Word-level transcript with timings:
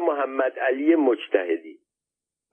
محمد 0.00 0.58
علی 0.58 0.94
مجتهدی 0.94 1.78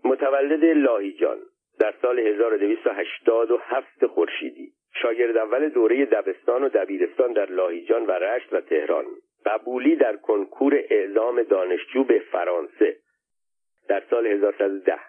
متولد 0.03 0.65
لاهیجان 0.65 1.37
در 1.79 1.93
سال 2.01 2.19
1287 2.19 4.05
خورشیدی. 4.05 4.71
شاگرد 5.01 5.37
اول 5.37 5.69
دوره 5.69 6.05
دبستان 6.05 6.63
و 6.63 6.69
دبیرستان 6.69 7.33
در 7.33 7.51
لاهیجان 7.51 8.05
و 8.05 8.11
رشت 8.11 8.53
و 8.53 8.61
تهران. 8.61 9.05
قبولی 9.45 9.95
در 9.95 10.15
کنکور 10.15 10.83
اعزام 10.89 11.43
دانشجو 11.43 12.03
به 12.03 12.19
فرانسه 12.19 12.95
در 13.89 14.03
سال 14.09 14.27
1110 14.27 14.99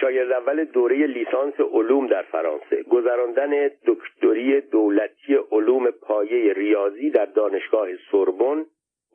شاگرد 0.00 0.32
اول 0.32 0.64
دوره 0.64 1.06
لیسانس 1.06 1.60
علوم 1.60 2.06
در 2.06 2.22
فرانسه. 2.22 2.82
گذراندن 2.82 3.70
دکتری 3.86 4.60
دولتی 4.60 5.34
علوم 5.52 5.90
پایه 5.90 6.52
ریاضی 6.52 7.10
در 7.10 7.26
دانشگاه 7.26 7.88
سوربن 8.10 8.66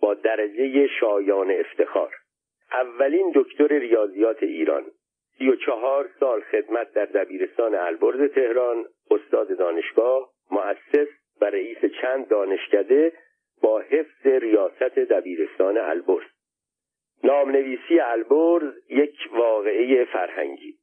با 0.02 0.14
درجه 0.14 0.88
شایان 0.88 1.52
افتخار. 1.52 2.14
اولین 2.74 3.32
دکتر 3.36 3.68
ریاضیات 3.68 4.44
ایران. 4.44 4.84
سی 5.38 5.50
و 5.50 5.56
چهار 5.56 6.10
سال 6.20 6.42
خدمت 6.42 6.94
در 6.94 7.06
دبیرستان 7.06 7.76
البرز 7.76 8.32
تهران 8.32 8.86
استاد 9.12 9.58
دانشگاه 9.58 10.30
مؤسس 10.52 11.08
و 11.42 11.46
رئیس 11.46 11.78
چند 12.02 12.28
دانشکده 12.28 13.14
با 13.62 13.80
حفظ 13.80 14.26
ریاست 14.26 15.00
دبیرستان 15.00 15.78
البرز. 15.78 16.26
نامنویسی 17.24 18.00
البرز 18.00 18.74
یک 18.90 19.16
واقعه 19.32 20.06
فرهنگی. 20.06 20.74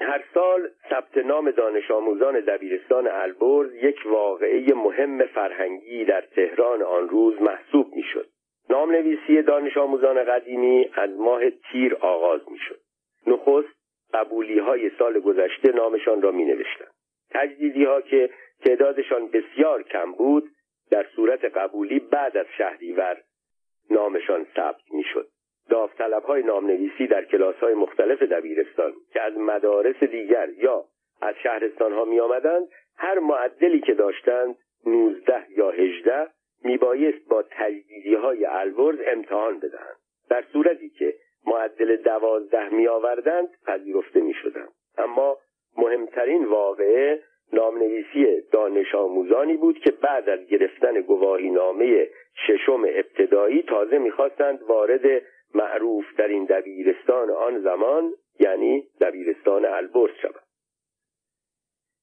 هر 0.00 0.24
سال 0.34 0.68
ثبت 0.90 1.18
نام 1.18 1.50
دانش 1.50 1.90
آموزان 1.90 2.40
دبیرستان 2.40 3.08
البرز 3.08 3.74
یک 3.74 3.98
واقعه 4.06 4.74
مهم 4.74 5.26
فرهنگی 5.26 6.04
در 6.04 6.20
تهران 6.20 6.82
آن 6.82 7.08
روز 7.08 7.42
محسوب 7.42 7.94
می‌شد. 7.94 8.28
نامنویسی 8.70 9.42
دانش 9.42 9.76
آموزان 9.76 10.24
قدیمی 10.24 10.90
از 10.94 11.10
ماه 11.10 11.50
تیر 11.50 11.94
آغاز 11.94 12.40
می‌شد. 12.50 12.80
نخست 13.26 13.76
قبولی 14.14 14.58
های 14.58 14.90
سال 14.98 15.20
گذشته 15.20 15.72
نامشان 15.72 16.22
را 16.22 16.30
می 16.30 16.44
نوشتن. 16.44 16.86
تجدیدی 17.30 17.84
ها 17.84 18.00
که 18.00 18.30
تعدادشان 18.64 19.28
بسیار 19.28 19.82
کم 19.82 20.12
بود 20.12 20.50
در 20.90 21.06
صورت 21.16 21.44
قبولی 21.44 21.98
بعد 21.98 22.36
از 22.36 22.46
شهریور 22.58 23.16
نامشان 23.90 24.46
ثبت 24.56 24.82
می 24.90 25.04
شد. 25.12 25.28
داوطلب 25.68 26.22
های 26.22 26.42
نامنویسی 26.42 27.06
در 27.06 27.24
کلاس 27.24 27.56
های 27.56 27.74
مختلف 27.74 28.22
دبیرستان 28.22 28.92
که 29.12 29.22
از 29.22 29.36
مدارس 29.36 29.96
دیگر 29.96 30.48
یا 30.48 30.84
از 31.22 31.34
شهرستان 31.42 31.92
ها 31.92 32.04
می 32.04 32.20
آمدند 32.20 32.68
هر 32.96 33.18
معدلی 33.18 33.80
که 33.80 33.94
داشتند 33.94 34.56
19 34.86 35.46
یا 35.56 35.70
18 35.70 36.28
میبایست 36.64 37.28
با 37.28 37.44
تجدیدی 37.50 38.14
های 38.14 38.44
الورز 38.44 38.98
امتحان 39.06 39.58
بدهند 39.58 39.96
در 40.30 40.44
صورتی 40.52 40.90
که 40.90 41.14
معدل 41.46 41.96
دوازده 41.96 42.68
می 42.68 42.88
آوردند 42.88 43.48
پذیرفته 43.66 44.20
می 44.20 44.34
شدند. 44.34 44.68
اما 44.98 45.38
مهمترین 45.76 46.44
واقعه 46.44 47.22
نامنویسی 47.52 48.40
دانش 48.52 48.94
آموزانی 48.94 49.56
بود 49.56 49.78
که 49.78 49.90
بعد 49.90 50.28
از 50.28 50.46
گرفتن 50.46 51.00
گواهی 51.00 51.50
نامه 51.50 52.08
ششم 52.46 52.84
ابتدایی 52.84 53.62
تازه 53.62 53.98
می‌خواستند 53.98 54.62
وارد 54.62 55.22
معروف 55.54 56.04
در 56.18 56.28
این 56.28 56.44
دبیرستان 56.44 57.30
آن 57.30 57.60
زمان 57.60 58.12
یعنی 58.40 58.88
دبیرستان 59.00 59.64
البرز 59.64 60.10
شوند 60.22 60.46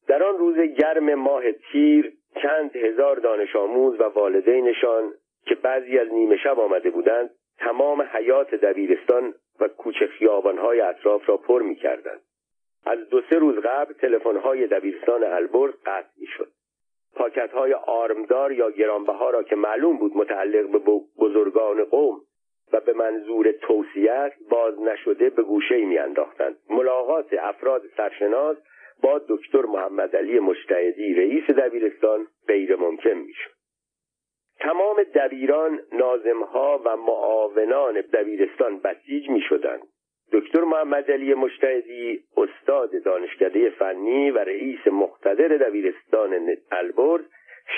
در 0.07 0.23
آن 0.23 0.37
روز 0.37 0.57
گرم 0.57 1.15
ماه 1.15 1.51
تیر 1.51 2.13
چند 2.41 2.75
هزار 2.75 3.15
دانش 3.15 3.55
آموز 3.55 3.99
و 3.99 4.03
والدینشان 4.03 5.13
که 5.45 5.55
بعضی 5.55 5.99
از 5.99 6.13
نیمه 6.13 6.37
شب 6.37 6.59
آمده 6.59 6.89
بودند 6.89 7.29
تمام 7.57 8.01
حیات 8.01 8.55
دبیرستان 8.55 9.33
و 9.59 9.67
کوچه 9.67 10.07
خیابانهای 10.07 10.81
اطراف 10.81 11.29
را 11.29 11.37
پر 11.37 11.61
می 11.61 11.75
کردند. 11.75 12.21
از 12.85 13.09
دو 13.09 13.21
سه 13.29 13.39
روز 13.39 13.55
قبل 13.55 13.93
تلفن‌های 13.93 14.67
دبیرستان 14.67 15.23
البرز 15.23 15.73
قطع 15.85 16.09
می‌شد. 16.17 16.47
پاکت‌های 17.15 17.73
آرمدار 17.73 18.51
یا 18.51 18.71
گرانبها 18.71 19.29
را 19.29 19.43
که 19.43 19.55
معلوم 19.55 19.97
بود 19.97 20.17
متعلق 20.17 20.71
به 20.71 20.79
بزرگان 21.19 21.83
قوم 21.83 22.21
و 22.73 22.79
به 22.79 22.93
منظور 22.93 23.51
توصیت 23.51 24.33
باز 24.49 24.81
نشده 24.81 25.29
به 25.29 25.43
گوشه 25.43 25.85
میانداختند 25.85 26.57
ملاقات 26.69 27.33
افراد 27.41 27.81
سرشناس 27.97 28.57
با 29.03 29.21
دکتر 29.29 29.61
محمد 29.61 30.15
علی 30.15 30.39
مجتهدی 30.39 31.13
رئیس 31.13 31.43
دبیرستان 31.43 32.27
غیر 32.47 32.75
ممکن 32.75 33.13
می‌شد. 33.13 33.51
تمام 34.59 35.03
دبیران 35.03 35.79
نازمها 35.91 36.81
و 36.85 36.97
معاونان 36.97 38.01
دبیرستان 38.01 38.79
بسیج 38.79 39.29
می 39.29 39.41
شدند. 39.41 39.81
دکتر 40.31 40.61
محمد 40.61 41.11
علی 41.11 41.33
مشتهدی 41.33 42.23
استاد 42.37 43.03
دانشکده 43.03 43.69
فنی 43.69 44.31
و 44.31 44.37
رئیس 44.37 44.87
مقتدر 44.87 45.47
دبیرستان 45.47 46.55
البرز 46.71 47.25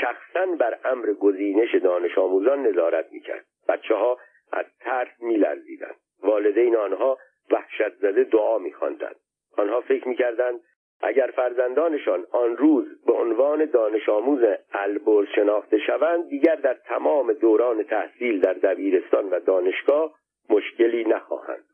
شخصا 0.01 0.45
بر 0.45 0.79
امر 0.85 1.13
گزینش 1.13 1.75
دانش 1.75 2.17
آموزان 2.17 2.67
نظارت 2.67 3.11
می‌کرد. 3.11 3.45
بچه 3.69 3.95
ها 3.95 4.17
از 4.51 4.65
ترس 4.79 5.21
میلرزیدند. 5.21 5.95
والدین 6.23 6.75
آنها 6.75 7.17
وحشت 7.51 7.95
زده 7.95 8.23
دعا 8.23 8.57
میخواندند. 8.57 9.15
آنها 9.57 9.81
فکر 9.81 10.07
می‌کردند 10.07 10.59
اگر 11.01 11.31
فرزندانشان 11.35 12.25
آن 12.31 12.57
روز 12.57 13.05
به 13.05 13.13
عنوان 13.13 13.65
دانش 13.65 14.09
آموز 14.09 14.39
البرز 14.73 15.27
شناخته 15.35 15.77
شوند 15.77 16.29
دیگر 16.29 16.55
در 16.55 16.73
تمام 16.73 17.33
دوران 17.33 17.83
تحصیل 17.83 18.41
در 18.41 18.53
دبیرستان 18.53 19.29
و 19.29 19.39
دانشگاه 19.39 20.13
مشکلی 20.49 21.03
نخواهند 21.03 21.65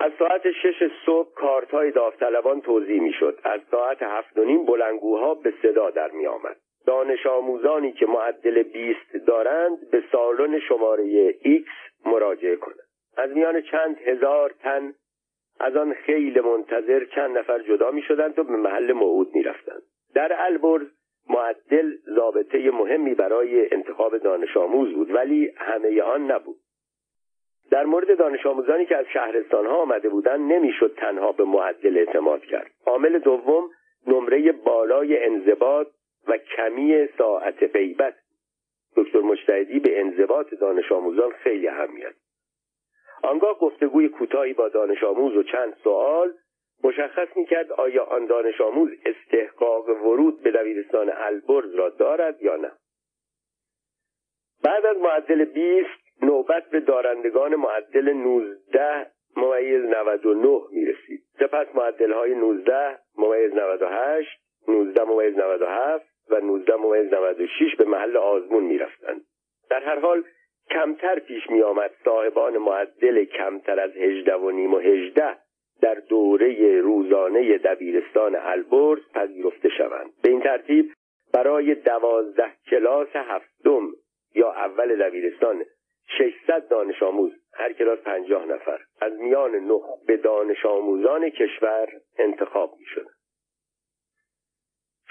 از 0.00 0.12
ساعت 0.18 0.50
شش 0.50 0.90
صبح 1.06 1.34
کارت 1.34 1.70
های 1.70 1.90
داوطلبان 1.90 2.60
توضیح 2.60 3.00
می‌شد. 3.00 3.38
از 3.44 3.60
ساعت 3.70 4.02
هفت 4.02 4.38
و 4.38 4.44
نیم 4.44 4.66
بلنگوها 4.66 5.34
به 5.34 5.54
صدا 5.62 5.90
در 5.90 6.10
می 6.10 6.26
آمد 6.26 6.56
دانش 6.86 7.26
آموزانی 7.26 7.92
که 7.92 8.06
معدل 8.06 8.62
بیست 8.62 9.16
دارند 9.26 9.90
به 9.90 10.02
سالن 10.12 10.60
شماره 10.60 11.32
X 11.32 11.68
مراجعه 12.06 12.56
کنند. 12.56 12.86
از 13.16 13.30
میان 13.30 13.60
چند 13.60 13.98
هزار 13.98 14.54
تن 14.62 14.94
از 15.60 15.76
آن 15.76 15.92
خیلی 15.92 16.40
منتظر 16.40 17.04
چند 17.04 17.38
نفر 17.38 17.58
جدا 17.58 17.90
می 17.90 18.02
شدند 18.02 18.38
و 18.38 18.44
به 18.44 18.56
محل 18.56 18.92
موعود 18.92 19.34
می 19.34 19.42
رفتند. 19.42 19.82
در 20.14 20.32
البرز 20.38 20.86
معدل 21.30 21.92
ضابطه 22.14 22.70
مهمی 22.70 23.14
برای 23.14 23.74
انتخاب 23.74 24.18
دانش 24.18 24.56
آموز 24.56 24.92
بود 24.94 25.10
ولی 25.10 25.52
همه 25.56 26.02
آن 26.02 26.30
نبود. 26.30 26.56
در 27.70 27.84
مورد 27.84 28.18
دانش 28.18 28.46
آموزانی 28.46 28.86
که 28.86 28.96
از 28.96 29.06
شهرستان 29.12 29.66
ها 29.66 29.76
آمده 29.76 30.08
بودند 30.08 30.52
نمی‌شد 30.52 30.94
تنها 30.96 31.32
به 31.32 31.44
معدل 31.44 31.98
اعتماد 31.98 32.42
کرد. 32.42 32.70
عامل 32.86 33.18
دوم 33.18 33.70
نمره 34.06 34.52
بالای 34.52 35.24
انضباط 35.24 35.86
و 36.28 36.38
کمی 36.38 37.08
ساعت 37.18 37.62
غیبت. 37.62 38.14
دکتر 38.96 39.20
مجتهدی 39.20 39.80
به 39.80 40.00
انضباط 40.00 40.54
دانش 40.54 40.92
آموزان 40.92 41.30
خیلی 41.30 41.68
اهمیت 41.68 42.14
آنگاه 43.26 43.58
گفتگوی 43.58 44.08
کوتاهی 44.08 44.52
با 44.52 44.68
دانش 44.68 45.04
آموز 45.04 45.36
و 45.36 45.42
چند 45.42 45.76
سوال 45.84 46.32
مشخص 46.84 47.28
می‌کرد 47.36 47.72
آیا 47.72 48.04
آن 48.04 48.26
دانش 48.26 48.60
آموز 48.60 48.90
استحقاق 49.06 49.88
ورود 49.88 50.42
به 50.42 50.50
دبیرستان 50.50 51.12
البرز 51.14 51.74
را 51.74 51.88
دارد 51.88 52.42
یا 52.42 52.56
نه 52.56 52.72
بعد 54.64 54.86
از 54.86 54.96
معدل 54.96 55.44
20 55.44 55.88
نوبت 56.22 56.70
به 56.70 56.80
دارندگان 56.80 57.56
معدل 57.56 58.12
19 58.12 59.06
ممیز 59.36 59.84
99 59.84 60.60
می 60.70 60.84
رسید 60.84 61.22
سپس 61.38 61.66
معدل 61.74 62.12
های 62.12 62.34
19 62.34 62.98
ممیز 63.18 63.54
98 63.54 64.28
19 64.68 65.04
ممیز 65.04 65.38
97 65.38 66.06
و 66.30 66.40
19 66.40 66.76
ممیز 66.76 67.12
96 67.12 67.76
به 67.78 67.84
محل 67.84 68.16
آزمون 68.16 68.64
می 68.64 68.78
رفتند. 68.78 69.20
در 69.70 69.82
هر 69.82 69.98
حال 69.98 70.24
کمتر 70.70 71.18
پیش 71.18 71.50
می 71.50 71.62
آمد 71.62 71.90
صاحبان 72.04 72.58
معدل 72.58 73.24
کمتر 73.24 73.80
از 73.80 73.90
هجده 73.96 74.34
و 74.34 74.50
نیم 74.50 74.74
و 74.74 74.78
هجده 74.78 75.36
در 75.82 75.94
دوره 75.94 76.80
روزانه 76.80 77.58
دبیرستان 77.58 78.36
البرز 78.36 79.00
پذیرفته 79.14 79.68
شوند 79.68 80.10
به 80.22 80.30
این 80.30 80.40
ترتیب 80.40 80.92
برای 81.34 81.74
دوازده 81.74 82.52
کلاس 82.70 83.08
هفتم 83.14 83.88
یا 84.34 84.52
اول 84.52 85.08
دبیرستان 85.08 85.64
600 86.18 86.68
دانش 86.68 87.02
آموز 87.02 87.32
هر 87.54 87.72
کلاس 87.72 87.98
پنجاه 87.98 88.46
نفر 88.46 88.78
از 89.00 89.12
میان 89.20 89.54
نخبه 89.54 90.16
دانش 90.16 90.66
آموزان 90.66 91.30
کشور 91.30 91.88
انتخاب 92.18 92.74
می 92.78 92.86
شدن. 92.86 93.15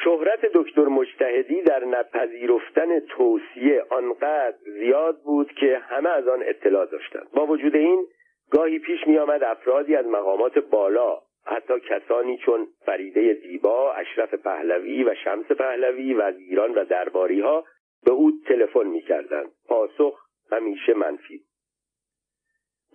شهرت 0.04 0.46
دکتر 0.54 0.86
مجتهدی 0.86 1.62
در 1.62 1.86
نپذیرفتن 1.86 3.00
توصیه 3.00 3.86
آنقدر 3.90 4.58
زیاد 4.66 5.22
بود 5.24 5.52
که 5.52 5.78
همه 5.78 6.10
از 6.10 6.28
آن 6.28 6.44
اطلاع 6.46 6.86
داشتند. 6.86 7.28
با 7.34 7.46
وجود 7.46 7.76
این 7.76 8.06
گاهی 8.52 8.80
پیش 8.80 9.08
می 9.08 9.18
آمد 9.18 9.44
افرادی 9.44 9.96
از 9.96 10.06
مقامات 10.06 10.58
بالا 10.58 11.22
حتی 11.46 11.80
کسانی 11.80 12.38
چون 12.38 12.68
فریده 12.86 13.34
دیبا، 13.34 13.94
اشرف 13.94 14.34
پهلوی 14.34 15.04
و 15.04 15.16
شمس 15.24 15.46
پهلوی 15.46 16.14
وزیران 16.14 16.74
و 16.74 16.86
درباری 16.86 17.42
ها 17.42 17.64
به 18.06 18.12
او 18.12 18.32
تلفن 18.48 18.88
می 18.88 19.02
کردند. 19.02 19.52
پاسخ 19.68 20.20
همیشه 20.52 20.94
منفی 20.94 21.42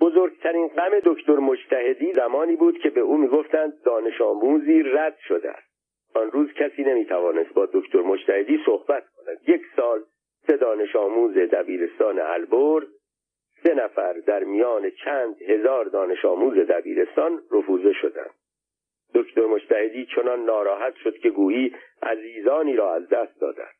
بزرگترین 0.00 0.69
غم 0.69 1.00
دکتر 1.05 1.37
مجتهدی 1.37 2.12
زمانی 2.12 2.56
بود 2.56 2.79
که 2.79 2.91
به 2.91 3.00
او 3.00 3.17
می‌گفتند 3.17 3.82
دانش 3.85 4.20
آموزی 4.20 4.82
رد 4.82 5.17
شده 5.29 5.50
است. 5.50 5.70
آن 6.15 6.31
روز 6.31 6.53
کسی 6.53 6.83
نمی‌توانست 6.83 7.55
با 7.55 7.69
دکتر 7.73 8.01
مجتهدی 8.01 8.59
صحبت 8.67 9.05
کند. 9.17 9.39
یک 9.49 9.62
سال 9.77 10.05
سه 10.47 10.57
دانش 10.57 10.97
آموز 10.97 11.35
دبیرستان 11.35 12.19
البرز 12.19 12.89
سه 13.62 13.75
نفر 13.75 14.12
در 14.12 14.45
میان 14.45 14.91
چند 14.91 15.43
هزار 15.43 15.85
دانش 15.85 16.25
آموز 16.25 16.55
دبیرستان 16.55 17.43
رفوزه 17.53 17.93
شدند. 17.93 18.31
دکتر 19.15 19.47
مجتهدی 19.47 20.07
چنان 20.17 20.45
ناراحت 20.45 20.95
شد 20.95 21.19
که 21.19 21.31
گویی 21.31 21.75
عزیزانی 22.03 22.77
را 22.77 22.95
از 22.95 23.09
دست 23.09 23.41
دادند. 23.41 23.75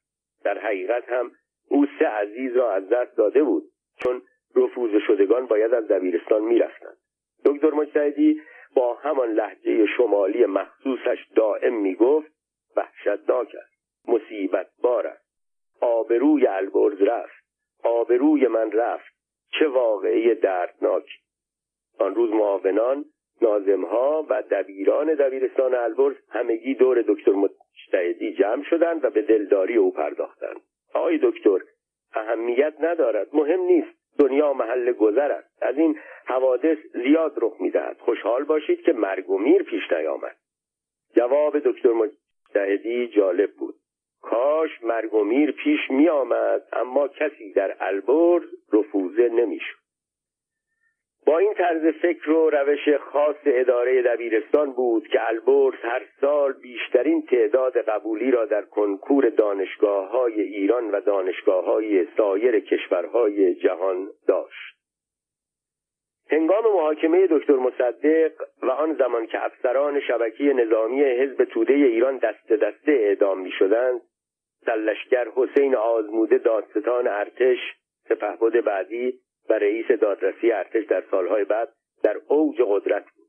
در 0.45 0.59
حقیقت 0.59 1.09
هم 1.09 1.31
او 1.69 1.87
سه 1.99 2.07
عزیز 2.07 2.57
را 2.57 2.73
از 2.73 2.89
دست 2.89 3.17
داده 3.17 3.43
بود 3.43 3.65
چون 3.97 4.23
رفوزه 4.57 4.99
شدگان 5.07 5.47
باید 5.47 5.75
از 5.75 5.89
دبیرستان 5.89 6.43
می‌رفتند. 6.43 6.97
دکتر 7.45 7.71
مجتهدی 7.71 8.41
با 8.75 8.95
همان 8.95 9.33
لحجه 9.33 9.87
شمالی 9.97 10.47
مخصوصش 10.47 11.27
دائم 11.37 11.75
می‌گفت 11.75 12.33
وحشتناک 12.77 13.55
است 13.55 14.09
مصیبت 14.09 14.71
بار 14.83 15.07
است. 15.07 15.31
آبروی 15.81 16.47
البرز 16.47 17.03
رفت 17.03 17.45
آبروی 17.85 18.47
من 18.47 18.73
رفت 18.73 19.15
چه 19.59 19.69
واقعه 19.69 20.35
دردناک. 20.35 21.05
آن 21.99 22.15
روز 22.15 22.31
معاونان 22.31 23.05
نازمها 23.43 24.27
و 24.29 24.43
دبیران 24.43 25.15
دبیرستان 25.15 25.75
البرز 25.75 26.15
همگی 26.29 26.75
دور 26.75 27.05
دکتر 27.09 27.33
مجتهدی 27.33 28.35
جمع 28.35 28.63
شدند 28.63 29.05
و 29.05 29.11
به 29.11 29.23
دلداری 29.23 29.77
او 29.77 29.93
پرداختند. 29.93 30.61
آقای 30.95 31.19
دکتر 31.23 31.59
اهمیت 32.15 32.75
ندارد 32.81 33.29
مهم 33.33 33.61
نیست 33.61 34.01
دنیا 34.19 34.53
محل 34.53 34.93
گذر 34.93 35.33
است. 35.33 35.63
از 35.63 35.79
این 35.79 35.99
حوادث 36.31 36.79
زیاد 36.93 37.35
رخ 37.37 37.61
می‌دهد. 37.61 37.97
خوشحال 37.99 38.45
باشید 38.45 38.83
که 38.83 38.93
مرگ 38.93 39.31
و 39.31 39.39
میر 39.39 39.63
پیش 39.63 39.93
نیامد. 39.93 40.37
جواب 41.17 41.59
دکتر 41.59 41.93
مجتهدی 41.93 43.09
جالب 43.09 43.51
بود. 43.53 43.75
کاش 44.23 44.71
مرگ 44.83 45.15
و 45.15 45.25
میر 45.25 45.53
پیش 45.53 45.91
می 45.91 46.09
آمد 46.09 46.63
اما 46.73 47.09
کسی 47.09 47.53
در 47.53 47.77
البرز 47.81 48.45
رفوزه 48.73 49.29
نمی‌شد. 49.29 49.81
با 51.27 51.39
این 51.39 51.55
طرز 51.55 51.95
فکر 51.95 52.31
و 52.31 52.51
روش 52.51 52.89
خاص 52.89 53.37
اداره 53.45 54.03
دبیرستان 54.03 54.73
بود 54.73 55.09
که 55.09 55.29
البرز 55.29 55.75
هر 55.83 56.03
سال 56.21 56.53
بیشترین 56.53 57.23
تعداد 57.23 57.79
قبولی 57.79 58.31
را 58.31 58.45
در 58.45 58.63
کنکور 58.63 59.29
دانشگاه 59.29 60.11
های 60.11 60.41
ایران 60.41 60.91
و 60.91 61.01
دانشگاه 61.01 61.65
های 61.65 62.07
سایر 62.17 62.61
کشورهای 62.61 63.55
جهان 63.55 64.09
داشت. 64.29 64.80
هنگام 66.33 66.65
محاکمه 66.65 67.27
دکتر 67.31 67.57
مصدق 67.57 68.33
و 68.63 68.71
آن 68.71 68.95
زمان 68.95 69.27
که 69.27 69.45
افسران 69.45 70.01
شبکه 70.01 70.45
نظامی 70.45 71.05
حزب 71.05 71.45
توده 71.45 71.73
ایران 71.73 72.17
دست 72.17 72.53
دسته 72.53 72.93
اعدام 72.93 73.41
می 73.41 73.51
شدند 73.51 74.01
سلشگر 74.67 75.29
حسین 75.35 75.75
آزموده 75.75 76.39
دادستان 76.39 77.07
ارتش 77.07 77.59
سپهبد 78.09 78.65
بعدی 78.65 79.21
و 79.49 79.53
رئیس 79.53 79.87
دادرسی 79.91 80.53
ارتش 80.53 80.85
در 80.85 81.03
سالهای 81.11 81.45
بعد 81.45 81.69
در 82.03 82.17
اوج 82.29 82.57
قدرت 82.67 83.05
بود. 83.05 83.27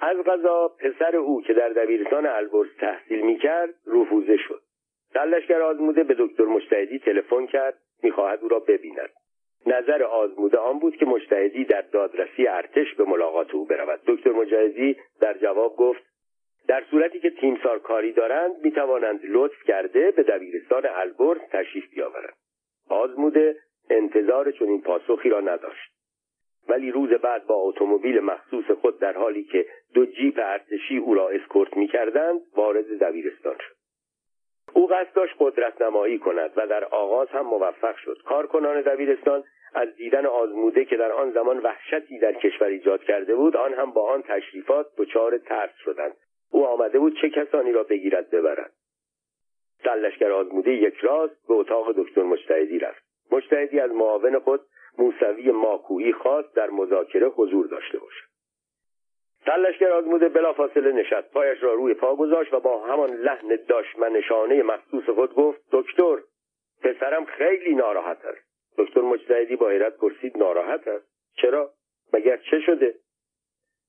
از 0.00 0.16
غذا 0.16 0.68
پسر 0.68 1.16
او 1.16 1.42
که 1.42 1.52
در 1.54 1.68
دبیرستان 1.68 2.26
البرز 2.26 2.68
تحصیل 2.80 3.20
می‌کرد 3.20 3.74
رفوزه 3.86 4.36
شد. 4.36 4.60
سلشگر 5.14 5.62
آزموده 5.62 6.04
به 6.04 6.14
دکتر 6.18 6.44
مشتهدی 6.44 6.98
تلفن 6.98 7.46
کرد 7.46 7.74
می‌خواهد 8.02 8.38
او 8.42 8.48
را 8.48 8.58
ببیند. 8.58 9.10
نظر 9.66 10.02
آزموده 10.02 10.58
آن 10.58 10.78
بود 10.78 10.96
که 10.96 11.06
مشتهدی 11.06 11.64
در 11.64 11.80
دادرسی 11.80 12.46
ارتش 12.46 12.94
به 12.94 13.04
ملاقات 13.04 13.54
او 13.54 13.64
برود. 13.64 14.00
دکتر 14.06 14.30
مجاهدی 14.30 14.96
در 15.20 15.38
جواب 15.38 15.76
گفت 15.76 16.02
در 16.68 16.84
صورتی 16.90 17.20
که 17.20 17.30
تیمسار 17.30 17.78
کاری 17.78 18.12
دارند 18.12 18.52
می‌توانند 18.64 19.20
لطف 19.24 19.62
کرده 19.66 20.10
به 20.10 20.22
دبیرستان 20.22 20.82
البرز 20.86 21.40
تشریف 21.52 21.90
بیاورند. 21.90 22.34
آزموده 22.88 23.56
انتظار 23.90 24.50
چنین 24.50 24.82
پاسخی 24.82 25.28
را 25.28 25.40
نداشت. 25.40 25.94
ولی 26.68 26.90
روز 26.90 27.10
بعد 27.10 27.46
با 27.46 27.54
اتومبیل 27.54 28.20
مخصوص 28.20 28.70
خود 28.70 29.00
در 29.00 29.12
حالی 29.12 29.44
که 29.44 29.66
دو 29.94 30.06
جیپ 30.06 30.40
ارتشی 30.42 30.96
او 30.96 31.14
را 31.14 31.28
اسکورت 31.28 31.76
می‌کردند 31.76 32.40
وارد 32.56 32.98
دبیرستان 32.98 33.56
شد. 33.58 33.73
او 34.74 34.86
قصد 34.86 35.14
داشت 35.14 35.34
قدرت 35.38 35.82
نمایی 35.82 36.18
کند 36.18 36.50
و 36.56 36.66
در 36.66 36.84
آغاز 36.84 37.28
هم 37.28 37.46
موفق 37.46 37.96
شد. 37.96 38.18
کارکنان 38.24 38.80
دبیرستان 38.80 39.44
از 39.74 39.96
دیدن 39.96 40.26
آزموده 40.26 40.84
که 40.84 40.96
در 40.96 41.12
آن 41.12 41.32
زمان 41.32 41.58
وحشتی 41.58 42.18
در 42.18 42.32
کشور 42.32 42.66
ایجاد 42.66 43.02
کرده 43.02 43.34
بود 43.34 43.56
آن 43.56 43.74
هم 43.74 43.90
با 43.90 44.12
آن 44.12 44.22
تشریفات 44.22 44.86
دچار 44.96 45.38
ترس 45.38 45.74
شدند. 45.84 46.16
او 46.50 46.66
آمده 46.66 46.98
بود 46.98 47.16
چه 47.20 47.30
کسانی 47.30 47.72
را 47.72 47.82
بگیرد 47.82 48.30
ببرد. 48.30 48.72
سلشگر 49.84 50.32
آزموده 50.32 50.72
یک 50.72 50.94
راست 50.94 51.48
به 51.48 51.54
اتاق 51.54 51.92
دکتر 51.96 52.22
مجتهدی 52.22 52.78
رفت. 52.78 53.04
مجتهدی 53.32 53.80
از 53.80 53.90
معاون 53.90 54.38
خود 54.38 54.60
موسوی 54.98 55.50
ماکویی 55.50 56.12
خواست 56.12 56.56
در 56.56 56.70
مذاکره 56.70 57.28
حضور 57.28 57.66
داشته 57.66 57.98
باشد. 57.98 58.33
سلشگر 59.44 59.92
آزموده 59.92 60.28
بلافاصله 60.28 60.92
نشست. 60.92 61.30
پایش 61.30 61.62
را 61.62 61.74
روی 61.74 61.94
پا 61.94 62.16
گذاشت 62.16 62.54
و 62.54 62.60
با 62.60 62.86
همان 62.86 63.10
لحن 63.10 63.58
داشمنشانه 63.68 64.62
مخصوص 64.62 65.04
خود 65.04 65.34
گفت 65.34 65.60
دکتر 65.72 66.16
پسرم 66.82 67.24
خیلی 67.24 67.74
ناراحت 67.74 68.24
است. 68.24 68.44
دکتر 68.78 69.00
مجتهدی 69.00 69.56
با 69.56 69.68
حیرت 69.68 69.96
پرسید 69.96 70.38
ناراحت 70.38 70.88
است؟ 70.88 71.06
چرا؟ 71.36 71.70
مگر 72.12 72.36
چه 72.36 72.60
شده؟ 72.60 72.94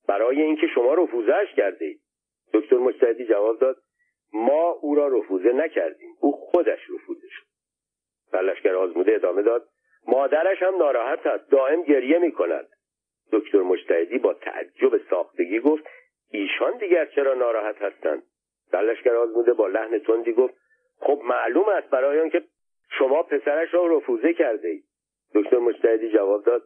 برای 0.07 0.41
اینکه 0.41 0.67
شما 0.67 0.93
رفوزش 0.93 1.47
کرده 1.57 1.85
اید. 1.85 1.99
دکتر 2.53 2.77
مجتهدی 2.77 3.25
جواب 3.25 3.59
داد 3.59 3.77
ما 4.33 4.69
او 4.69 4.95
را 4.95 5.07
رفوزه 5.07 5.51
نکردیم 5.51 6.15
او 6.21 6.31
خودش 6.31 6.79
رفوزه 6.89 7.27
شد. 7.29 7.45
لشکر 8.33 8.75
آزموده 8.75 9.15
ادامه 9.15 9.41
داد 9.41 9.67
مادرش 10.07 10.63
هم 10.63 10.75
ناراحت 10.77 11.27
است 11.27 11.51
دائم 11.51 11.83
گریه 11.83 12.19
می 12.19 12.31
کند 12.31 12.67
دکتر 13.31 13.61
مجتهدی 13.61 14.17
با 14.17 14.33
تعجب 14.33 14.97
ساختگی 15.09 15.59
گفت 15.59 15.83
ایشان 16.31 16.77
دیگر 16.77 17.05
چرا 17.05 17.33
ناراحت 17.33 17.81
هستند؟ 17.81 18.23
لشکر 18.73 19.15
آزموده 19.15 19.53
با 19.53 19.67
لحن 19.67 19.99
تندی 19.99 20.33
گفت 20.33 20.53
خب 20.99 21.21
معلوم 21.23 21.69
است 21.69 21.89
برای 21.89 22.19
آنکه 22.19 22.43
شما 22.89 23.23
پسرش 23.23 23.73
را 23.73 23.97
رفوزه 23.97 24.33
کرده 24.33 24.67
اید. 24.67 24.83
دکتر 25.35 25.57
مجتهدی 25.57 26.09
جواب 26.09 26.43
داد 26.43 26.63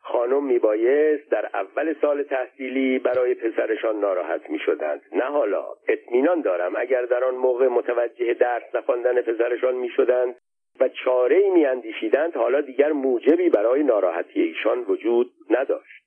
خانم 0.00 0.44
میبایست 0.44 1.30
در 1.30 1.50
اول 1.54 1.94
سال 2.00 2.22
تحصیلی 2.22 2.98
برای 2.98 3.34
پسرشان 3.34 4.00
ناراحت 4.00 4.50
می‌شدند. 4.50 5.02
نه 5.12 5.24
حالا 5.24 5.66
اطمینان 5.88 6.40
دارم 6.40 6.76
اگر 6.76 7.02
در 7.02 7.24
آن 7.24 7.34
موقع 7.34 7.68
متوجه 7.68 8.34
درس 8.34 8.74
نخواندن 8.74 9.22
پسرشان 9.22 9.74
می‌شدند 9.74 10.34
و 10.80 10.88
چاره 10.88 11.36
ای 11.36 11.50
میاندیشیدند 11.50 12.36
حالا 12.36 12.60
دیگر 12.60 12.92
موجبی 12.92 13.48
برای 13.48 13.82
ناراحتی 13.82 14.42
ایشان 14.42 14.84
وجود 14.88 15.32
نداشت. 15.50 16.02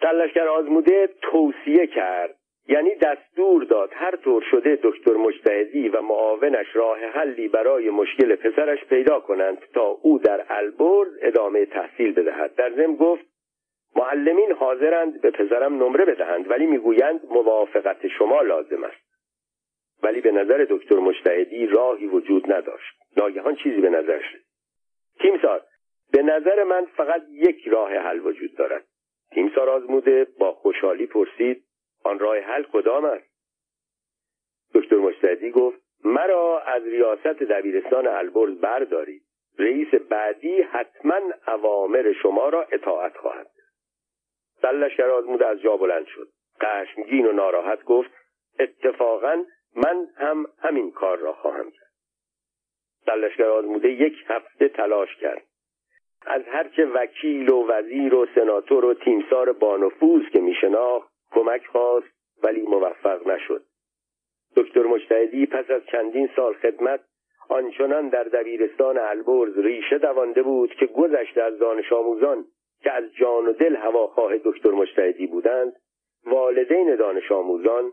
سلشگر 0.00 0.48
آزموده 0.48 1.08
توصیه 1.22 1.86
کرد 1.86 2.34
یعنی 2.68 2.94
دستور 2.94 3.64
داد 3.64 3.90
هر 3.92 4.16
طور 4.16 4.44
شده 4.50 4.78
دکتر 4.82 5.12
مجتهدی 5.12 5.88
و 5.88 6.00
معاونش 6.02 6.66
راه 6.74 6.98
حلی 6.98 7.48
برای 7.48 7.90
مشکل 7.90 8.36
پسرش 8.36 8.84
پیدا 8.84 9.20
کنند 9.20 9.58
تا 9.74 9.82
او 9.82 10.18
در 10.18 10.44
البرز 10.48 11.08
ادامه 11.22 11.66
تحصیل 11.66 12.12
بدهد. 12.12 12.54
در 12.54 12.70
ضمن 12.70 12.94
گفت 12.96 13.24
معلمین 13.96 14.52
حاضرند 14.52 15.20
به 15.20 15.30
پسرم 15.30 15.74
نمره 15.74 16.04
بدهند 16.04 16.50
ولی 16.50 16.66
می‌گویند 16.66 17.20
موافقت 17.30 18.08
شما 18.08 18.42
لازم 18.42 18.84
است. 18.84 19.08
ولی 20.02 20.20
به 20.20 20.32
نظر 20.32 20.66
دکتر 20.70 20.96
مجتهدی 20.96 21.66
راهی 21.66 22.06
وجود 22.06 22.52
نداشت. 22.52 22.94
ناگهان 23.16 23.56
چیزی 23.56 23.80
به 23.80 23.90
نظر 23.90 24.20
شد 24.20 24.38
تیمسار 25.20 25.62
به 26.12 26.22
نظر 26.22 26.64
من 26.64 26.84
فقط 26.96 27.22
یک 27.30 27.68
راه 27.68 27.92
حل 27.92 28.26
وجود 28.26 28.56
دارد. 28.56 28.84
تیمسار 29.30 29.70
آزموده 29.70 30.26
با 30.38 30.52
خوشحالی 30.52 31.06
پرسید 31.06 31.64
آن 32.04 32.18
راه 32.18 32.38
حل 32.38 32.62
کدام 32.62 33.04
است؟ 33.04 33.28
دکتر 34.74 34.96
مجتهدی 34.96 35.50
گفت 35.50 35.78
مرا 36.04 36.60
از 36.60 36.82
ریاست 36.82 37.26
دبیرستان 37.26 38.06
البرز 38.06 38.60
بردارید. 38.60 39.22
رئیس 39.58 39.94
بعدی 39.94 40.62
حتما 40.62 41.20
اوامر 41.48 42.12
شما 42.22 42.48
را 42.48 42.66
اطاعت 42.72 43.16
خواهد 43.16 43.50
سلش 44.62 45.00
آزموده 45.00 45.46
از 45.46 45.60
جا 45.60 45.76
بلند 45.76 46.06
شد. 46.06 46.28
خشمگین 46.62 47.26
و 47.26 47.32
ناراحت 47.32 47.84
گفت 47.84 48.10
اتفاقا 48.58 49.44
من 49.84 50.08
هم 50.16 50.46
همین 50.58 50.90
کار 50.90 51.18
را 51.18 51.32
خواهم 51.32 51.70
کرد. 51.70 51.92
سلشگر 53.06 53.48
آزموده 53.48 53.88
یک 53.88 54.14
هفته 54.26 54.68
تلاش 54.68 55.16
کرد. 55.16 55.42
از 56.26 56.42
هرچه 56.46 56.84
وکیل 56.84 57.50
و 57.50 57.66
وزیر 57.66 58.14
و 58.14 58.26
سناتور 58.34 58.84
و 58.84 58.94
تیمسار 58.94 59.52
بانفوز 59.52 60.22
که 60.32 60.40
میشناخت 60.40 61.08
کمک 61.30 61.66
خواست 61.66 62.06
ولی 62.42 62.62
موفق 62.62 63.26
نشد. 63.26 63.64
دکتر 64.56 64.82
مجتهدی 64.82 65.46
پس 65.46 65.70
از 65.70 65.82
چندین 65.86 66.30
سال 66.36 66.54
خدمت 66.54 67.00
آنچنان 67.48 68.08
در 68.08 68.24
دبیرستان 68.24 68.98
البرز 68.98 69.58
ریشه 69.58 69.98
دوانده 69.98 70.42
بود 70.42 70.74
که 70.74 70.86
گذشته 70.86 71.42
از 71.42 71.58
دانش 71.58 71.92
آموزان 71.92 72.44
که 72.82 72.92
از 72.92 73.04
جان 73.20 73.46
و 73.46 73.52
دل 73.52 73.76
هواخواه 73.76 74.38
دکتر 74.38 74.70
مجتهدی 74.70 75.26
بودند 75.26 75.72
والدین 76.24 76.96
دانش 76.96 77.32
آموزان 77.32 77.92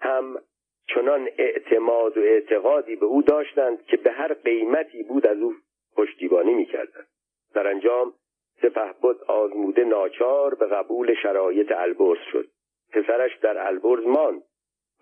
هم 0.00 0.38
چنان 0.86 1.28
اعتماد 1.38 2.18
و 2.18 2.20
اعتقادی 2.20 2.96
به 2.96 3.06
او 3.06 3.22
داشتند 3.22 3.84
که 3.86 3.96
به 3.96 4.10
هر 4.10 4.34
قیمتی 4.34 5.02
بود 5.02 5.26
از 5.26 5.38
او 5.38 5.54
پشتیبانی 5.96 6.54
می‌کردند. 6.54 7.06
در 7.54 7.66
انجام 7.66 8.12
سپهبد 8.62 9.22
آزموده 9.26 9.84
ناچار 9.84 10.54
به 10.54 10.66
قبول 10.66 11.14
شرایط 11.22 11.72
البرز 11.72 12.18
شد. 12.32 12.48
پسرش 12.92 13.36
در 13.36 13.66
البرز 13.66 14.06
ماند 14.06 14.42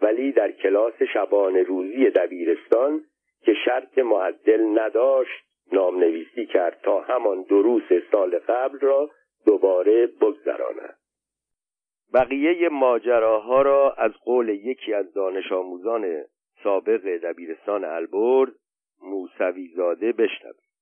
ولی 0.03 0.33
در 0.33 0.53
کلاس 0.53 1.03
شبان 1.15 1.57
روزی 1.57 2.11
دبیرستان 2.11 3.05
که 3.45 3.55
شرط 3.65 3.99
معدل 3.99 4.79
نداشت 4.79 5.45
نام 5.73 5.99
نویسی 5.99 6.47
کرد 6.47 6.81
تا 6.83 7.01
همان 7.01 7.43
دروس 7.43 7.93
سال 8.13 8.39
قبل 8.39 8.79
را 8.79 9.11
دوباره 9.47 10.07
بگذراند. 10.07 11.02
بقیه 12.15 12.69
ماجراها 12.69 13.63
را 13.63 13.95
از 13.99 14.13
قول 14.13 14.49
یکی 14.49 14.95
از 14.95 15.13
دانش 15.13 15.53
آموزان 15.53 16.25
سابق 16.63 17.17
دبیرستان 17.17 17.85
البرز 17.85 18.53
موسوی 19.03 19.69
زاده 19.77 20.13
بشنوید 20.13 20.73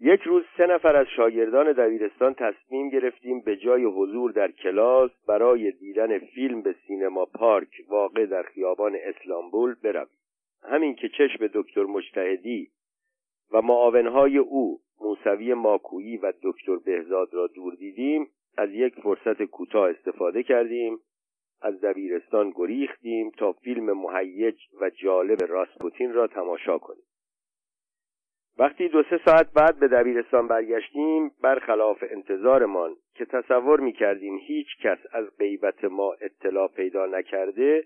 یک 0.00 0.20
روز 0.20 0.44
سه 0.56 0.66
نفر 0.66 0.96
از 0.96 1.06
شاگردان 1.16 1.72
دبیرستان 1.72 2.34
تصمیم 2.34 2.88
گرفتیم 2.88 3.40
به 3.40 3.56
جای 3.56 3.84
حضور 3.84 4.32
در 4.32 4.50
کلاس 4.50 5.10
برای 5.28 5.72
دیدن 5.72 6.18
فیلم 6.18 6.62
به 6.62 6.74
سینما 6.86 7.24
پارک 7.24 7.68
واقع 7.88 8.26
در 8.26 8.42
خیابان 8.42 8.96
اسلامبول 9.04 9.74
برویم. 9.82 10.18
همین 10.62 10.94
که 10.94 11.08
چشم 11.08 11.46
دکتر 11.54 11.82
مجتهدی 11.82 12.68
و 13.52 13.62
معاونهای 13.62 14.38
او 14.38 14.80
موسوی 15.00 15.54
ماکویی 15.54 16.16
و 16.16 16.32
دکتر 16.42 16.76
بهزاد 16.76 17.34
را 17.34 17.46
دور 17.46 17.74
دیدیم 17.74 18.28
از 18.58 18.70
یک 18.72 18.94
فرصت 18.94 19.42
کوتاه 19.42 19.90
استفاده 19.90 20.42
کردیم 20.42 20.98
از 21.62 21.80
دبیرستان 21.80 22.52
گریختیم 22.56 23.30
تا 23.30 23.52
فیلم 23.52 23.92
مهیج 23.92 24.56
و 24.80 24.90
جالب 24.90 25.38
راسپوتین 25.48 26.12
را 26.12 26.26
تماشا 26.26 26.78
کنیم. 26.78 27.02
وقتی 28.58 28.88
دو 28.88 29.02
سه 29.02 29.20
ساعت 29.24 29.52
بعد 29.52 29.78
به 29.80 29.88
دبیرستان 29.88 30.48
برگشتیم 30.48 31.30
برخلاف 31.42 32.04
انتظارمان 32.10 32.96
که 33.14 33.24
تصور 33.24 33.80
می 33.80 33.92
کردیم 33.92 34.38
هیچ 34.38 34.66
کس 34.82 34.98
از 35.12 35.36
غیبت 35.38 35.84
ما 35.84 36.12
اطلاع 36.20 36.68
پیدا 36.68 37.06
نکرده 37.06 37.84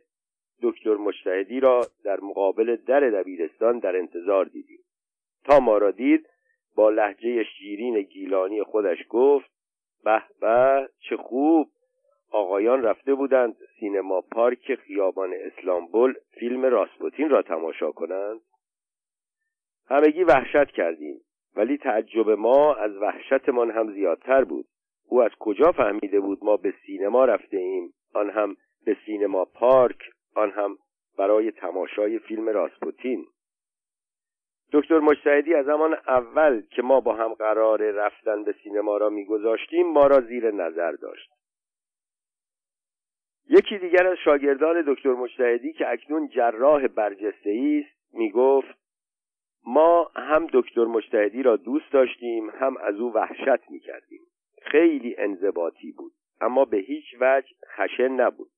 دکتر 0.63 0.95
مجتهدی 0.95 1.61
را 1.61 1.81
در 2.05 2.21
مقابل 2.21 2.77
در 2.77 3.01
دبیرستان 3.01 3.79
در 3.79 3.97
انتظار 3.97 4.45
دیدیم. 4.45 4.81
تا 5.45 5.61
ما 5.61 5.79
را 5.79 5.91
دید 5.91 6.29
با 6.77 6.91
لحجه 6.91 7.45
شیرین 7.45 8.03
گیلانی 8.03 8.63
خودش 8.63 8.99
گفت 9.09 9.52
به 10.05 10.23
به 10.41 10.89
چه 11.09 11.17
خوب. 11.17 11.69
آقایان 12.31 12.83
رفته 12.83 13.15
بودند 13.15 13.57
سینما 13.81 14.21
پارک 14.21 14.75
خیابان 14.75 15.35
اسلامبول 15.35 16.15
فیلم 16.31 16.65
راسپوتین 16.65 17.31
را 17.31 17.43
تماشا 17.43 17.91
کنند. 17.91 18.41
همگی 19.89 20.25
وحشت 20.25 20.71
کردیم 20.71 21.21
ولی 21.57 21.79
تعجب 21.79 22.31
ما 22.31 22.75
از 22.75 22.97
وحشتمان 22.97 23.71
هم 23.71 23.93
زیادتر 23.93 24.45
بود. 24.45 24.67
او 25.09 25.23
از 25.23 25.31
کجا 25.39 25.73
فهمیده 25.73 26.21
بود 26.21 26.39
ما 26.43 26.57
به 26.57 26.75
سینما 26.87 27.25
رفته 27.25 27.57
ایم 27.57 27.93
آن 28.15 28.31
هم 28.31 28.57
به 28.85 28.97
سینما 29.07 29.45
پارک 29.45 29.99
آن 30.35 30.51
هم 30.51 30.79
برای 31.19 31.51
تماشای 31.51 32.19
فیلم 32.19 32.49
راسپوتین. 32.49 33.27
دکتر 34.73 34.99
مجتهدی 34.99 35.55
از 35.55 35.69
همان 35.69 35.95
اول 35.95 36.63
که 36.71 36.83
ما 36.83 37.01
با 37.01 37.15
هم 37.15 37.35
قرار 37.35 37.91
رفتن 37.91 38.45
به 38.45 38.55
سینما 38.63 38.97
را 38.97 39.09
میگذاشتیم 39.11 39.87
ما 39.87 40.07
را 40.07 40.21
زیر 40.21 40.51
نظر 40.51 40.93
داشت. 40.93 41.31
یکی 43.49 43.79
دیگر 43.79 44.07
از 44.07 44.17
شاگردان 44.25 44.85
دکتر 44.87 45.13
مجتهدی 45.13 45.73
که 45.73 45.91
اکنون 45.91 46.29
جراح 46.29 46.87
برجسته 46.87 47.83
است 47.85 48.15
می‌گفت 48.15 48.79
ما 49.67 50.11
هم 50.17 50.47
دکتر 50.53 50.85
مجتهدی 50.85 51.43
را 51.43 51.57
دوست 51.57 51.93
داشتیم 51.93 52.51
هم 52.51 52.77
از 52.77 52.95
او 52.95 53.13
وحشت 53.13 53.71
می‌کردیم. 53.71 54.21
خیلی 54.63 55.15
انضباطی 55.19 55.93
بود 55.93 56.13
اما 56.41 56.65
به 56.65 56.77
هیچ 56.77 57.05
وجه 57.21 57.49
خشن 57.77 58.09
نبود. 58.09 58.51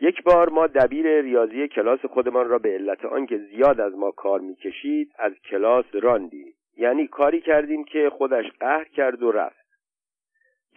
یک 0.00 0.22
بار 0.22 0.48
ما 0.48 0.66
دبیر 0.66 1.20
ریاضی 1.20 1.68
کلاس 1.68 2.00
خودمان 2.06 2.48
را 2.48 2.58
به 2.58 2.68
علت 2.68 3.04
آنکه 3.04 3.38
زیاد 3.38 3.80
از 3.80 3.94
ما 3.94 4.10
کار 4.10 4.40
می‌کشید 4.40 5.12
از 5.18 5.32
کلاس 5.50 5.84
راندیم. 5.92 6.54
یعنی 6.76 7.06
کاری 7.06 7.40
کردیم 7.40 7.84
که 7.84 8.10
خودش 8.10 8.44
قهر 8.60 8.84
کرد 8.84 9.22
و 9.22 9.32
رفت. 9.32 9.68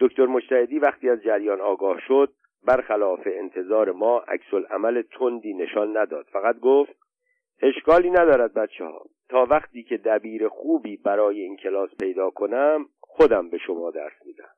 دکتر 0.00 0.26
مجتهدی 0.26 0.78
وقتی 0.78 1.08
از 1.08 1.22
جریان 1.22 1.60
آگاه 1.60 2.00
شد 2.08 2.32
برخلاف 2.66 3.20
انتظار 3.26 3.92
ما 3.92 4.18
عکس 4.18 4.70
عمل 4.70 5.02
تندی 5.02 5.54
نشان 5.54 5.96
نداد. 5.96 6.26
فقط 6.32 6.58
گفت 6.58 6.92
اشکالی 7.62 8.10
ندارد 8.10 8.54
بچه 8.54 8.84
ها 8.84 9.04
تا 9.28 9.46
وقتی 9.50 9.82
که 9.82 9.96
دبیر 9.96 10.48
خوبی 10.48 10.96
برای 10.96 11.40
این 11.40 11.56
کلاس 11.56 11.90
پیدا 12.00 12.30
کنم 12.30 12.86
خودم 13.00 13.48
به 13.48 13.58
شما 13.58 13.90
درس 13.90 14.26
میدم. 14.26 14.50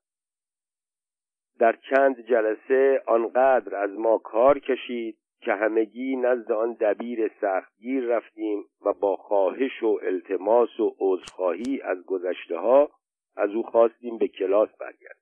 در 1.58 1.76
چند 1.90 2.20
جلسه 2.20 3.02
آنقدر 3.06 3.76
از 3.76 3.90
ما 3.90 4.18
کار 4.18 4.58
کشید 4.58 5.16
که 5.40 5.52
همگی 5.52 6.16
نزد 6.16 6.52
آن 6.52 6.72
دبیر 6.80 7.30
سختگیر 7.40 8.04
رفتیم 8.04 8.64
و 8.84 8.92
با 8.92 9.16
خواهش 9.16 9.82
و 9.82 9.98
التماس 10.02 10.80
و 10.80 10.94
عذرخواهی 10.98 11.80
از 11.82 12.04
گذشته 12.06 12.58
ها 12.58 12.90
از 13.36 13.50
او 13.50 13.62
خواستیم 13.62 14.18
به 14.18 14.28
کلاس 14.28 14.68
برگرد 14.80 15.16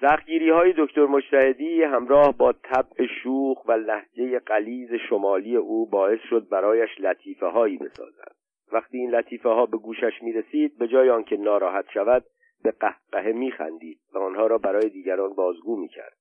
سختگیری 0.00 0.50
های 0.50 0.74
دکتر 0.78 1.06
مجتهدی 1.06 1.82
همراه 1.82 2.36
با 2.38 2.52
طبع 2.52 3.06
شوخ 3.22 3.68
و 3.68 3.72
لحجه 3.72 4.38
قلیز 4.38 4.90
شمالی 5.08 5.56
او 5.56 5.86
باعث 5.86 6.20
شد 6.30 6.48
برایش 6.48 6.90
لطیفه 7.00 7.46
هایی 7.46 7.78
بسازد 7.78 8.34
وقتی 8.72 8.98
این 8.98 9.10
لطیفه 9.10 9.48
ها 9.48 9.66
به 9.66 9.76
گوشش 9.76 10.22
می 10.22 10.32
رسید 10.32 10.78
به 10.78 10.88
جای 10.88 11.10
آنکه 11.10 11.36
ناراحت 11.36 11.84
شود 11.94 12.24
به 12.62 12.70
قهقه 12.70 13.32
میخندید 13.32 14.00
و 14.12 14.18
آنها 14.18 14.46
را 14.46 14.58
برای 14.58 14.88
دیگران 14.88 15.34
بازگو 15.34 15.76
می‌کرد. 15.76 16.16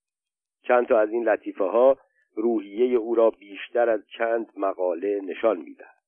چند 0.63 0.87
تا 0.87 0.99
از 0.99 1.09
این 1.09 1.29
لطیفه 1.29 1.63
ها 1.63 1.97
روحیه 2.35 2.97
او 2.97 3.15
را 3.15 3.29
بیشتر 3.29 3.89
از 3.89 4.07
چند 4.17 4.51
مقاله 4.57 5.21
نشان 5.23 5.57
می‌دهد. 5.57 6.01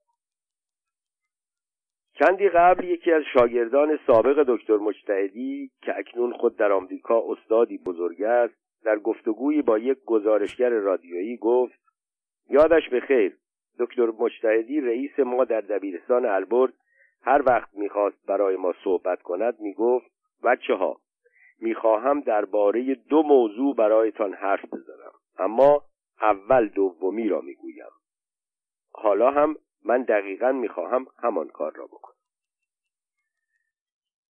چندی 2.19 2.49
قبل 2.49 2.83
یکی 2.83 3.11
از 3.11 3.23
شاگردان 3.33 3.99
سابق 4.07 4.43
دکتر 4.47 4.77
مجتهدی 4.77 5.71
که 5.81 5.97
اکنون 5.97 6.33
خود 6.33 6.57
در 6.57 6.71
آمریکا 6.71 7.23
استادی 7.27 7.77
بزرگ 7.77 8.23
است 8.23 8.53
در 8.83 8.99
گفتگویی 8.99 9.61
با 9.61 9.77
یک 9.77 9.97
گزارشگر 10.05 10.69
رادیویی 10.69 11.37
گفت 11.37 11.79
یادش 12.49 12.89
به 12.89 12.99
خیر 12.99 13.37
دکتر 13.79 14.05
مجتهدی 14.05 14.81
رئیس 14.81 15.19
ما 15.19 15.45
در 15.45 15.61
دبیرستان 15.61 16.25
البرد 16.25 16.73
هر 17.21 17.41
وقت 17.45 17.69
می‌خواست 17.73 18.25
برای 18.27 18.55
ما 18.55 18.73
صحبت 18.83 19.21
کند 19.21 19.59
می‌گفت 19.59 20.12
بچه 20.45 20.73
ها 20.73 20.97
می‌خواهم 21.59 22.21
درباره 22.21 22.95
دو 22.95 23.23
موضوع 23.23 23.75
برایتان 23.75 24.33
حرف 24.33 24.65
بزنم 24.65 25.11
اما 25.37 25.81
اول 26.21 26.67
دومی 26.67 27.27
را 27.27 27.41
می‌گویم. 27.41 27.91
حالا 28.91 29.31
هم 29.31 29.55
من 29.85 30.03
دقیقا 30.03 30.51
می‌خواهم 30.51 31.05
همان 31.23 31.47
کار 31.47 31.71
را 31.75 31.85
بکنم. 31.85 32.15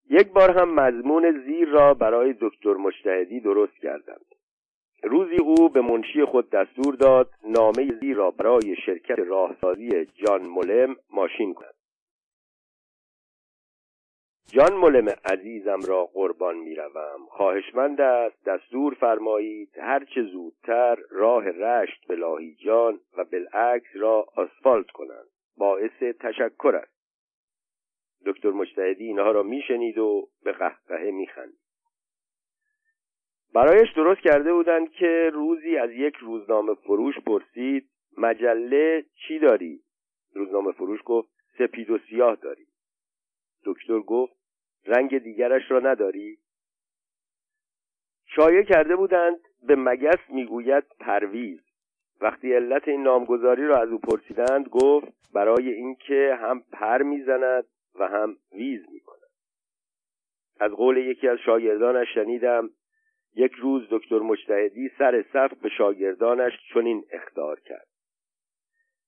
یک 0.10 0.28
بار 0.28 0.52
هم 0.52 0.74
مضمون 0.74 1.44
زیر 1.46 1.70
را 1.70 1.94
برای 1.94 2.36
دکتر 2.42 2.74
مجتهدی 2.74 3.40
درست 3.40 3.78
کردند. 3.82 4.26
روزی 5.04 5.38
او 5.38 5.70
به 5.70 5.82
منشی 5.82 6.26
خود 6.26 6.50
دستور 6.50 6.96
داد 6.96 7.30
نامه 7.44 8.00
زیر 8.00 8.16
را 8.16 8.32
برای 8.32 8.76
شرکت 8.86 9.20
راهسازی 9.20 10.06
جان 10.06 10.48
مولم 10.48 10.96
ماشین 11.10 11.54
کند. 11.54 11.74
جان 14.52 14.74
ملم 14.74 15.08
عزیزم 15.26 15.80
را 15.88 16.06
قربان 16.06 16.58
می‌روم. 16.58 17.26
خواهشمند 17.30 18.02
است 18.02 18.46
دستور 18.46 18.94
فرمایید 18.94 19.78
هرچه 19.78 20.24
زودتر 20.24 20.98
راه 21.10 21.50
رشت 21.50 22.08
به 22.08 22.16
لاهیجان 22.16 23.00
و 23.18 23.24
بالعکس 23.24 23.90
را 23.94 24.26
آسفالت 24.36 24.92
کنند. 24.92 25.28
باعث 25.58 26.04
تشکر 26.20 26.76
است. 26.76 26.94
دکتر 28.26 28.50
مجتهدی 28.50 29.04
اینها 29.04 29.32
را 29.32 29.44
میشنید 29.44 29.98
و 29.98 30.30
به 30.44 30.52
قهقهه 30.52 31.12
میخند 31.12 31.54
برایش 33.54 33.94
درست 33.96 34.22
کرده 34.22 34.54
بودند 34.54 34.92
که 34.92 35.32
روزی 35.34 35.78
از 35.78 35.92
یک 35.92 36.16
روزنامه 36.16 36.74
فروش 36.74 37.20
پرسید 37.20 37.90
مجله 38.18 39.06
چی 39.28 39.40
داری؟ 39.40 39.80
روزنامه 40.34 40.72
فروش 40.72 41.00
گفت 41.06 41.30
سپید 41.58 41.90
و 41.90 41.98
سیاه 41.98 42.36
داری 42.36 42.66
دکتر 43.66 44.00
گفت 44.00 44.34
رنگ 44.86 45.18
دیگرش 45.18 45.72
را 45.72 45.80
نداری؟ 45.80 46.38
شایع 48.26 48.64
کرده 48.64 48.96
بودند 48.96 49.40
به 49.68 49.76
مگس 49.76 50.20
می‌گوید 50.30 50.84
پرویز. 51.00 51.60
وقتی 52.22 52.54
علت 52.54 52.88
این 52.88 53.04
نامگذاری 53.04 53.68
را 53.68 53.82
از 53.82 53.90
او 53.90 54.00
پرسیدند 54.00 54.70
گفت 54.70 55.08
برای 55.34 55.74
اینکه 55.74 56.38
هم 56.42 56.64
پر 56.72 57.02
می‌زند 57.02 57.66
و 57.96 58.08
هم 58.08 58.38
ویز 58.52 58.82
می‌کند. 58.92 59.30
از 60.60 60.72
قول 60.72 60.98
یکی 60.98 61.28
از 61.28 61.38
شاگردانش 61.46 62.08
شنیدم 62.14 62.70
یک 63.36 63.52
روز 63.54 63.88
دکتر 63.92 64.20
مجتهدی 64.20 64.92
سر 64.98 65.26
صف 65.34 65.54
به 65.54 65.70
شاگردانش 65.70 66.54
چنین 66.74 67.06
اخطار 67.12 67.60
کرد. 67.60 67.88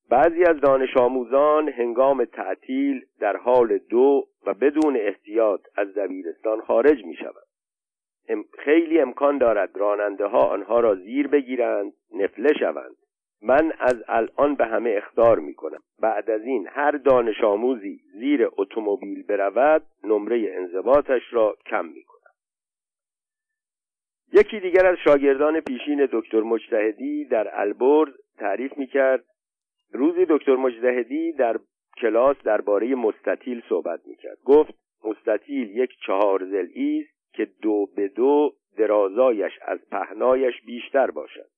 بعضی 0.09 0.43
از 0.43 0.59
دانش 0.61 0.97
آموزان 0.97 1.69
هنگام 1.69 2.25
تعطیل 2.25 3.05
در 3.19 3.37
حال 3.37 3.77
دو 3.77 4.27
و 4.45 4.53
بدون 4.53 4.97
احتیاط 4.97 5.61
از 5.75 5.93
دبیرستان 5.93 6.61
خارج 6.61 7.05
می 7.05 7.15
شود. 7.15 7.45
خیلی 8.59 8.99
امکان 8.99 9.37
دارد 9.37 9.77
راننده 9.77 10.25
ها 10.25 10.39
آنها 10.39 10.79
را 10.79 10.95
زیر 10.95 11.27
بگیرند 11.27 11.93
نفله 12.13 12.53
شوند. 12.59 12.95
من 13.41 13.71
از 13.79 14.03
الان 14.07 14.55
به 14.55 14.65
همه 14.65 14.93
اخطار 14.97 15.39
می 15.39 15.53
کنم 15.53 15.79
بعد 15.99 16.29
از 16.29 16.41
این 16.41 16.67
هر 16.67 16.91
دانش 16.91 17.43
آموزی 17.43 17.99
زیر 18.13 18.49
اتومبیل 18.57 19.23
برود 19.23 19.83
نمره 20.03 20.53
انضباطش 20.55 21.21
را 21.31 21.55
کم 21.65 21.85
می 21.85 22.03
کنم 22.03 22.15
یکی 24.33 24.59
دیگر 24.59 24.85
از 24.85 24.97
شاگردان 25.03 25.59
پیشین 25.59 26.07
دکتر 26.11 26.41
مجتهدی 26.41 27.25
در 27.25 27.59
البرز 27.59 28.13
تعریف 28.37 28.77
می 28.77 28.87
کرد 28.87 29.23
روزی 29.95 30.25
دکتر 30.29 30.55
مجتهدی 30.55 31.31
در 31.31 31.59
کلاس 32.01 32.37
درباره 32.43 32.95
مستطیل 32.95 33.61
صحبت 33.69 33.99
می 34.07 34.15
کرد 34.15 34.37
گفت 34.45 34.73
مستطیل 35.03 35.77
یک 35.77 35.89
چهار 36.07 36.45
زلی 36.45 36.99
است 36.99 37.33
که 37.33 37.47
دو 37.61 37.89
به 37.95 38.07
دو 38.07 38.53
درازایش 38.77 39.53
از 39.61 39.79
پهنایش 39.91 40.61
بیشتر 40.65 41.11
باشد. 41.11 41.49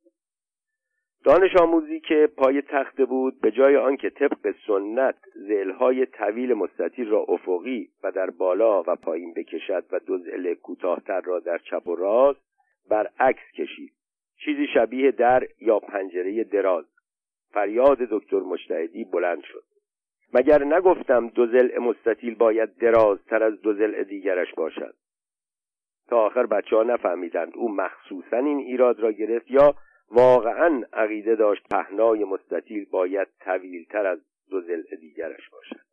دانش 1.25 1.56
آموزی 1.56 2.00
که 2.00 2.29
پای 2.38 2.62
تخته 2.62 3.06
بود 3.06 3.41
به 3.41 3.51
جای 3.51 3.75
آنکه 3.75 4.10
طبق 4.10 4.56
سنت 4.67 5.15
زلهای 5.36 6.06
طویل 6.06 6.53
مستطیل 6.53 7.10
را 7.10 7.20
افقی 7.20 7.89
و 8.03 8.12
در 8.12 8.29
بالا 8.29 8.84
و 8.88 8.96
پایین 8.96 9.34
بکشد 9.34 9.86
و 9.91 10.00
دو 10.00 10.17
زل 10.17 10.53
کوتاهتر 10.53 11.22
را 11.22 11.39
در 11.39 11.58
چپ 11.58 11.88
و 11.88 11.96
راست 11.96 12.39
برعکس 12.89 13.51
کشید. 13.58 13.94
چیزی 14.46 14.67
شبیه 14.74 15.12
در 15.12 15.48
یا 15.62 15.79
پنجره 15.79 16.44
دراز. 16.44 16.86
فریاد 17.51 17.97
دکتر 17.97 18.39
مجتهدی 18.39 19.03
بلند 19.03 19.43
شد. 19.43 19.63
مگر 20.33 20.63
نگفتم 20.63 21.27
دو 21.27 21.47
زل 21.47 21.77
مستطیل 21.77 22.35
باید 22.35 22.77
درازتر 22.77 23.43
از 23.43 23.61
دو 23.61 23.73
زل 23.73 24.03
دیگرش 24.03 24.53
باشد؟ 24.53 24.95
تا 26.07 26.25
آخر 26.25 26.45
بچه 26.45 26.75
ها 26.75 26.83
نفهمیدند 26.83 27.51
او 27.55 27.71
مخصوصا 27.71 28.37
این 28.37 28.57
ایراد 28.57 28.99
را 28.99 29.11
گرفت 29.11 29.51
یا 29.51 29.75
واقعا 30.11 30.83
عقیده 30.93 31.35
داشت 31.35 31.67
پهنای 31.71 32.23
مستطیل 32.23 32.85
باید 32.85 33.27
طویلتر 33.39 34.05
از 34.05 34.19
دو 34.49 34.61
زل 34.61 34.83
دیگرش 34.99 35.49
باشد. 35.49 35.87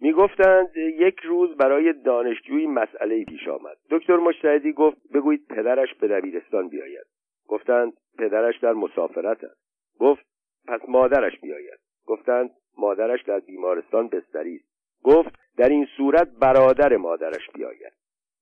می‌گفتند 0.00 0.76
یک 0.76 1.20
روز 1.20 1.56
برای 1.56 1.92
دانشجویی 1.92 2.66
مسئله 2.66 3.24
پیش 3.24 3.48
آمد. 3.48 3.76
دکتر 3.90 4.16
مجتهدی 4.16 4.72
گفت 4.72 4.96
بگویید 5.14 5.46
پدرش 5.48 5.94
به 5.94 6.08
دبیرستان 6.08 6.68
بیاید. 6.68 7.06
گفتند 7.48 7.92
پدرش 8.18 8.58
در 8.58 8.72
مسافرت 8.72 9.44
است. 9.44 9.69
گفت 10.00 10.26
پس 10.68 10.80
مادرش 10.88 11.40
بیاید 11.40 11.78
گفتند 12.06 12.50
مادرش 12.78 13.22
در 13.22 13.38
بیمارستان 13.38 14.08
بستری 14.08 14.56
است. 14.56 14.70
گفت 15.02 15.28
در 15.56 15.68
این 15.68 15.86
صورت 15.96 16.28
برادر 16.28 16.96
مادرش 16.96 17.50
بیاید. 17.54 17.92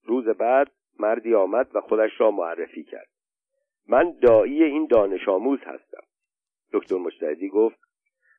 روز 0.05 0.29
بعد 0.29 0.71
مردی 0.99 1.35
آمد 1.35 1.71
و 1.75 1.81
خودش 1.81 2.11
را 2.19 2.31
معرفی 2.31 2.85
کرد. 2.85 3.09
من 3.88 4.15
دایی 4.23 4.65
این 4.65 4.87
دانش 4.87 5.29
آموز 5.29 5.59
هستم. 5.61 6.03
دکتر 6.73 6.97
مجتهدی 6.97 7.49
گفت 7.49 7.79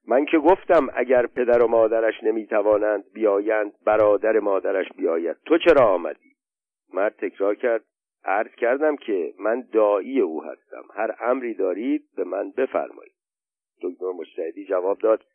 من 0.07 0.25
که 0.25 0.37
گفتم 0.37 0.87
اگر 0.93 1.27
پدر 1.27 1.63
و 1.63 1.67
مادرش 1.67 2.23
نمی‌توانند 2.23 3.03
بیایند 3.13 3.73
برادر 3.85 4.39
مادرش 4.39 4.89
بیاید. 4.97 5.37
تو 5.45 5.57
چرا 5.57 5.85
آمدی؟ 5.85 6.35
مرد 6.93 7.15
تکرار 7.15 7.55
کرد 7.55 7.85
عرض 8.23 8.51
کردم 8.51 8.95
که 8.95 9.33
من 9.39 9.61
دایی 9.73 10.21
او 10.21 10.43
هستم. 10.43 10.83
هر 10.95 11.15
امری 11.19 11.53
دارید 11.53 12.03
به 12.15 12.23
من 12.23 12.51
بفرمایید. 12.51 13.13
دکتر 13.81 14.11
مجتهدی 14.11 14.65
جواب 14.65 14.99
داد 14.99 15.25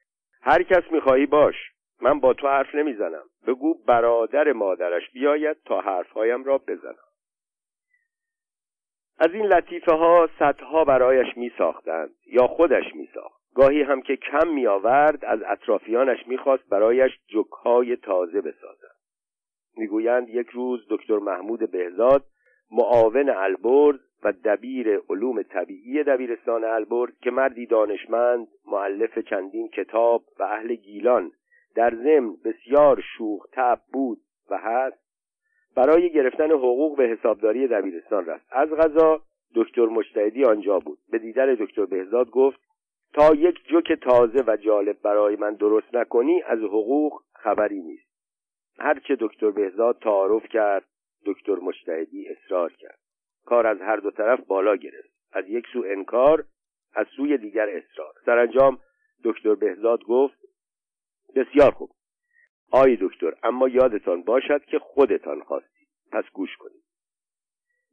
هر 0.42 0.62
کس 0.62 0.92
می‌خواهی 0.92 1.26
باش. 1.26 1.54
من 2.02 2.20
با 2.20 2.34
تو 2.34 2.48
حرف 2.48 2.74
نمی‌زنم. 2.74 3.24
بگو 3.46 3.74
برادر 3.74 4.52
مادرش 4.52 5.10
بیاید 5.10 5.56
تا 5.64 5.80
حرفهایم 5.80 6.44
را 6.44 6.58
بزنم. 6.58 7.04
از 9.18 9.34
این 9.34 9.46
لطیفه 9.46 9.92
ها 9.92 10.28
صدها 10.38 10.84
برایش 10.84 11.36
می 11.36 11.52
ساختند 11.58 12.10
یا 12.26 12.46
خودش 12.46 12.94
می 12.94 13.08
ساخت 13.14 13.40
گاهی 13.54 13.82
هم 13.82 14.02
که 14.02 14.16
کم 14.16 14.48
می 14.48 14.66
آورد 14.66 15.24
از 15.24 15.40
اطرافیانش 15.46 16.26
می‌خواست 16.26 16.68
برایش 16.68 17.12
جکهای 17.26 17.96
تازه 17.96 18.40
بسازند 18.40 18.96
می‌گویند 19.76 20.28
یک 20.28 20.48
روز 20.48 20.86
دکتر 20.90 21.18
محمود 21.18 21.70
بهزاد 21.70 22.24
معاون 22.70 23.30
البرز 23.30 24.00
و 24.22 24.32
دبیر 24.32 25.00
علوم 25.10 25.42
طبیعی 25.42 26.02
دبیرستان 26.02 26.64
البرز 26.64 27.18
که 27.22 27.30
مردی 27.30 27.66
دانشمند 27.66 28.48
معلف 28.66 29.18
چندین 29.18 29.68
کتاب 29.68 30.24
و 30.38 30.42
اهل 30.42 30.74
گیلان 30.74 31.32
در 31.74 31.90
ضمن 31.90 32.36
بسیار 32.44 33.04
شوخ 33.16 33.46
تب 33.52 33.80
بود 33.92 34.18
و 34.50 34.58
هست 34.58 35.04
برای 35.76 36.10
گرفتن 36.10 36.50
حقوق 36.50 36.96
به 36.96 37.04
حسابداری 37.04 37.68
دبیرستان 37.68 38.26
رفت. 38.26 38.46
از 38.50 38.70
غذا 38.70 39.22
دکتر 39.54 39.86
مجتهدی 39.86 40.44
آنجا 40.44 40.78
بود. 40.78 40.98
به 41.10 41.18
دیدن 41.18 41.54
دکتر 41.54 41.84
بهزاد 41.84 42.30
گفت 42.30 42.60
تا 43.12 43.34
یک 43.34 43.64
جوک 43.68 43.92
تازه 43.92 44.44
و 44.46 44.56
جالب 44.56 44.96
برای 45.02 45.36
من 45.36 45.54
درست 45.54 45.94
نکنی 45.94 46.42
از 46.42 46.58
حقوق 46.58 47.22
خبری 47.32 47.80
نیست. 47.80 48.08
هرچه 48.78 49.16
دکتر 49.20 49.50
بهزاد 49.50 49.98
تعارف 49.98 50.48
کرد 50.48 50.84
دکتر 51.26 51.54
مجتهدی 51.54 52.28
اصرار 52.28 52.72
کرد. 52.72 52.98
کار 53.44 53.66
از 53.66 53.80
هر 53.80 53.96
دو 53.96 54.10
طرف 54.10 54.40
بالا 54.40 54.76
گرفت. 54.76 55.14
از 55.32 55.48
یک 55.48 55.66
سو 55.72 55.84
انکار 55.86 56.44
از 56.94 57.06
سوی 57.16 57.38
دیگر 57.38 57.68
اصرار. 57.68 58.14
سرانجام 58.26 58.78
دکتر 59.24 59.54
بهزاد 59.54 60.04
گفت 60.04 60.38
بسیار 61.36 61.70
خوب. 61.70 61.90
آی 62.72 62.98
دکتر 63.00 63.34
اما 63.42 63.68
یادتان 63.68 64.22
باشد 64.22 64.64
که 64.64 64.78
خودتان 64.78 65.40
خواستید. 65.40 65.88
پس 66.12 66.24
گوش 66.32 66.56
کنید. 66.56 66.84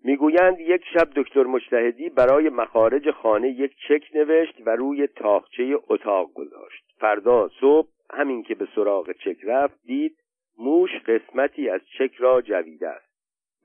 می‌گویند 0.03 0.59
یک 0.59 0.81
شب 0.93 1.09
دکتر 1.15 1.43
مجتهدی 1.43 2.09
برای 2.09 2.49
مخارج 2.49 3.11
خانه 3.11 3.49
یک 3.49 3.71
چک 3.87 4.15
نوشت 4.15 4.61
و 4.65 4.69
روی 4.69 5.07
تاخچه 5.07 5.77
اتاق 5.87 6.33
گذاشت. 6.33 6.83
فردا 6.97 7.49
صبح 7.61 7.89
همین 8.13 8.43
که 8.43 8.55
به 8.55 8.67
سراغ 8.75 9.11
چک 9.11 9.37
رفت 9.43 9.83
دید 9.83 10.17
موش 10.57 10.89
قسمتی 11.05 11.69
از 11.69 11.81
چک 11.97 12.15
را 12.15 12.41
جویده 12.41 12.89
است. 12.89 13.10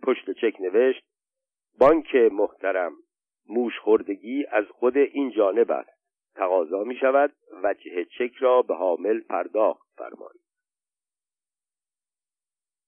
پشت 0.03 0.31
چک 0.31 0.61
نوشت 0.61 1.05
بانک 1.79 2.15
محترم 2.15 2.93
موش 3.49 3.79
خوردگی 3.79 4.45
از 4.51 4.65
خود 4.69 4.97
این 4.97 5.31
جانب 5.31 5.71
است. 5.71 5.97
تقاضا 6.35 6.85
می 6.85 6.97
شود 6.97 7.33
وجه 7.63 8.05
چک 8.05 8.35
را 8.39 8.63
به 8.63 8.75
حامل 8.75 9.21
پرداخت 9.21 9.89
فرمایید. 9.97 10.41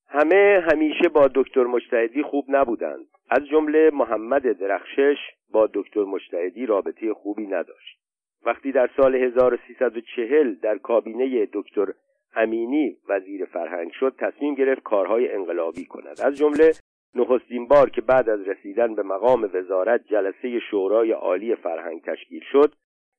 همه 0.09 0.65
همیشه 0.73 1.09
با 1.09 1.29
دکتر 1.35 1.65
مجتهدی 1.65 2.23
خوب 2.23 2.45
نبودند. 2.49 3.07
از 3.31 3.47
جمله 3.47 3.91
محمد 3.91 4.53
درخشش 4.53 5.17
با 5.53 5.69
دکتر 5.75 6.05
مجتهدی 6.05 6.67
رابطه 6.67 7.15
خوبی 7.15 7.47
نداشت. 7.47 7.99
وقتی 8.47 8.73
در 8.73 8.91
سال 8.97 9.15
1340 9.15 10.55
در 10.55 10.79
کابینه 10.79 11.49
دکتر 11.53 11.93
امینی 12.37 12.97
وزیر 13.09 13.45
فرهنگ 13.45 13.93
شد 13.93 14.15
تصمیم 14.19 14.55
گرفت 14.55 14.83
کارهای 14.83 15.33
انقلابی 15.33 15.85
کند. 15.85 16.21
از 16.21 16.37
جمله 16.37 16.73
نخستین 17.15 17.69
بار 17.69 17.91
که 17.91 18.01
بعد 18.01 18.29
از 18.29 18.49
رسیدن 18.49 18.95
به 18.95 19.03
مقام 19.03 19.51
وزارت 19.55 20.07
جلسه 20.07 20.61
شورای 20.71 21.13
عالی 21.13 21.55
فرهنگ 21.55 22.03
تشکیل 22.03 22.43
شد 22.53 22.75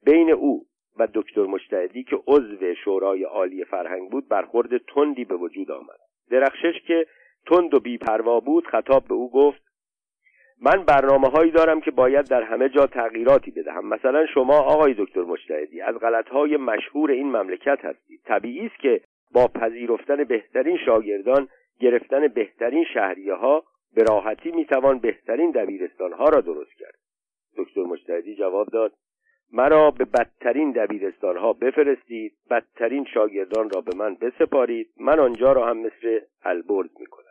بین 0.05 0.31
او 0.31 0.65
و 0.99 1.07
دکتر 1.13 1.41
مجتهدی 1.45 2.03
که 2.03 2.19
عضو 2.27 2.75
شورای 2.83 3.23
عالی 3.23 3.65
فرهنگ 3.65 4.09
بود 4.09 4.27
برخورد 4.27 4.77
تندی 4.77 5.25
به 5.25 5.35
وجود 5.35 5.71
آمد. 5.71 5.99
درخشش 6.31 6.81
که 6.87 7.05
تند 7.47 7.73
و 7.73 7.79
بیپروا 7.79 8.39
بود 8.39 8.67
خطاب 8.67 9.03
به 9.07 9.13
او 9.13 9.31
گفت 9.31 9.61
من 10.61 10.83
برنامه 10.83 11.27
هایی 11.27 11.51
دارم 11.51 11.81
که 11.81 11.91
باید 11.91 12.29
در 12.29 12.43
همه 12.43 12.69
جا 12.69 12.85
تغییراتی 12.85 13.51
بدهم. 13.51 13.85
مثلا 13.85 14.25
شما 14.25 14.57
آقای 14.59 14.95
دکتر 14.97 15.21
مجتهدی 15.21 15.81
از 15.81 15.95
غلط 15.95 16.27
های 16.29 16.57
مشهور 16.57 17.11
این 17.11 17.27
مملکت 17.27 17.85
هستید. 17.85 18.21
طبیعی 18.25 18.65
است 18.65 18.79
که 18.79 19.01
با 19.33 19.47
پذیرفتن 19.47 20.23
بهترین 20.23 20.77
شاگردان 20.85 21.47
گرفتن 21.79 22.27
بهترین 22.27 22.85
شهریه 22.93 23.33
ها 23.33 23.63
به 23.95 24.03
راحتی 24.03 24.51
می‌توان 24.51 24.99
بهترین 24.99 25.51
دبیرستان 25.51 26.13
ها 26.13 26.25
را 26.29 26.41
درست 26.41 26.73
کرد. 26.79 26.99
دکتر 27.57 27.81
مجتهدی 27.81 28.35
جواب 28.35 28.67
داد 28.67 28.93
مرا 29.51 29.91
به 29.91 30.05
بدترین 30.05 30.71
دبیرستان 30.71 31.37
ها 31.37 31.53
بفرستید 31.53 32.37
بدترین 32.49 33.05
شاگردان 33.05 33.69
را 33.69 33.81
به 33.81 33.97
من 33.97 34.15
بسپارید 34.15 34.89
من 34.97 35.19
آنجا 35.19 35.51
را 35.51 35.67
هم 35.67 35.77
مثل 35.77 36.19
البرز 36.43 36.89
می‌کنم. 36.99 37.25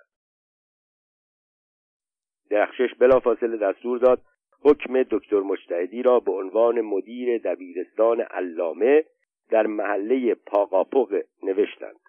درخشش 2.51 2.95
بلافاصله 2.99 3.57
دستور 3.57 3.99
داد 3.99 4.23
حکم 4.63 5.03
دکتر 5.03 5.41
مجتهدی 5.41 6.03
را 6.03 6.21
به 6.21 6.33
عنوان 6.33 6.81
مدیر 6.81 7.39
دبیرستان 7.39 8.21
علامه 8.21 9.05
در 9.51 9.67
محله 9.67 10.35
پاقاپق 10.35 11.23
نوشتند. 11.43 12.01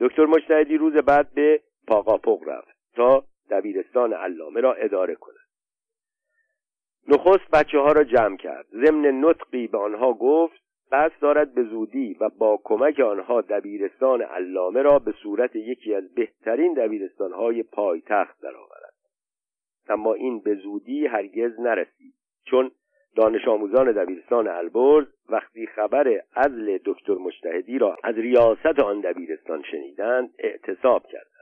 دکتر 0.00 0.26
مجتهدی 0.26 0.76
روز 0.76 0.92
بعد 0.92 1.34
به 1.34 1.60
پاقاپق 1.86 2.48
رفت 2.48 2.76
تا 2.94 3.24
دبیرستان 3.50 4.12
علامه 4.12 4.60
را 4.60 4.74
اداره 4.74 5.14
کند. 5.14 5.46
نخست 7.08 7.50
بچه 7.52 7.78
ها 7.78 7.92
را 7.92 8.04
جمع 8.04 8.36
کرد. 8.36 8.66
ضمن 8.72 9.24
نطقی 9.24 9.66
به 9.66 9.78
آنها 9.78 10.12
گفت 10.12 10.60
قصد 10.92 11.20
دارد 11.20 11.54
به 11.54 11.62
زودی 11.62 12.16
و 12.20 12.28
با 12.28 12.60
کمک 12.64 13.00
آنها 13.00 13.40
دبیرستان 13.40 14.22
علامه 14.22 14.82
را 14.82 14.98
به 14.98 15.12
صورت 15.22 15.56
یکی 15.56 15.94
از 15.94 16.14
بهترین 16.14 16.74
دبیرستانهای 16.74 17.62
پایتخت 17.62 18.40
درآورد. 18.40 18.94
اما 19.88 20.14
این 20.14 20.40
به 20.40 20.54
زودی 20.54 21.06
هرگز 21.06 21.60
نرسید 21.60 22.14
چون 22.44 22.70
دانش 23.16 23.48
آموزان 23.48 23.92
دبیرستان 23.92 24.48
البرز 24.48 25.06
وقتی 25.28 25.66
خبر 25.66 26.22
عزل 26.36 26.78
دکتر 26.84 27.14
مجتهدی 27.14 27.78
را 27.78 27.96
از 28.04 28.14
ریاست 28.14 28.80
آن 28.80 29.00
دبیرستان 29.00 29.62
شنیدند 29.62 30.30
اعتصاب 30.38 31.06
کردند. 31.06 31.35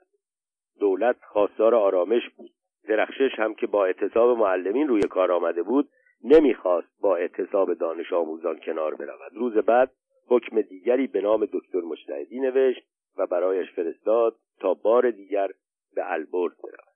دولت 0.80 1.16
خواستار 1.22 1.74
آرامش 1.74 2.22
بود. 2.36 2.50
درخشش 2.88 3.38
هم 3.38 3.54
که 3.54 3.66
با 3.66 3.86
اعتصاب 3.86 4.38
معلمین 4.38 4.88
روی 4.88 5.02
کار 5.02 5.32
آمده 5.32 5.62
بود 5.62 5.88
نمی‌خواست 6.24 7.00
با 7.00 7.16
اعتصاب 7.16 7.74
دانش 7.74 8.12
آموزان 8.12 8.60
کنار 8.60 8.94
برود. 8.94 9.32
روز 9.34 9.54
بعد 9.54 9.90
حکم 10.28 10.60
دیگری 10.60 11.06
به 11.06 11.20
نام 11.20 11.48
دکتر 11.52 11.80
مجتهدی 11.80 12.40
نوشت 12.40 12.82
و 13.16 13.26
برایش 13.26 13.70
فرستاد 13.70 14.36
تا 14.60 14.74
بار 14.74 15.10
دیگر 15.10 15.48
به 15.94 16.12
البرز 16.12 16.52
برود. 16.62 16.94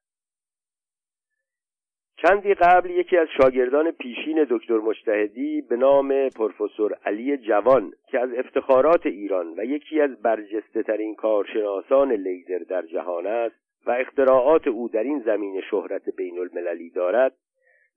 چندی 2.23 2.55
قبل 2.55 2.91
یکی 2.91 3.17
از 3.17 3.29
شاگردان 3.37 3.91
پیشین 3.91 4.47
دکتر 4.51 4.77
مجتهدی 4.79 5.63
به 5.63 5.77
نام 5.77 6.29
پروفسور 6.29 6.95
علی 7.05 7.37
جوان 7.37 7.93
که 8.07 8.21
از 8.21 8.31
افتخارات 8.33 9.07
ایران 9.07 9.55
و 9.59 9.65
یکی 9.65 10.01
از 10.01 10.23
برجسته 10.23 10.83
ترین 10.83 11.15
کارشناسان 11.15 12.13
لیزر 12.13 12.59
در 12.59 12.83
جهان 12.83 13.27
است 13.27 13.68
و 13.87 13.91
اختراعات 13.91 14.67
او 14.67 14.89
در 14.89 15.03
این 15.03 15.21
زمین 15.21 15.61
شهرت 15.71 16.09
بین 16.17 16.39
المللی 16.39 16.91
دارد 16.91 17.37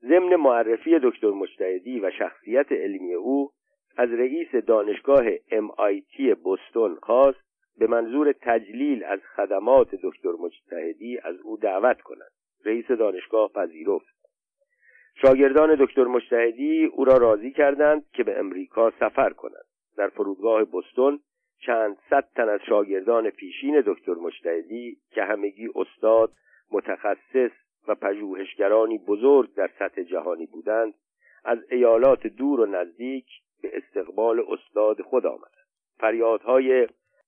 ضمن 0.02 0.36
معرفی 0.36 1.00
دکتر 1.04 1.30
مجتهدی 1.30 2.00
و 2.00 2.12
شخصیت 2.12 2.72
علمی 2.72 3.14
او 3.14 3.52
از 3.98 4.10
رئیس 4.10 4.56
دانشگاه 4.56 5.36
MIT 5.38 6.36
بوستون 6.44 6.96
خواست 6.96 7.40
به 7.78 7.88
منظور 7.88 8.32
تجلیل 8.42 9.04
از 9.04 9.20
خدمات 9.36 9.96
دکتر 10.04 10.32
مجتهدی 10.40 11.20
از 11.24 11.36
او 11.44 11.58
دعوت 11.58 12.02
کند. 12.02 12.32
رئیس 12.66 12.92
دانشگاه 12.92 13.52
پذیرفت. 13.56 14.22
شاگردان 15.22 15.76
دکتر 15.80 16.04
مجتهدی 16.04 16.86
او 16.86 17.06
را 17.06 17.18
راضی 17.18 17.52
کردند 17.52 18.06
که 18.14 18.24
به 18.24 18.40
امریکا 18.40 18.92
سفر 19.00 19.30
کند 19.30 19.66
در 19.98 20.08
فرودگاه 20.08 20.66
بستون 20.66 21.20
چند 21.66 21.98
صد 22.10 22.28
تن 22.36 22.50
از 22.50 22.60
شاگردان 22.68 23.30
پیشین 23.30 23.84
دکتر 23.86 24.14
مجتهدی 24.14 24.98
که 25.12 25.24
همگی 25.24 25.70
استاد 25.76 26.32
متخصص 26.72 27.52
و 27.88 27.96
پژوهشگرانی 27.96 28.98
بزرگ 28.98 29.54
در 29.54 29.70
سطح 29.80 30.04
جهانی 30.04 30.46
بودند 30.46 30.94
از 31.44 31.58
ایالات 31.72 32.28
دور 32.28 32.60
و 32.60 32.66
نزدیک 32.66 33.26
به 33.62 33.72
استقبال 33.78 34.40
استاد 34.40 35.02
خود 35.02 35.26
آمدند. 35.26 35.68
فریادهای 35.98 36.88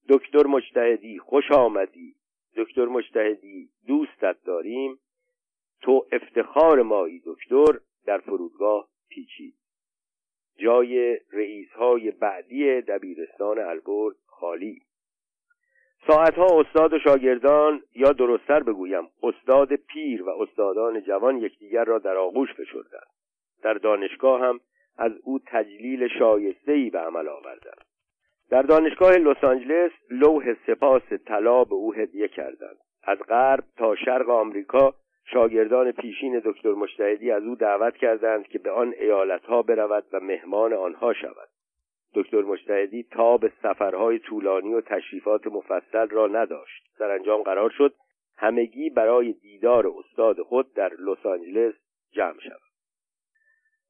دکتر 0.10 0.48
مجتهدی 0.48 1.20
خوش 1.20 1.52
آمدی 1.52 2.16
دکتر 2.56 2.86
مجتهدی 2.86 3.70
دوستت 3.88 4.38
داریم 4.46 5.00
تو 5.82 6.06
افتخار 6.12 6.82
مایی 6.82 7.22
دکتر 7.26 7.80
در 8.06 8.18
فرودگاه 8.18 8.88
پیچید. 9.10 9.56
جای 10.58 11.20
رئیس 11.32 11.70
های 11.70 12.12
بعدی 12.12 12.82
دبیرستان 12.82 13.60
البرز 13.60 14.16
خالی 14.44 14.82
ساعتها 16.08 16.60
استاد 16.60 16.94
و 16.94 17.00
شاگردان 17.00 17.84
یا 17.96 18.12
درستتر 18.12 18.64
بگویم 18.64 19.08
استاد 19.24 19.76
پیر 19.76 20.24
و 20.24 20.30
استادان 20.30 21.02
جوان 21.02 21.38
یکدیگر 21.38 21.84
را 21.84 22.00
در 22.00 22.18
آغوش 22.18 22.54
فشردند 22.54 23.08
در 23.64 23.74
دانشگاه 23.74 24.42
هم 24.42 24.60
از 24.98 25.12
او 25.24 25.40
تجلیل 25.46 26.08
شایستهای 26.20 26.90
به 26.90 27.00
عمل 27.00 27.28
آوردند. 27.28 27.86
در 28.50 28.62
دانشگاه 28.62 29.12
لس 29.12 29.44
آنجلس 29.44 29.92
لوح 30.10 30.54
سپاس 30.68 31.14
طلا 31.26 31.64
به 31.64 31.76
او 31.76 31.94
هدیه 31.94 32.28
کردند. 32.28 32.78
از 33.04 33.18
غرب 33.18 33.64
تا 33.78 33.96
شرق 33.96 34.30
آمریکا 34.30 34.94
شاگردان 35.26 35.92
پیشین 35.92 36.42
دکتر 36.46 36.72
مشتهدی 36.72 37.32
از 37.32 37.44
او 37.44 37.56
دعوت 37.56 37.98
کردند 37.98 38.48
که 38.48 38.60
به 38.60 38.72
آن 38.72 38.94
ایالتها 39.00 39.62
برود 39.62 40.06
و 40.14 40.20
مهمان 40.20 40.74
آنها 40.74 41.14
شود. 41.14 41.50
دکتر 42.16 42.42
مشتهدی 42.42 43.04
تا 43.04 43.38
به 43.38 43.52
سفرهای 43.64 44.20
طولانی 44.20 44.74
و 44.74 44.82
تشریفات 44.82 45.48
مفصل 45.48 46.10
را 46.10 46.28
نداشت. 46.28 46.84
سرانجام 46.98 47.42
قرار 47.42 47.70
شد 47.70 47.94
همگی 48.38 48.90
برای 48.90 49.34
دیدار 49.34 49.88
استاد 49.88 50.42
خود 50.42 50.74
در 50.74 50.92
لس 51.00 51.26
آنجلس 51.26 51.74
جمع 52.12 52.40
شود 52.40 52.74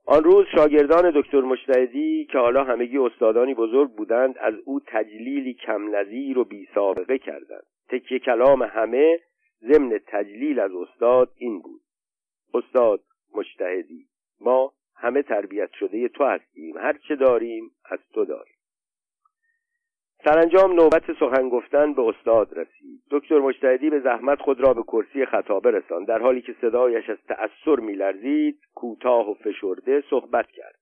آن 0.06 0.24
روز 0.24 0.46
شاگردان 0.56 1.12
دکتر 1.16 1.42
مشتهدی 1.42 2.26
که 2.32 2.38
حالا 2.38 2.64
همگی 2.64 2.98
استادانی 2.98 3.54
بزرگ 3.54 3.92
بودند 3.92 4.38
از 4.38 4.54
او 4.66 4.80
تجلیلی 4.88 5.54
کم 5.54 5.96
نظیر 5.96 6.38
و 6.38 6.44
بی 6.44 6.68
سابقه 6.76 7.18
کردند. 7.18 7.64
تکیه 7.90 8.20
کلام 8.20 8.64
همه 8.64 9.20
ضمن 9.62 10.00
تجلیل 10.08 10.60
از 10.60 10.72
استاد 10.72 11.32
این 11.38 11.60
بود. 11.60 11.82
استاد 12.54 13.02
مجتهدی 13.36 14.06
ما 14.42 14.74
همه 15.04 15.22
تربیت 15.22 15.70
شده 15.80 16.08
تو 16.08 16.24
هستیم. 16.24 16.78
هر 16.78 16.98
چه 17.08 17.16
داریم 17.16 17.72
از 17.86 18.00
تو 18.14 18.26
داریم. 18.26 18.54
سرانجام 20.26 20.74
نوبت 20.74 21.14
سخن 21.20 21.50
گفتن 21.50 21.94
به 21.94 22.02
استاد 22.02 22.60
رسید. 22.60 23.02
دکتر 23.12 23.40
مجتهدی 23.40 23.90
به 23.90 24.00
زحمت 24.00 24.42
خود 24.42 24.62
را 24.62 24.74
به 24.74 24.84
کرسی 24.84 25.26
خطابه 25.26 25.72
رساند. 25.72 26.08
در 26.08 26.20
حالی 26.20 26.42
که 26.42 26.56
صدایش 26.62 27.10
از 27.10 27.18
تأثر 27.28 27.80
میلرزید 27.80 28.60
کوتاه 28.76 29.30
و 29.30 29.34
فشرده 29.34 30.04
صحبت 30.10 30.48
کرد. 30.48 30.76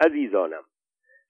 عزیزانم 0.00 0.62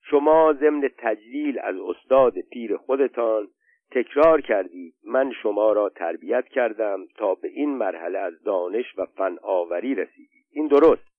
شما 0.09 0.53
ضمن 0.53 0.89
تجلیل 0.97 1.59
از 1.59 1.75
استاد 1.77 2.39
پیر 2.39 2.77
خودتان 2.77 3.47
تکرار 3.91 4.41
کردید. 4.41 4.93
من 5.03 5.31
شما 5.31 5.73
را 5.73 5.89
تربیت 5.89 6.47
کردم 6.47 7.05
تا 7.15 7.35
به 7.35 7.47
این 7.47 7.69
مرحله 7.69 8.19
از 8.19 8.43
دانش 8.43 8.85
و 8.97 9.05
فن 9.05 9.37
آوری 9.41 9.95
رسیدید. 9.95 10.45
این 10.51 10.67
درست. 10.67 11.12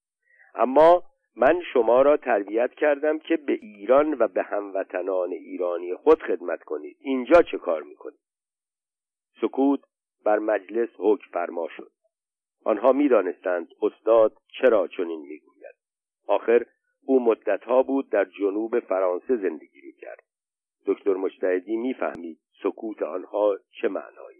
اما 0.55 1.03
من 1.37 1.62
شما 1.73 2.03
را 2.03 2.17
تربیت 2.17 2.75
کردم 2.75 3.19
که 3.19 3.37
به 3.37 3.53
ایران 3.53 4.14
و 4.19 4.29
به 4.29 4.43
هموطنان 4.43 5.33
ایرانی 5.33 5.95
خود 5.95 6.23
خدمت 6.23 6.62
کنید. 6.62 6.97
اینجا 7.01 7.43
چه 7.43 7.59
کار 7.59 7.83
می‌کنید؟ 7.83 8.21
سکوت 9.40 9.81
بر 10.25 10.38
مجلس 10.38 10.88
حکم 10.99 11.31
فرما 11.33 11.69
شد. 11.77 11.90
آنها 12.64 12.93
می‌دانستند 12.93 13.69
استاد 13.83 14.37
چرا 14.61 14.87
چنین 14.87 15.21
می‌گوید. 15.21 15.75
آخر 16.27 16.67
او 17.07 17.25
مدتها 17.25 17.83
بود 17.83 18.11
در 18.11 18.25
جنوب 18.25 18.81
فرانسه 18.81 19.37
زندگی 19.37 19.81
می‌کرد. 19.87 20.25
دکتر 20.87 21.14
مجتهدی 21.14 21.77
می‌فهمید 21.77 22.40
سکوت 22.62 23.03
آنها 23.03 23.59
چه 23.81 23.88
معنایی 23.88 24.34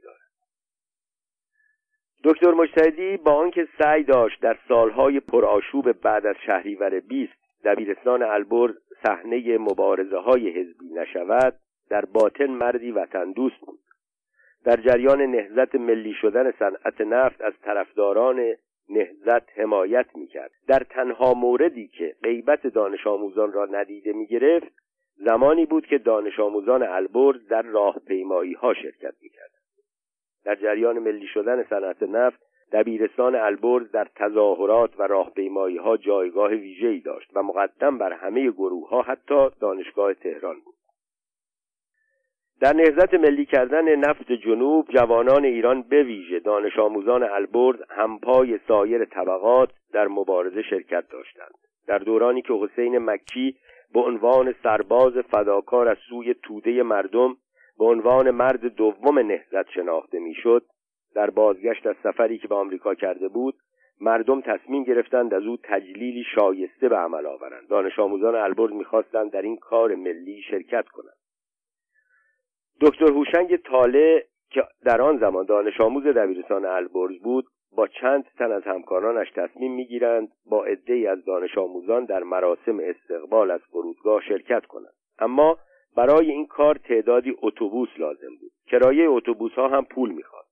دکتر 2.25 2.51
مجتهدی 2.51 3.17
با 3.17 3.33
آنکه 3.33 3.69
سعی 3.79 4.03
داشت 4.03 4.41
در 4.41 4.59
سالهای 4.69 5.21
پرآشوب 5.21 5.93
بعد 5.93 6.27
از 6.27 6.37
شهریور 6.47 7.01
20 7.01 7.33
دبیرستان 7.65 8.23
البرز 8.23 8.75
صحنه 9.07 9.59
مبارزه 9.59 10.19
های 10.19 10.51
حزبی 10.51 10.89
نشود 10.95 11.55
در 11.91 12.05
باطن 12.05 12.47
مردی 12.47 12.91
وطن 12.91 13.33
دوست 13.33 13.61
بود. 13.61 13.79
در 14.65 14.77
جریان 14.77 15.23
نهزت 15.23 15.75
ملی 15.75 16.15
شدن 16.21 16.51
صنعت 16.59 17.01
نفت 17.01 17.41
از 17.41 17.53
طرفداران 17.63 18.55
نهزت 18.89 19.59
حمایت 19.59 20.07
می‌کرد. 20.15 20.51
در 20.69 20.83
تنها 20.91 21.35
موردی 21.35 21.89
که 21.89 22.15
غیبت 22.23 22.67
دانش 22.67 23.07
آموزان 23.07 23.53
را 23.53 23.65
ندیده 23.65 24.13
می‌گرفت 24.13 24.73
زمانی 25.17 25.67
بود 25.67 25.87
که 25.87 25.99
دانش 25.99 26.41
آموزان 26.41 26.83
البرز 26.83 27.49
در 27.49 27.63
راهپیمایی 27.63 28.53
ها 28.53 28.75
شرکت 28.75 29.15
می‌کرد 29.23 29.54
در 30.45 30.55
جریان 30.55 30.99
ملی 30.99 31.27
شدن 31.27 31.63
صنعت 31.63 32.03
نفت 32.03 32.41
دبیرستان 32.73 33.35
البرز 33.35 33.91
در 33.91 34.09
تظاهرات 34.17 35.01
و 35.01 35.03
راهپیمایی 35.03 35.77
ها 35.77 35.97
جایگاه 35.97 36.51
ویژه‌ای 36.51 37.01
داشت 37.01 37.31
و 37.35 37.43
مقدم 37.43 37.99
بر 37.99 38.13
همه 38.13 38.51
گروه 38.51 38.89
ها 38.89 39.03
حتی 39.03 39.49
دانشگاه 39.61 40.15
تهران 40.15 40.55
بود. 40.65 40.75
در 42.61 42.73
نهزت 42.73 43.15
ملی 43.15 43.47
کردن 43.47 43.95
نفت 43.95 44.33
جنوب 44.33 44.89
جوانان 44.89 45.45
ایران 45.45 45.83
به 45.83 46.03
ویژه 46.03 46.41
دانش 46.41 46.79
آموزان 46.79 47.23
البرز 47.23 47.77
همپای 47.91 48.59
سایر 48.69 49.05
طبقات 49.05 49.71
در 49.93 50.09
مبارزه 50.09 50.63
شرکت 50.63 51.05
داشتند. 51.11 51.55
در 51.87 51.99
دورانی 51.99 52.43
که 52.43 52.55
حسین 52.55 52.99
مکی 52.99 53.57
به 53.95 54.01
عنوان 54.01 54.55
سرباز 54.63 55.13
فداکار 55.13 55.89
از 55.89 55.97
سوی 56.09 56.35
توده 56.35 56.83
مردم 56.83 57.37
به 57.79 57.85
عنوان 57.85 58.31
مرد 58.31 58.67
دوم 58.67 59.19
نهزت 59.19 59.71
شناخته 59.71 60.19
می‌شد 60.19 60.63
در 61.15 61.31
بازگشت 61.31 61.87
از 61.87 61.97
سفری 62.03 62.39
که 62.39 62.49
به 62.49 62.55
آمریکا 62.55 62.95
کرده 62.95 63.29
بود 63.29 63.55
مردم 64.01 64.41
تصمیم 64.41 64.85
گرفتند 64.85 65.35
از 65.35 65.43
او 65.43 65.57
تجلیلی 65.63 66.25
شایسته 66.35 66.89
به 66.89 66.97
عمل 66.97 67.27
آورند. 67.27 67.69
دانش 67.69 67.99
آموزان 67.99 68.35
البرز 68.35 68.73
می‌خواستند 68.73 69.31
در 69.31 69.43
این 69.43 69.57
کار 69.57 69.95
ملی 69.95 70.43
شرکت 70.51 70.89
کنند. 70.89 71.17
دکتر 72.81 73.13
هوشنگ 73.13 73.57
تاله 73.57 74.25
که 74.51 74.63
در 74.85 75.03
آن 75.03 75.19
زمان 75.19 75.47
دانش 75.47 75.81
آموز 75.81 76.07
دبیرستان 76.07 76.65
البرز 76.65 77.19
بود 77.19 77.47
با 77.77 77.87
چند 77.87 78.25
تن 78.39 78.53
از 78.53 78.63
همکارانش 78.63 79.31
تصمیم 79.31 79.75
می‌گیرند 79.75 80.29
با 80.47 80.65
عدهای 80.65 81.07
از 81.07 81.25
دانش 81.25 81.59
آموزان 81.59 82.05
در 82.05 82.23
مراسم 82.23 82.79
استقبال 82.81 83.51
از 83.51 83.61
فرودگاه 83.71 84.23
شرکت 84.29 84.67
کنند. 84.67 84.95
اما 85.19 85.59
برای 85.97 86.31
این 86.31 86.47
کار 86.47 86.75
تعدادی 86.75 87.37
اتوبوس 87.43 87.89
لازم 87.99 88.37
بود. 88.41 88.53
کرایه 88.67 89.09
اتوبوس 89.09 89.53
ها 89.53 89.69
هم 89.69 89.85
پول 89.85 90.11
می‌خواد 90.11 90.45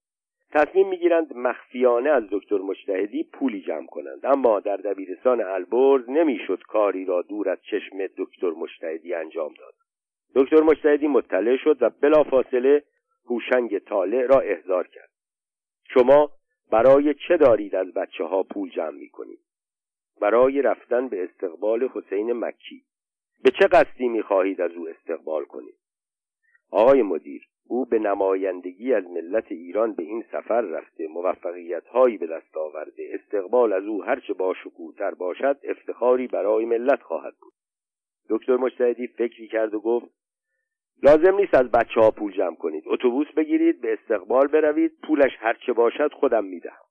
تصمیم 0.50 0.88
می‌گیرند 0.88 1.37
مخفیانه 1.37 2.11
از 2.11 2.24
دکتر 2.31 2.59
مجتهدی 2.59 3.24
پولی 3.24 3.61
جمع 3.61 3.87
کنند. 3.87 4.26
اما 4.26 4.61
در 4.61 4.76
دبیرستان 4.76 5.40
البرز 5.40 6.11
نمی‌شد 6.11 6.62
کاری 6.62 7.05
را 7.05 7.22
دور 7.22 7.48
از 7.48 7.59
چشم 7.70 8.07
دکتر 8.18 8.50
مجتهدی 8.50 9.14
انجام 9.14 9.55
داد. 9.59 9.74
دکتر 10.35 10.61
مجتهدی 10.61 11.07
مطلع 11.07 11.57
شد 11.57 11.76
و 11.81 11.90
بلافاصله 12.00 12.83
هوشنگ 13.24 13.78
طالع 13.78 14.26
را 14.26 14.40
احضار 14.40 14.87
کرد. 14.87 15.11
شما 15.94 16.31
برای 16.70 17.14
چه 17.28 17.37
دارید 17.37 17.74
از 17.74 17.94
بچه 17.94 18.24
ها 18.24 18.42
پول 18.42 18.70
جمع 18.70 18.98
می 18.98 19.09
کنید؟ 19.09 19.38
برای 20.20 20.62
رفتن 20.62 21.09
به 21.09 21.24
استقبال 21.24 21.88
حسین 21.94 22.33
مکی. 22.33 22.83
به 23.42 23.50
چه 23.50 23.66
قصدی 23.66 24.09
می 24.09 24.22
خواهید 24.22 24.61
از 24.61 24.72
او 24.72 24.88
استقبال 24.88 25.44
کنید؟ 25.44 25.74
آقای 26.70 27.02
مدیر 27.02 27.48
او 27.68 27.85
به 27.85 27.98
نمایندگی 27.98 28.94
از 28.94 29.05
ملت 29.05 29.52
ایران 29.52 29.92
به 29.92 30.02
این 30.02 30.24
سفر 30.33 30.61
رفته 30.61 31.09
موفقیت 31.09 31.87
هایی 31.87 32.18
به 32.18 32.26
دست 32.26 32.57
آورده. 32.57 33.20
استقبال 33.20 33.72
از 33.72 33.85
او 33.85 34.05
هرچه 34.05 34.33
با 34.33 34.55
شکوهتر 34.55 35.14
باشد 35.14 35.59
افتخاری 35.64 36.26
برای 36.26 36.64
ملت 36.64 37.02
خواهد 37.02 37.35
بود. 37.40 37.52
دکتر 38.28 38.57
مجتهدی 38.57 39.07
فکری 39.07 39.48
کرد 39.48 39.74
و 39.74 39.81
گفت 39.81 40.07
لازم 41.02 41.35
نیست 41.35 41.55
از 41.55 41.70
بچه 41.70 42.00
ها 42.00 42.11
پول 42.11 42.33
جمع 42.33 42.57
کنید. 42.57 42.85
اتوبوس 42.87 43.26
بگیرید 43.37 43.81
به 43.81 43.92
استقبال 43.92 44.46
بروید 44.46 44.92
پولش 45.02 45.33
هرچه 45.38 45.72
باشد 45.72 46.12
خودم 46.12 46.44
می‌دهم. 46.44 46.85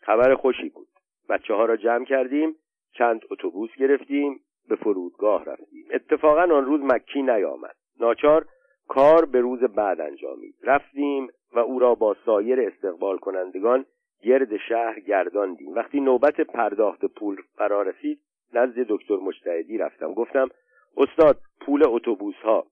خبر 0.00 0.34
خوشی 0.34 0.68
بود. 0.68 0.88
بچه 1.28 1.54
ها 1.54 1.64
را 1.64 1.76
جمع 1.76 2.04
کردیم 2.04 2.56
چند 2.92 3.20
اتوبوس 3.30 3.70
گرفتیم. 3.78 4.40
به 4.68 4.76
فرودگاه 4.76 5.44
رفتیم 5.44 5.86
اتفاقا 5.90 6.42
آن 6.42 6.64
روز 6.64 6.80
مکی 6.80 7.22
نیامد. 7.22 7.76
ناچار 8.00 8.46
کار 8.88 9.24
به 9.24 9.40
روز 9.40 9.60
بعد 9.60 10.00
انجامید. 10.00 10.54
رفتیم 10.62 11.28
و 11.52 11.58
او 11.58 11.78
را 11.78 11.94
با 11.94 12.16
سایر 12.26 12.60
استقبال 12.60 13.18
کنندگان 13.18 13.84
گرد 14.22 14.56
شهر 14.56 15.00
گرداندیم. 15.00 15.74
وقتی 15.74 16.00
نوبت 16.00 16.40
پرداخت 16.40 17.04
پول 17.04 17.42
فرا 17.56 17.82
رسید 17.82 18.20
نزد 18.52 18.78
دکتر 18.88 19.16
مجتهدی 19.16 19.78
رفتم. 19.78 20.14
گفتم 20.14 20.48
استاد 20.96 21.40
پول 21.60 21.82
اتوبوس 21.86 22.36
ها 22.36 22.66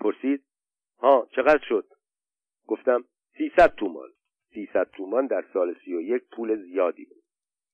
پرسید 0.00 0.42
ها 0.98 1.28
چقدر 1.36 1.64
شد؟ 1.68 1.86
گفتم 2.66 3.04
سیصد 3.38 3.74
تومان. 3.74 4.08
سیصد 4.54 4.90
تومان 4.90 5.26
در 5.26 5.44
سال 5.52 5.74
سی 5.84 5.94
و 5.94 6.00
یک 6.00 6.22
پول 6.32 6.56
زیادی 6.56 7.04
بود. 7.04 7.22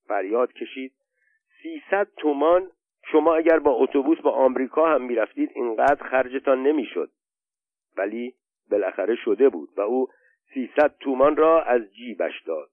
فریاد 0.08 0.52
کشید 0.52 0.92
سیصد 1.62 2.08
تومان 2.16 2.70
شما 3.12 3.34
اگر 3.34 3.58
با 3.58 3.70
اتوبوس 3.70 4.20
با 4.20 4.30
آمریکا 4.30 4.86
هم 4.86 5.02
می‌رفتید 5.02 5.50
اینقدر 5.54 6.08
خرجتان 6.08 6.62
نمی‌شد. 6.62 7.10
ولی 7.96 8.34
بالاخره 8.70 9.16
شده 9.16 9.48
بود 9.48 9.68
و 9.76 9.80
او 9.80 10.08
سیصد 10.54 10.94
تومان 11.00 11.36
را 11.36 11.62
از 11.62 11.94
جیبش 11.94 12.42
داد. 12.46 12.68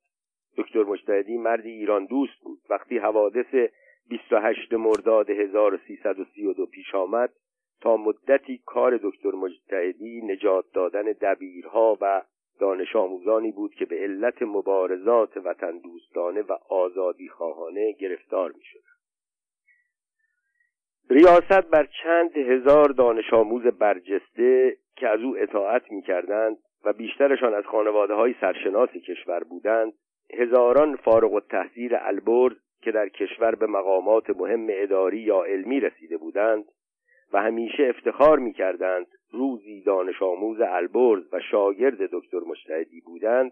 دکتر 0.57 0.83
مجتهدی 0.83 1.37
مردی 1.37 1.69
ایران 1.69 2.05
دوست 2.05 2.39
بود. 2.43 2.59
وقتی 2.69 2.97
حوادث 2.97 3.55
28 4.09 4.73
مرداد 4.73 5.29
1332 5.29 6.65
پیش 6.65 6.95
آمد 6.95 7.33
تا 7.81 7.97
مدتی 7.97 8.61
کار 8.65 8.99
دکتر 9.03 9.31
مجتهدی 9.31 10.21
نجات 10.21 10.65
دادن 10.73 11.03
دبیرها 11.03 11.97
و 12.01 12.21
دانش 12.59 12.95
آموزانی 12.95 13.51
بود 13.51 13.73
که 13.75 13.85
به 13.85 13.95
علت 13.95 14.41
مبارزات 14.41 15.37
وطن 15.37 15.77
دوستانه 15.77 16.41
و 16.41 16.51
آزادی 16.69 17.27
خواهانه 17.27 17.91
گرفتار 17.91 18.51
می 18.51 18.63
شد. 18.63 18.94
ریاست 21.09 21.69
بر 21.69 21.87
چند 22.03 22.37
هزار 22.37 22.89
دانش 22.89 23.33
آموز 23.33 23.63
برجسته 23.63 24.77
که 24.95 25.07
از 25.07 25.19
او 25.19 25.37
اطاعت 25.37 25.91
می 25.91 26.01
کردند 26.01 26.57
و 26.85 26.93
بیشترشان 26.93 27.53
از 27.53 27.63
خانواده 27.63 28.13
های 28.13 28.35
سرشناس 28.41 28.89
کشور 28.89 29.43
بودند 29.43 29.93
هزاران 30.33 30.95
فارغ 30.95 31.33
و 31.33 31.39
تحصیل 31.39 31.95
البرز 32.01 32.55
که 32.81 32.91
در 32.91 33.09
کشور 33.09 33.55
به 33.55 33.67
مقامات 33.67 34.29
مهم 34.29 34.67
اداری 34.69 35.19
یا 35.19 35.43
علمی 35.43 35.79
رسیده 35.79 36.17
بودند 36.17 36.65
و 37.33 37.41
همیشه 37.41 37.83
افتخار 37.83 38.39
می 38.39 38.53
کردند 38.53 39.07
روزی 39.31 39.81
دانش 39.81 40.21
آموز 40.21 40.61
البرز 40.61 41.23
و 41.33 41.39
شاگرد 41.51 41.97
دکتر 42.11 42.39
مشتهدی 42.47 43.01
بودند 43.01 43.51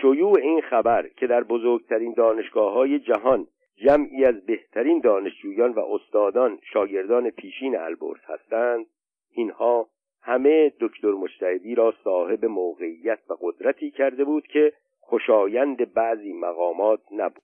شیوع 0.00 0.40
این 0.40 0.60
خبر 0.60 1.08
که 1.16 1.26
در 1.26 1.42
بزرگترین 1.42 2.14
دانشگاه 2.16 2.72
های 2.72 2.98
جهان 2.98 3.46
جمعی 3.76 4.24
از 4.24 4.46
بهترین 4.46 5.00
دانشجویان 5.00 5.72
و 5.72 5.80
استادان 5.80 6.58
شاگردان 6.72 7.30
پیشین 7.30 7.76
البرز 7.76 8.20
هستند. 8.24 8.86
اینها 9.34 9.88
همه 10.22 10.72
دکتر 10.80 11.10
مجتهدی 11.10 11.74
را 11.74 11.94
صاحب 12.04 12.44
موقعیت 12.44 13.18
و 13.30 13.34
قدرتی 13.40 13.90
کرده 13.90 14.24
بود 14.24 14.46
که 14.46 14.72
خوشایند 15.00 15.94
بعضی 15.94 16.32
مقامات 16.32 17.00
نبود. 17.12 17.42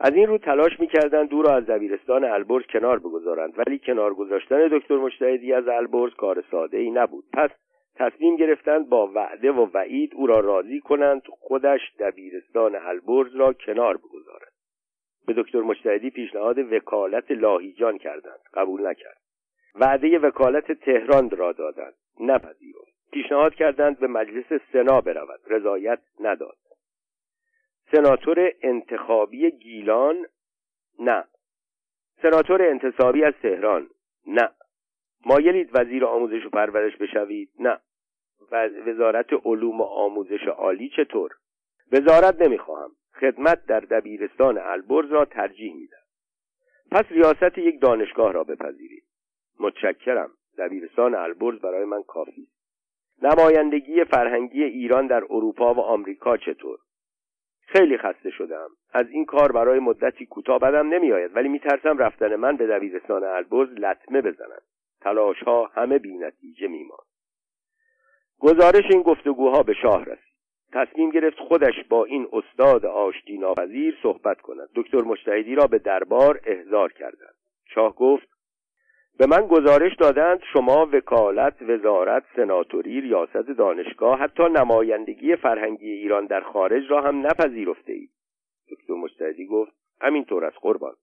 از 0.00 0.14
این 0.14 0.26
رو 0.26 0.38
تلاش 0.38 0.80
می‌کردند 0.80 1.28
دو 1.28 1.42
را 1.42 1.54
از 1.56 1.66
دبیرستان 1.66 2.24
البرز 2.24 2.64
کنار 2.72 2.98
بگذارند 2.98 3.52
ولی 3.58 3.78
کنار 3.78 4.14
گذاشتن 4.14 4.68
دکتر 4.68 4.96
مجتهدی 4.96 5.52
از 5.52 5.68
البرز 5.68 6.14
کار 6.14 6.44
ساده 6.50 6.78
ای 6.78 6.90
نبود. 6.90 7.24
پس 7.32 7.50
تصمیم 7.96 8.36
گرفتند 8.36 8.88
با 8.88 9.06
وعده 9.06 9.52
و 9.52 9.66
وعید 9.74 10.14
او 10.14 10.26
را 10.26 10.40
راضی 10.40 10.80
کنند 10.80 11.22
خودش 11.28 11.80
دبیرستان 11.98 12.76
البرز 12.76 13.34
را 13.36 13.52
کنار 13.52 13.96
بگذارد. 13.96 14.53
به 15.26 15.32
دکتر 15.32 15.60
مجتهدی 15.60 16.10
پیشنهاد 16.10 16.58
وکالت 16.58 17.30
لاهیجان 17.30 17.98
کردند. 17.98 18.40
قبول 18.54 18.86
نکرد. 18.86 19.18
وعده 19.74 20.18
وکالت 20.18 20.72
تهران 20.72 21.30
را 21.30 21.52
دادند. 21.52 21.94
نپذیرفت 22.20 22.94
پیشنهاد 23.12 23.54
کردند 23.54 23.98
به 23.98 24.06
مجلس 24.06 24.62
سنا 24.72 25.00
برود. 25.00 25.40
رضایت 25.46 25.98
نداد. 26.20 26.56
سناتور 27.92 28.52
انتخابی 28.62 29.50
گیلان 29.50 30.26
نه. 30.98 31.24
سناتور 32.22 32.62
انتصابی 32.62 33.24
از 33.24 33.34
تهران 33.42 33.88
نه. 34.26 34.50
مایلید 35.26 35.70
وزیر 35.72 36.04
آموزش 36.04 36.46
و 36.46 36.50
پرورش 36.50 36.96
بشوید 36.96 37.50
نه. 37.58 37.80
وزارت 38.86 39.32
علوم 39.44 39.80
و 39.80 39.84
آموزش 39.84 40.48
عالی 40.48 40.88
چطور؟ 40.96 41.30
وزارت 41.92 42.42
نمی‌خواهم. 42.42 42.90
خدمت 43.20 43.66
در 43.66 43.80
دبیرستان 43.80 44.58
البرز 44.58 45.10
را 45.10 45.24
ترجیح 45.24 45.74
میدم 45.74 46.04
پس 46.90 47.04
ریاست 47.10 47.58
یک 47.58 47.80
دانشگاه 47.80 48.32
را 48.32 48.44
بپذیرید. 48.44 49.04
متشکرم. 49.60 50.30
دبیرستان 50.58 51.14
البرز 51.14 51.60
برای 51.60 51.84
من 51.84 52.02
کافی 52.02 52.48
نمایندگی 53.22 54.04
فرهنگی 54.04 54.62
ایران 54.64 55.06
در 55.06 55.24
اروپا 55.30 55.74
و 55.74 55.80
آمریکا 55.80 56.36
چطور؟ 56.36 56.78
خیلی 57.66 57.98
خسته 57.98 58.30
شدم. 58.30 58.68
از 58.92 59.06
این 59.10 59.24
کار 59.24 59.52
برای 59.52 59.78
مدتی 59.78 60.26
کوتاه 60.26 60.58
بدم 60.58 60.88
نمیآید 60.88 61.36
ولی 61.36 61.48
میترسم 61.48 61.98
رفتن 61.98 62.36
من 62.36 62.56
به 62.56 62.66
دبیرستان 62.66 63.24
البرز 63.24 63.68
لطمه 63.68 64.20
بزنند 64.20 64.62
تلاش 65.00 65.42
ها 65.42 65.70
همه 65.74 65.98
بینتیجه 65.98 66.68
میماند. 66.68 67.06
گزارش 68.38 68.84
این 68.90 69.02
گفتگوها 69.02 69.62
به 69.62 69.74
شاه 69.82 70.04
رسید. 70.04 70.23
تصمیم 70.74 71.10
گرفت 71.10 71.38
خودش 71.38 71.74
با 71.88 72.04
این 72.04 72.28
استاد 72.32 72.86
آشتی 72.86 73.38
ناپذیر 73.38 73.98
صحبت 74.02 74.40
کند. 74.40 74.68
دکتر 74.74 75.02
مجتهدی 75.02 75.54
را 75.54 75.66
به 75.66 75.78
دربار 75.78 76.40
احضار 76.44 76.92
کردند. 76.92 77.34
شاه 77.74 77.94
گفت 77.94 78.28
به 79.18 79.26
من 79.26 79.46
گزارش 79.46 79.96
دادند 79.96 80.40
شما 80.52 80.88
وکالت 80.92 81.62
وزارت 81.62 82.24
سناتوری 82.36 83.00
ریاست 83.00 83.48
دانشگاه 83.58 84.18
حتی 84.18 84.42
نمایندگی 84.42 85.36
فرهنگی 85.36 85.90
ایران 85.90 86.26
در 86.26 86.40
خارج 86.40 86.90
را 86.90 87.02
هم 87.02 87.26
نپذیرفته 87.26 87.92
اید. 87.92 88.10
دکتر 88.70 88.94
مجتهدی 88.94 89.46
گفت 89.46 89.72
همینطور 90.00 90.44
از 90.44 90.52
قربان. 90.60 90.94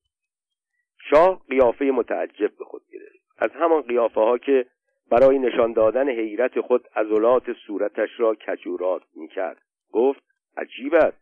شاه 1.09 1.41
قیافه 1.49 1.85
متعجب 1.85 2.57
به 2.57 2.65
خود 2.65 2.81
گرفت. 2.93 3.21
از 3.37 3.51
همان 3.51 3.81
قیافه 3.81 4.19
ها 4.19 4.37
که 4.37 4.65
برای 5.11 5.39
نشان 5.39 5.73
دادن 5.73 6.09
حیرت 6.09 6.61
خود 6.61 6.87
عضلات 6.95 7.53
صورتش 7.67 8.09
را 8.17 8.35
کجوراست 8.47 9.17
می‌کرد. 9.17 9.61
گفت 9.91 10.23
عجیب 10.57 10.93
است. 10.93 11.21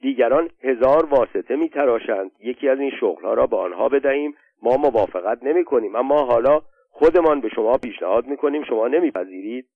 دیگران 0.00 0.50
هزار 0.62 1.06
واسطه 1.06 1.56
میتراشند. 1.56 2.30
یکی 2.40 2.68
از 2.68 2.80
این 2.80 2.90
شغلها 3.00 3.34
را 3.34 3.46
به 3.46 3.56
آنها 3.56 3.88
بدهیم. 3.88 4.34
ما 4.62 4.76
موافقت 4.76 5.42
نمی 5.42 5.64
کنیم 5.64 5.96
اما 5.96 6.24
حالا 6.24 6.62
خودمان 6.90 7.40
به 7.40 7.48
شما 7.48 7.78
پیشنهاد 7.78 8.26
می 8.26 8.36
کنیم 8.36 8.64
شما 8.64 8.88
نمیپذیرید. 8.88 9.66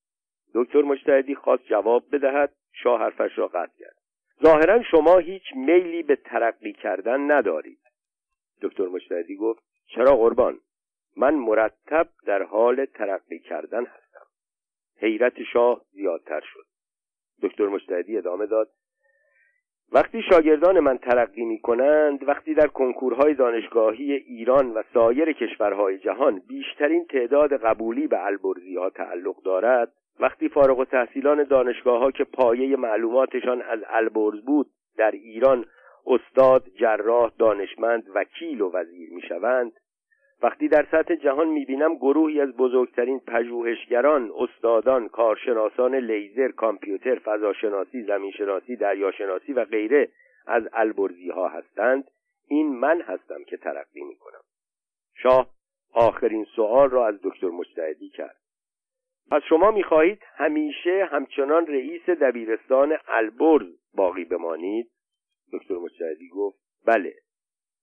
دکتر 0.53 0.81
مجتهدی 0.81 1.35
خواست 1.35 1.63
جواب 1.63 2.03
بدهد. 2.11 2.53
شاه 2.83 2.99
حرفش 2.99 3.37
را 3.37 3.47
قطع 3.47 3.73
کرد. 3.79 3.95
ظاهرا 4.43 4.83
شما 4.83 5.17
هیچ 5.17 5.43
میلی 5.55 6.03
به 6.03 6.15
ترقی 6.15 6.73
کردن 6.73 7.31
ندارید. 7.31 7.79
دکتر 8.61 8.85
مجتهدی 8.85 9.35
گفت 9.35 9.63
چرا 9.95 10.15
قربان؟ 10.15 10.59
من 11.17 11.33
مرتب 11.33 12.07
در 12.25 12.43
حال 12.43 12.85
ترقی 12.85 13.39
کردن 13.39 13.85
هستم. 13.85 14.25
حیرت 14.97 15.43
شاه 15.53 15.81
زیادتر 15.91 16.41
شد. 16.53 16.65
دکتر 17.41 17.67
مجتهدی 17.67 18.17
ادامه 18.17 18.45
داد. 18.45 18.69
وقتی 19.91 20.21
شاگردان 20.21 20.79
من 20.79 20.97
ترقی 20.97 21.45
می 21.45 21.59
کنند 21.59 22.27
وقتی 22.27 22.53
در 22.53 22.67
کنکورهای 22.67 23.33
دانشگاهی 23.33 24.13
ایران 24.13 24.73
و 24.73 24.83
سایر 24.93 25.31
کشورهای 25.31 25.97
جهان 25.97 26.41
بیشترین 26.47 27.05
تعداد 27.05 27.53
قبولی 27.53 28.07
به 28.07 28.25
البرزی 28.25 28.75
ها 28.75 28.89
تعلق 28.89 29.41
دارد 29.43 29.91
وقتی 30.19 30.49
فارغ 30.49 30.79
و 30.79 30.85
تحصیلان 30.85 31.43
دانشگاه 31.43 31.99
ها 31.99 32.11
که 32.11 32.23
پایه 32.23 32.75
معلوماتشان 32.75 33.61
از 33.61 33.79
البرز 33.87 34.41
بود 34.41 34.67
در 34.97 35.11
ایران 35.11 35.65
استاد، 36.05 36.63
جراح، 36.79 37.31
دانشمند، 37.39 38.03
وکیل 38.15 38.61
و 38.61 38.71
وزیر 38.71 39.09
می 39.13 39.21
شوند 39.21 39.71
وقتی 40.43 40.67
در 40.67 40.87
سطح 40.91 41.15
جهان 41.15 41.47
می‌بینم 41.47 41.95
گروهی 41.95 42.41
از 42.41 42.57
بزرگترین 42.57 43.19
پژوهشگران 43.19 44.31
استادان 44.37 45.07
کارشناسان 45.07 45.95
لیزر 45.95 46.51
کامپیوتر 46.51 47.19
فضاشناسی 47.19 48.03
زمینشناسی 48.03 48.75
دریاشناسی 48.75 49.53
و 49.53 49.65
غیره 49.65 50.09
از 50.47 50.63
البرزی 50.73 51.29
ها 51.29 51.47
هستند 51.47 52.11
این 52.47 52.75
من 52.75 53.01
هستم 53.01 53.43
که 53.43 53.57
ترقی 53.57 54.03
می‌کنم. 54.03 54.41
شاه 55.15 55.49
آخرین 55.93 56.45
سوال 56.55 56.89
را 56.89 57.07
از 57.07 57.19
دکتر 57.23 57.47
مجتهدی 57.47 58.09
کرد. 58.09 58.37
پس 59.31 59.41
شما 59.49 59.71
می‌خواهید 59.71 60.19
همیشه 60.35 61.07
همچنان 61.11 61.67
رئیس 61.67 62.09
دبیرستان 62.09 62.97
البرز 63.07 63.67
باقی 63.93 64.25
بمانید؟ 64.25 64.91
دکتر 65.53 65.75
مجتهدی 65.75 66.29
گفت 66.29 66.59
بله. 66.85 67.13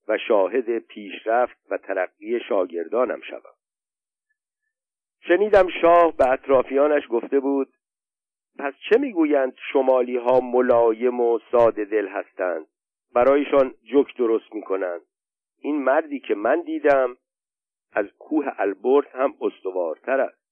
و 0.09 0.19
شاهد 0.29 0.79
پیشرفت 0.79 1.57
و 1.71 1.79
ترقی 1.79 2.40
شاگردانم 2.49 3.21
شوم. 3.21 3.55
شنیدم 5.29 5.69
شاه 5.83 6.16
به 6.16 6.29
اطرافیانش 6.33 7.03
گفته 7.11 7.40
بود 7.40 7.69
پس 8.59 8.75
چه 8.90 8.99
می‌گویند 8.99 9.55
شمالی 9.73 10.16
ها 10.16 10.40
ملایم 10.40 11.21
و 11.21 11.38
ساده 11.53 11.85
دل 11.85 12.09
هستند؟ 12.09 12.66
برایشان 13.14 13.75
جک 13.92 14.16
درست 14.16 14.55
می‌کنند. 14.55 15.01
این 15.61 15.83
مردی 15.83 16.21
که 16.21 16.35
من 16.35 16.61
دیدم 16.61 17.16
از 17.92 18.07
کوه 18.19 18.47
البرز 18.59 19.07
هم 19.07 19.35
استوارتر 19.40 20.21
است. 20.21 20.47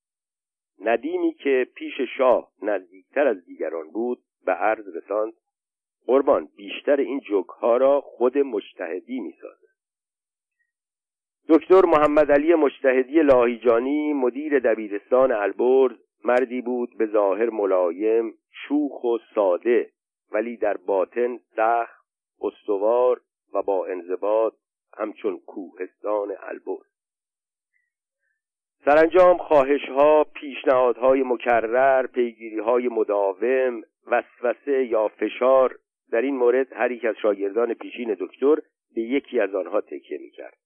ندیمی 0.81 1.35
که 1.35 1.67
پیش 1.75 2.01
شاه 2.17 2.51
نزدیکتر 2.63 3.27
از 3.27 3.45
دیگران 3.45 3.91
بود 3.91 4.19
به 4.45 4.53
عرض 4.53 4.97
رساند 4.97 5.33
قربان 6.07 6.49
بیشتر 6.57 6.97
این 6.97 7.21
جوک 7.21 7.47
ها 7.47 7.77
را 7.77 8.01
خود 8.01 8.39
مجتهدی 8.39 9.21
می 9.21 9.35
سازد. 9.41 9.65
دکتر 11.49 11.85
محمد 11.85 12.33
علی 12.33 12.55
مجتهدی 12.55 13.23
لاهیجانی 13.23 14.13
مدیر 14.13 14.59
دبیرستان 14.59 15.33
البرز 15.33 15.97
مردی 16.25 16.61
بود 16.61 16.99
به 16.99 17.07
ظاهر 17.07 17.51
ملایم 17.51 18.35
شوخ 18.51 19.05
و 19.05 19.19
ساده 19.35 19.91
ولی 20.33 20.57
در 20.57 20.77
باطن 20.77 21.39
سخت 21.57 22.05
استوار 22.41 23.21
و 23.55 23.63
با 23.63 23.87
انضباط 23.87 24.55
همچون 24.97 25.39
کوهستان 25.47 26.33
البرز 26.41 26.87
سرانجام 28.85 29.37
خواهش 29.37 29.89
ها 29.89 30.25
پیشنهادهای 30.25 31.23
مکرر 31.23 32.07
پیگیری 32.07 32.59
های 32.59 32.89
مداوم 32.89 33.83
وسوسه 34.07 34.85
یا 34.85 35.09
فشار 35.09 35.79
در 36.13 36.23
این 36.23 36.37
مورد 36.37 36.73
هر 36.73 36.91
یک 36.91 37.05
از 37.05 37.15
شاگردان 37.23 37.75
پیشین 37.75 38.17
دکتر 38.21 38.57
به 38.95 39.01
یکی 39.03 39.41
از 39.41 39.55
آنها 39.55 39.81
تکیه 39.81 40.19
می‌کرد. 40.19 40.57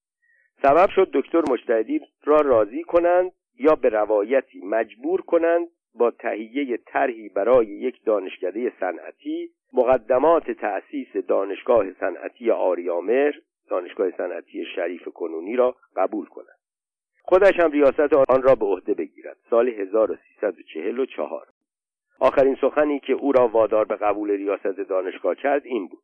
سبب 0.63 0.89
شد 0.91 1.11
دکتر 1.13 1.43
مجتهدی 1.51 2.01
را 2.25 2.37
راضی 2.37 2.83
کنند 2.83 3.33
یا 3.59 3.75
به 3.75 3.89
روایتی 3.89 4.61
مجبور 4.61 5.21
کنند 5.21 5.69
با 5.95 6.11
تهیه 6.11 6.77
طرحی 6.77 7.29
برای 7.29 7.67
یک 7.67 8.05
دانشکده 8.05 8.73
صنعتی 8.81 9.51
مقدمات 9.73 10.51
تأسیس 10.51 11.17
دانشگاه 11.17 11.93
صنعتی 11.93 12.51
آریامر 12.51 13.33
دانشگاه 13.69 14.11
صنعتی 14.11 14.65
شریف 14.75 15.09
کنونی 15.09 15.57
را 15.57 15.77
قبول 15.97 16.27
کند 16.27 16.59
خودش 17.23 17.61
هم 17.61 17.71
ریاست 17.71 18.13
آن 18.29 18.43
را 18.43 18.55
به 18.55 18.67
عهده 18.67 18.95
بگیرد. 18.95 19.37
سال 19.51 19.69
1344 19.69 21.47
آخرین 22.21 22.57
سخنی 22.61 23.01
که 23.01 23.13
او 23.13 23.33
را 23.33 23.49
وادار 23.49 23.85
به 23.85 23.97
قبول 23.97 24.31
ریاست 24.31 24.81
دانشگاه 24.81 25.35
کرد 25.35 25.67
این 25.67 25.87
بود. 25.87 26.03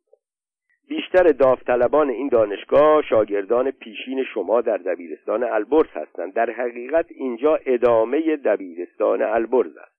بیشتر 0.87 1.23
داوطلبان 1.23 2.09
این 2.09 2.27
دانشگاه 2.27 3.01
شاگردان 3.01 3.71
پیشین 3.71 4.23
شما 4.33 4.61
در 4.61 4.77
دبیرستان 4.77 5.43
البرز 5.43 5.89
هستند. 5.93 6.33
در 6.33 6.49
حقیقت 6.49 7.05
اینجا 7.09 7.59
ادامه 7.65 8.35
دبیرستان 8.35 9.21
البرز 9.21 9.77
است. 9.77 9.95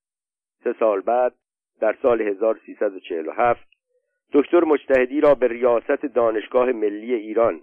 سه 0.65 0.73
سال 0.79 1.01
بعد 1.01 1.35
در 1.81 1.97
سال 2.03 2.23
1347 2.23 3.69
دکتر 4.33 4.65
مجتهدی 4.65 5.21
را 5.21 5.35
به 5.35 5.49
ریاست 5.49 6.05
دانشگاه 6.07 6.73
ملی 6.73 7.15
ایران 7.15 7.61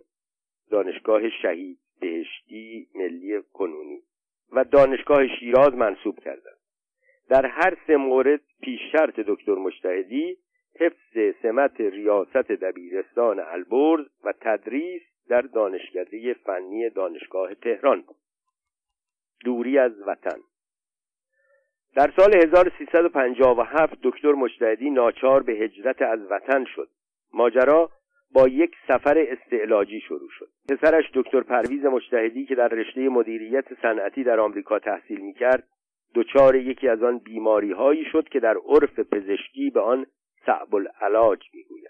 دانشگاه 0.71 1.29
شهید 1.29 1.79
بهشتی 2.01 2.87
ملی 2.95 3.41
کنونی 3.53 3.99
و 4.51 4.63
دانشگاه 4.63 5.27
شیراز 5.27 5.73
منصوب 5.73 6.19
کردند. 6.19 6.52
در 7.29 7.45
هر 7.45 7.77
سه 7.87 7.97
مورد 7.97 8.41
پیش 8.61 8.79
شرط 8.91 9.19
دکتر 9.19 9.55
مجتهدی 9.55 10.37
حفظ 10.79 11.35
سمت 11.41 11.81
ریاست 11.81 12.51
دبیرستان 12.51 13.39
البرز 13.39 14.05
و 14.23 14.33
تدریس 14.41 15.01
در 15.29 15.41
دانشکده 15.41 16.33
فنی 16.33 16.89
دانشگاه 16.89 17.53
تهران 17.55 18.01
بود. 18.01 18.15
دوری 19.45 19.77
از 19.77 19.91
وطن. 20.07 20.39
در 21.95 22.11
سال 22.17 22.35
1357 22.35 23.93
دکتر 24.03 24.31
مجتهدی 24.31 24.89
ناچار 24.89 25.43
به 25.43 25.53
هجرت 25.53 26.01
از 26.01 26.19
وطن 26.31 26.65
شد. 26.65 26.89
ماجرا 27.33 27.91
با 28.31 28.47
یک 28.47 28.75
سفر 28.87 29.17
استعلاجی 29.17 29.99
شروع 29.99 30.29
شد. 30.31 30.49
پسرش 30.69 31.05
دکتر 31.13 31.41
پرویز 31.41 31.85
مجتهدی 31.85 32.45
که 32.45 32.55
در 32.55 32.67
رشته 32.67 33.09
مدیریت 33.09 33.81
صنعتی 33.81 34.23
در 34.23 34.39
آمریکا 34.39 34.79
تحصیل 34.79 35.21
می‌کرد 35.21 35.67
دچار 36.15 36.55
یکی 36.55 36.87
از 36.87 37.03
آن 37.03 37.17
بیماری 37.17 37.71
هایی 37.71 38.05
شد 38.05 38.29
که 38.29 38.39
در 38.39 38.57
عرف 38.67 38.99
پزشکی 38.99 39.69
به 39.69 39.79
آن 39.81 40.05
صعب 40.45 40.75
العلاج 40.75 41.39
می‌گوید. 41.53 41.83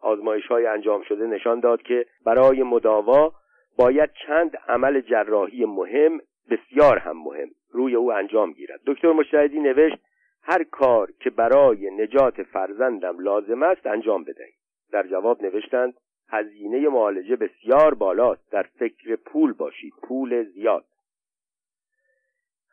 آزمایش 0.00 0.46
های 0.46 0.66
انجام 0.66 1.02
شده 1.02 1.26
نشان 1.26 1.60
داد 1.60 1.82
که 1.82 2.06
برای 2.24 2.62
مداوا 2.62 3.32
باید 3.78 4.10
چند 4.26 4.56
عمل 4.68 5.00
جراحی 5.00 5.64
مهم 5.64 6.20
بسیار 6.50 6.98
هم 6.98 7.16
مهم 7.22 7.48
روی 7.70 7.94
او 7.94 8.12
انجام 8.12 8.52
گیرد. 8.52 8.80
دکتر 8.86 9.12
مشاهدی 9.12 9.60
نوشت 9.60 9.98
هر 10.42 10.64
کار 10.64 11.12
که 11.20 11.30
برای 11.30 11.90
نجات 11.90 12.42
فرزندم 12.42 13.18
لازم 13.18 13.62
است 13.62 13.86
انجام 13.86 14.24
بدهید. 14.24 14.54
در 14.92 15.06
جواب 15.06 15.42
نوشتند 15.42 15.94
هزینه 16.28 16.88
معالجه 16.88 17.36
بسیار 17.36 17.94
بالاست 17.94 18.52
در 18.52 18.62
فکر 18.62 19.16
پول 19.16 19.52
باشید 19.52 19.92
پول 20.02 20.44
زیاد. 20.44 20.84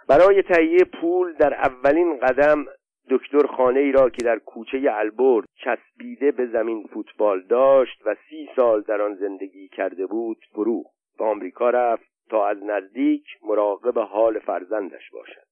برای 0.07 0.41
تهیه 0.41 0.83
پول 1.01 1.33
در 1.33 1.53
اولین 1.53 2.19
قدم 2.19 2.65
دکتر 3.09 3.47
خانه 3.47 3.79
ای 3.79 3.91
را 3.91 4.09
که 4.09 4.23
در 4.23 4.39
کوچه 4.39 4.81
البرد 4.91 5.45
چسبیده 5.55 6.31
به 6.31 6.45
زمین 6.45 6.87
فوتبال 6.93 7.41
داشت 7.41 8.01
و 8.05 8.15
سی 8.29 8.49
سال 8.55 8.81
در 8.81 9.01
آن 9.01 9.15
زندگی 9.15 9.67
کرده 9.67 10.05
بود 10.05 10.37
فروخت 10.51 10.97
به 11.17 11.25
آمریکا 11.25 11.69
رفت 11.69 12.05
تا 12.29 12.47
از 12.47 12.63
نزدیک 12.63 13.25
مراقب 13.43 13.99
حال 13.99 14.39
فرزندش 14.39 15.09
باشد. 15.11 15.47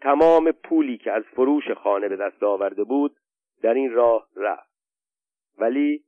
تمام 0.00 0.52
پولی 0.52 0.98
که 0.98 1.12
از 1.12 1.22
فروش 1.22 1.70
خانه 1.70 2.08
به 2.08 2.16
دست 2.16 2.42
آورده 2.42 2.84
بود 2.84 3.16
در 3.62 3.74
این 3.74 3.92
راه 3.92 4.26
رفت. 4.36 4.70
ولی 5.58 6.04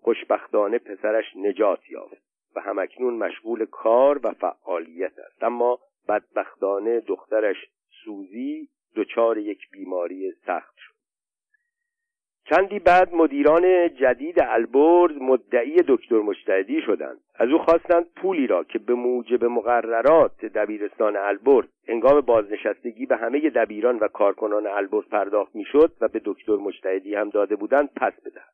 خوشبختانه 0.00 0.78
پسرش 0.78 1.24
نجات 1.36 1.90
یافت 1.90 2.22
و 2.56 2.60
همکنون 2.60 3.14
مشغول 3.14 3.64
کار 3.64 4.20
و 4.24 4.30
فعالیت 4.30 5.18
است. 5.18 5.44
اما 5.44 5.78
بدبختانه 6.08 7.00
دخترش 7.00 7.56
سوزی 8.04 8.68
دچار 8.96 9.38
یک 9.38 9.70
بیماری 9.70 10.32
سخت 10.46 10.74
شد. 10.76 10.96
چندی 12.50 12.78
بعد 12.78 13.14
مدیران 13.14 13.94
جدید 13.94 14.40
البرز 14.40 15.16
مدعی 15.20 15.76
دکتر 15.88 16.18
مجتهدی 16.18 16.80
شدند. 16.80 17.20
از 17.34 17.48
او 17.48 17.58
خواستند 17.58 18.06
پولی 18.16 18.46
را 18.46 18.64
که 18.64 18.78
به 18.78 18.94
موجب 18.94 19.44
مقررات 19.44 20.44
دبیرستان 20.44 21.16
البرز 21.16 21.66
انگام 21.88 22.20
بازنشستگی 22.20 23.06
به 23.06 23.16
همه 23.16 23.50
دبیران 23.50 23.98
و 23.98 24.08
کارکنان 24.08 24.66
البرز 24.66 25.08
پرداخت 25.08 25.54
می‌شد 25.56 25.92
و 26.00 26.08
به 26.08 26.20
دکتر 26.24 26.56
مجتهدی 26.56 27.14
هم 27.14 27.30
داده 27.30 27.56
بودند 27.56 27.90
پس 27.96 28.12
بدهد. 28.20 28.52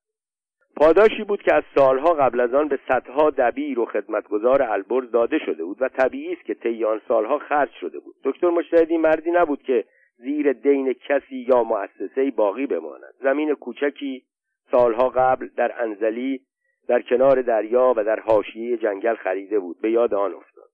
پاداشی 0.76 1.24
بود 1.24 1.42
که 1.42 1.54
از 1.54 1.62
سالها 1.74 2.14
قبل 2.14 2.40
از 2.40 2.54
آن 2.54 2.68
به 2.68 2.78
صدها 2.88 3.30
دبیر 3.30 3.80
و 3.80 3.86
خدمتگزار 3.86 4.62
البرز 4.62 5.10
داده 5.10 5.38
شده 5.38 5.64
بود 5.64 5.82
و 5.82 5.88
طبیعی 5.88 6.32
است 6.32 6.44
که 6.44 6.54
طی 6.54 6.84
آن 6.84 7.00
سالها 7.08 7.38
خرج 7.38 7.70
شده 7.80 7.98
بود. 7.98 8.14
دکتر 8.24 8.50
مجتهدی 8.50 8.96
مردی 8.96 9.30
نبود 9.30 9.62
که 9.62 9.84
زیر 10.16 10.52
دین 10.52 10.92
کسی 10.92 11.36
یا 11.48 11.62
مؤسسه 11.62 12.30
باقی 12.30 12.66
بماند. 12.66 13.14
زمین 13.22 13.54
کوچکی 13.54 14.22
سالها 14.70 15.08
قبل 15.08 15.48
در 15.56 15.82
انزلی 15.82 16.40
در 16.88 17.02
کنار 17.02 17.42
دریا 17.42 17.94
و 17.96 18.04
در 18.04 18.20
حاشیه 18.20 18.76
جنگل 18.76 19.14
خریده 19.14 19.58
بود. 19.58 19.80
به 19.80 19.90
یاد 19.90 20.14
آن 20.14 20.34
افتاد. 20.34 20.68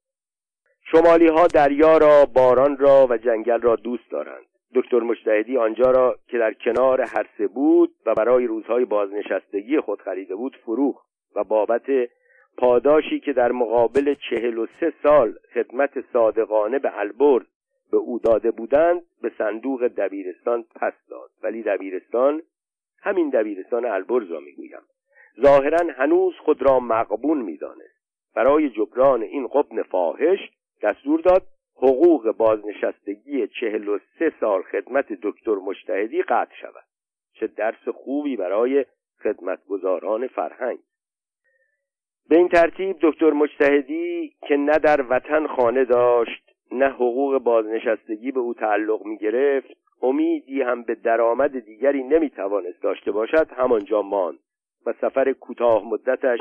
شمالی 0.93 1.27
ها 1.27 1.47
دریا 1.47 1.99
را 1.99 2.25
باران 2.35 2.77
را 2.77 3.07
و 3.11 3.17
جنگل 3.17 3.61
را 3.61 3.77
دوست 3.77 4.11
دارند. 4.11 4.47
دکتر 4.75 5.01
مجتهدی 5.01 5.57
آنجا 5.57 5.91
را 5.91 6.17
که 6.29 6.39
در 6.39 6.53
کنار 6.53 7.01
هرسه 7.01 7.47
بود 7.47 7.95
و 8.07 8.15
برای 8.15 8.47
روزهای 8.47 8.85
بازنشستگی 8.85 9.81
خود 9.81 10.03
خریده 10.03 10.35
بود 10.35 10.57
فروخت 10.57 11.07
و 11.37 11.45
بابت 11.45 11.91
پاداشی 12.59 13.21
که 13.21 13.33
در 13.33 13.53
مقابل 13.53 14.15
چهل 14.31 14.59
و 14.59 14.67
سه 14.81 14.93
سال 15.03 15.35
خدمت 15.55 15.91
صادقانه 16.13 16.79
به 16.79 16.99
البرز 16.99 17.47
به 17.91 17.97
او 17.97 18.19
داده 18.19 18.51
بودند 18.51 19.03
به 19.23 19.33
صندوق 19.39 19.87
دبیرستان 19.87 20.65
پس 20.75 20.93
داد. 21.11 21.31
ولی 21.43 21.63
دبیرستان 21.63 22.43
همین 23.03 23.31
دبیرستان 23.31 23.85
البرز 23.85 24.31
را 24.31 24.41
می‌گویم. 24.41 24.83
ظاهرا 25.43 25.93
هنوز 25.97 26.35
خود 26.35 26.63
را 26.63 26.81
مقبون 26.81 27.39
می‌دانست. 27.39 27.99
برای 28.35 28.71
جبران 28.71 29.23
این 29.23 29.47
قبن 29.47 29.83
فاحش 29.83 30.39
دستور 30.83 31.21
داد 31.21 31.43
حقوق 31.79 32.37
بازنشستگی 32.37 33.49
چهل 33.49 33.89
و 33.89 33.99
سه 34.19 34.33
سال 34.41 34.63
خدمت 34.63 35.13
دکتر 35.23 35.55
مشتهدی 35.55 36.23
قطع 36.23 36.55
شود. 36.55 36.85
چه 37.33 37.47
درس 37.47 37.89
خوبی 37.89 38.37
برای 38.37 38.85
خدمتگزاران 39.23 40.27
فرهنگ. 40.27 40.79
به 42.29 42.37
این 42.37 42.49
ترتیب 42.49 42.97
دکتر 43.01 43.31
مجتهدی 43.31 44.35
که 44.49 44.57
نه 44.57 44.79
در 44.79 45.05
وطن 45.11 45.47
خانه 45.47 45.85
داشت 45.85 46.51
نه 46.73 46.89
حقوق 46.89 47.39
بازنشستگی 47.39 48.33
به 48.33 48.41
او 48.41 48.55
تعلق 48.55 49.05
می 49.05 49.19
گرفت 49.19 49.77
امیدی 50.03 50.63
هم 50.63 50.83
به 50.83 50.95
درآمد 50.95 51.59
دیگری 51.59 52.03
نمی 52.03 52.31
توانست 52.31 52.83
داشته 52.83 53.11
باشد 53.11 53.49
همانجا 53.57 54.03
ماند 54.03 54.39
و 54.87 54.93
سفر 55.01 55.33
کوتاه 55.33 55.89
مدتش 55.89 56.41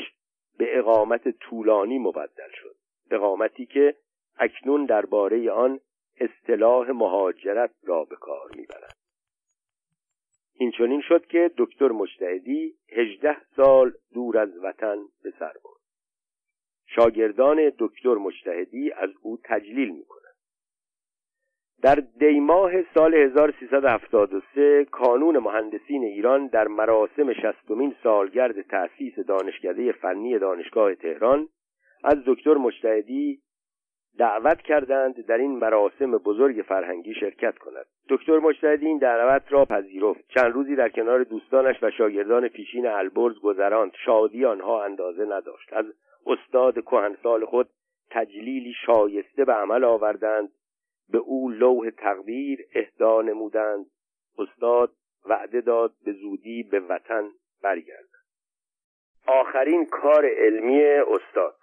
به 0.57 0.77
اقامت 0.77 1.29
طولانی 1.29 1.99
مبدل 1.99 2.49
شد. 2.53 2.75
اقامتی 3.11 3.65
که 3.65 3.95
اکنون 4.39 4.85
درباره 4.85 5.51
آن 5.51 5.79
اصطلاح 6.19 6.91
مهاجرت 6.91 7.71
را 7.83 8.03
به 8.03 8.15
کار 8.15 8.51
می‌برد. 8.55 8.97
این 10.53 10.71
چنین 10.71 11.01
شد 11.01 11.25
که 11.25 11.51
دکتر 11.57 11.88
مجتهدی 11.88 12.75
هجده 12.91 13.38
سال 13.55 13.91
دور 14.13 14.38
از 14.38 14.49
وطن 14.63 14.97
به 15.23 15.33
سر 15.39 15.53
برد. 15.63 15.81
شاگردان 16.85 17.71
دکتر 17.79 18.13
مجتهدی 18.13 18.91
از 18.91 19.09
او 19.21 19.39
تجلیل 19.43 19.89
می‌کنند. 19.89 20.17
در 21.81 21.95
دیماه 21.95 22.71
سال 22.93 23.13
1373 23.13 24.85
کانون 24.85 25.38
مهندسین 25.38 26.03
ایران 26.03 26.47
در 26.47 26.67
مراسم 26.67 27.33
شستمین 27.33 27.95
سالگرد 28.03 28.61
تأسیس 28.61 29.19
دانشکده 29.19 29.91
فنی 29.91 30.39
دانشگاه 30.39 30.95
تهران 30.95 31.49
از 32.03 32.17
دکتر 32.25 32.53
مجتهدی 32.53 33.41
دعوت 34.18 34.61
کردند 34.61 35.26
در 35.26 35.38
این 35.38 35.51
مراسم 35.59 36.11
بزرگ 36.11 36.65
فرهنگی 36.68 37.13
شرکت 37.13 37.57
کند. 37.57 37.86
دکتر 38.09 38.39
مجتهدی 38.39 38.86
این 38.86 38.97
دعوت 38.97 39.43
را 39.49 39.65
پذیرفت. 39.65 40.28
چند 40.28 40.53
روزی 40.53 40.76
در 40.76 40.89
کنار 40.89 41.24
دوستانش 41.24 41.84
و 41.84 41.91
شاگردان 41.91 42.47
پیشین 42.47 42.88
البرز 42.88 43.39
گذراند. 43.39 43.91
شادی 44.05 44.45
آنها 44.45 44.84
اندازه 44.84 45.26
نداشت. 45.26 45.74
از 45.74 45.86
استاد 46.26 46.80
کهنسال 46.82 47.45
خود 47.45 47.70
تجلیلی 48.09 48.74
شایسته 48.86 49.45
به 49.45 49.53
عمل 49.53 49.84
آوردند. 49.84 50.49
به 51.09 51.18
او 51.18 51.49
لوح 51.49 51.89
تقدیر 51.89 52.59
اهدا 52.76 53.22
نمودند. 53.22 53.86
استاد 54.38 54.91
وعده 55.26 55.61
داد 55.61 55.93
به 56.05 56.11
زودی 56.11 56.63
به 56.63 56.80
وطن 56.80 57.30
برگردد. 57.63 58.18
آخرین 59.28 59.86
کار 59.86 60.26
علمی 60.26 60.84
استاد. 60.84 61.55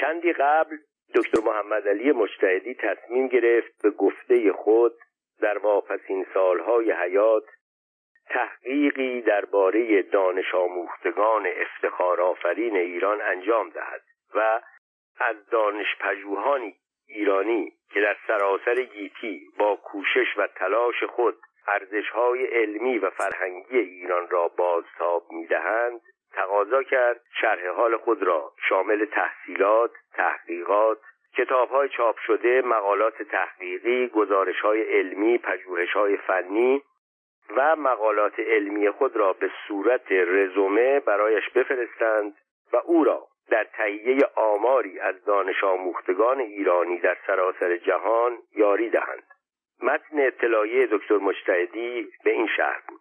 چندی 0.00 0.32
قبل 0.32 0.76
دکتر 1.14 1.40
محمد 1.44 1.88
علی 1.88 2.12
مجتهدی 2.12 2.74
تصمیم 2.74 3.28
گرفت 3.28 3.82
به 3.82 3.90
گفته 3.90 4.52
خود 4.52 4.94
در 5.40 5.58
واپسین 5.58 6.26
سالهای 6.34 6.92
حیات 6.92 7.44
تحقیقی 8.26 9.20
درباره 9.20 10.02
دانش 10.02 10.54
آموختگان 10.54 11.46
افتخار 11.46 12.20
آفرین 12.20 12.76
ایران 12.76 13.20
انجام 13.20 13.70
دهد 13.70 14.02
و 14.34 14.60
از 15.18 15.36
دانش 15.50 15.86
پژوهانی 16.00 16.76
ایرانی 17.08 17.72
که 17.92 18.00
در 18.00 18.16
سراسر 18.26 18.74
گیتی 18.74 19.48
با 19.58 19.76
کوشش 19.76 20.26
و 20.36 20.46
تلاش 20.46 21.04
خود 21.04 21.36
ارزشهای 21.66 22.46
علمی 22.46 22.98
و 22.98 23.10
فرهنگی 23.10 23.78
ایران 23.78 24.28
را 24.30 24.48
بازتاب 24.48 25.32
می‌دهند 25.32 26.00
تقاضا 26.32 26.82
کرد 26.82 27.20
شرح 27.40 27.68
حال 27.68 27.96
خود 27.96 28.22
را 28.22 28.52
شامل 28.68 29.04
تحصیلات، 29.04 29.90
تحقیقات، 30.14 30.98
کتابهای 31.36 31.88
چاپ 31.88 32.18
شده، 32.18 32.62
مقالات 32.62 33.22
تحقیقی، 33.22 34.08
گزارشهای 34.08 34.82
علمی، 34.82 35.38
پژوهشهای 35.38 36.16
فنی 36.16 36.82
و 37.56 37.76
مقالات 37.76 38.40
علمی 38.40 38.90
خود 38.90 39.16
را 39.16 39.32
به 39.32 39.50
صورت 39.68 40.12
رزومه 40.12 41.00
برایش 41.00 41.50
بفرستند 41.50 42.34
و 42.72 42.76
او 42.76 43.04
را 43.04 43.26
در 43.50 43.64
تهیه 43.64 44.18
آماری 44.34 45.00
از 45.00 45.24
دانش 45.24 45.64
آموختگان 45.64 46.40
ایرانی 46.40 46.98
در 46.98 47.16
سراسر 47.26 47.76
جهان 47.76 48.38
یاری 48.56 48.90
دهند. 48.90 49.24
متن 49.82 50.26
اطلاعیه 50.26 50.86
دکتر 50.86 51.16
مجتهدی 51.16 52.12
به 52.24 52.30
این 52.30 52.48
شهر 52.56 52.82
بود. 52.88 53.00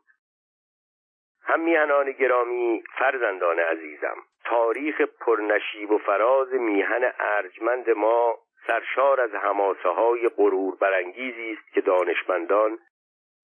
هم 1.50 2.12
گرامی 2.12 2.84
فرزندان 2.97 3.60
عزیزم. 3.60 4.18
تاریخ 4.45 5.02
پرنشیب 5.02 5.91
و 5.91 5.97
فراز 5.97 6.54
میهن 6.54 7.14
ارجمند 7.20 7.89
ما 7.89 8.38
سرشار 8.68 9.22
از 9.22 9.34
هماسه 9.34 9.89
های 9.89 10.28
غرور 10.28 10.76
برانگیزی 10.76 11.52
است 11.52 11.74
که 11.74 11.82
دانشمندان 11.82 12.80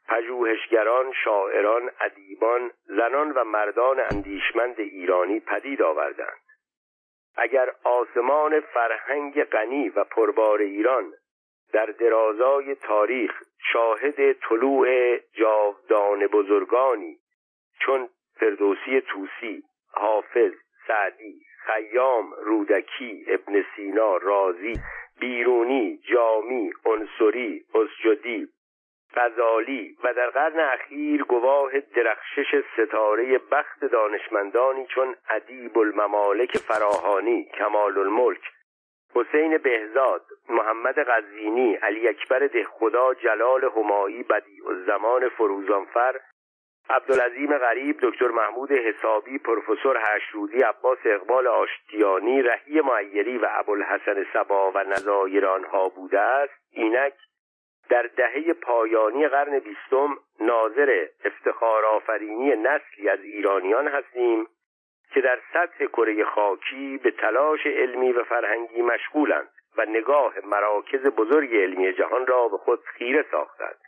پژوهشگران 0.07 1.13
شاعران 1.23 1.91
ادیبان 2.01 2.71
زنان 2.85 3.31
و 3.31 3.43
مردان 3.43 3.99
اندیشمند 3.99 4.79
ایرانی 4.79 5.39
پدید 5.39 5.81
آوردند. 5.81 6.41
اگر 7.37 7.71
آسمان 7.83 8.59
فرهنگ 8.59 9.43
غنی 9.43 9.89
و 9.89 10.03
پربار 10.03 10.59
ایران 10.59 11.13
در 11.73 11.85
درازای 11.85 12.75
تاریخ 12.75 13.41
شاهد 13.73 14.33
طلوع 14.33 15.17
جاودان 15.17 16.27
بزرگانی 16.27 17.19
چون 17.79 18.09
فردوسی 18.39 19.01
توسی 19.01 19.63
حافظ 19.91 20.51
سعدی 20.87 21.41
خیام 21.65 22.33
رودکی 22.33 23.25
ابن 23.27 23.65
سینا 23.75 24.17
رازی 24.17 24.73
بیرونی 25.19 25.99
جامی 26.11 26.71
انصری 26.85 27.65
اسجدی 27.73 28.47
غزالی 29.15 29.97
و 30.03 30.13
در 30.13 30.29
قرن 30.29 30.59
اخیر 30.59 31.23
گواه 31.23 31.71
درخشش 31.79 32.63
ستاره 32.73 33.37
بخت 33.37 33.85
دانشمندانی 33.85 34.85
چون 34.85 35.15
ادیب 35.29 35.77
الممالک 35.77 36.57
فراهانی 36.57 37.45
کمال 37.45 37.97
الملک 37.97 38.41
حسین 39.15 39.57
بهزاد 39.57 40.25
محمد 40.49 40.95
غزینی 40.99 41.75
علی 41.75 42.07
اکبر 42.07 42.39
دهخدا 42.39 43.13
جلال 43.13 43.63
همایی 43.63 44.23
بدیع 44.23 44.67
الزمان 44.69 45.29
فروزانفر 45.29 46.19
عبدالعظیم 46.89 47.57
غریب 47.57 47.97
دکتر 48.01 48.27
محمود 48.27 48.71
حسابی 48.71 49.37
پروفسور 49.37 49.97
هشرودی 50.07 50.61
عباس 50.61 50.97
اقبال 51.05 51.47
آشتیانی 51.47 52.41
رهی 52.41 52.81
معیری 52.81 53.37
و 53.37 53.47
ابوالحسن 53.51 54.25
سبا 54.33 54.71
و 54.71 54.83
نظایر 54.83 55.45
آنها 55.45 55.89
بوده 55.89 56.19
است. 56.19 56.53
اینک 56.71 57.13
در 57.89 58.09
دهه 58.17 58.53
پایانی 58.53 59.27
قرن 59.27 59.59
بیستم 59.59 60.17
ناظر 60.39 61.07
افتخار 61.25 61.85
آفرینی 61.85 62.55
نسلی 62.55 63.09
از 63.09 63.19
ایرانیان 63.19 63.87
هستیم 63.87 64.47
که 65.13 65.21
در 65.21 65.39
سطح 65.53 65.85
کره 65.85 66.23
خاکی 66.25 66.97
به 67.03 67.11
تلاش 67.11 67.65
علمی 67.65 68.11
و 68.11 68.23
فرهنگی 68.23 68.81
مشغولند 68.81 69.49
و 69.77 69.85
نگاه 69.85 70.33
مراکز 70.43 71.01
بزرگ 71.01 71.55
علمی 71.55 71.93
جهان 71.93 72.27
را 72.27 72.47
به 72.47 72.57
خود 72.57 72.79
خیره 72.83 73.25
ساختند. 73.31 73.84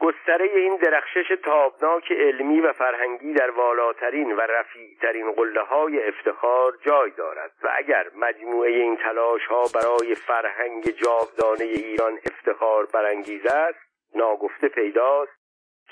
گستره 0.00 0.44
این 0.44 0.76
درخشش 0.76 1.28
تابناک 1.42 2.12
علمی 2.12 2.60
و 2.60 2.72
فرهنگی 2.72 3.32
در 3.32 3.50
والاترین 3.50 4.32
و 4.32 4.40
رفیعترین 4.40 5.32
قله 5.32 5.60
های 5.60 6.08
افتخار 6.08 6.72
جای 6.86 7.10
دارد 7.10 7.50
و 7.62 7.68
اگر 7.76 8.06
مجموعه 8.16 8.70
این 8.70 8.96
تلاش 8.96 9.46
ها 9.46 9.64
برای 9.74 10.14
فرهنگ 10.14 10.84
جاودانه 10.84 11.64
ایران 11.64 12.18
افتخار 12.26 12.86
برانگیز 12.86 13.46
است 13.46 13.78
ناگفته 14.14 14.68
پیداست 14.68 15.38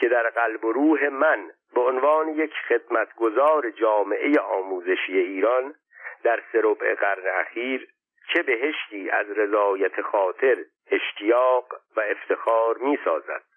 که 0.01 0.09
در 0.09 0.31
قلب 0.31 0.65
و 0.65 0.73
روح 0.73 1.09
من 1.09 1.51
به 1.75 1.81
عنوان 1.81 2.29
یک 2.29 2.53
خدمتگزار 2.69 3.71
جامعه 3.71 4.41
آموزشی 4.41 5.19
ایران 5.19 5.75
در 6.25 6.43
سربع 6.53 6.95
قرن 6.95 7.41
اخیر 7.41 7.89
چه 8.33 8.43
بهشتی 8.43 9.11
از 9.11 9.27
رضایت 9.31 10.03
خاطر 10.03 10.57
اشتیاق 10.91 11.67
و 11.97 12.01
افتخار 12.01 12.79
می 12.79 12.99
سازد 13.05 13.56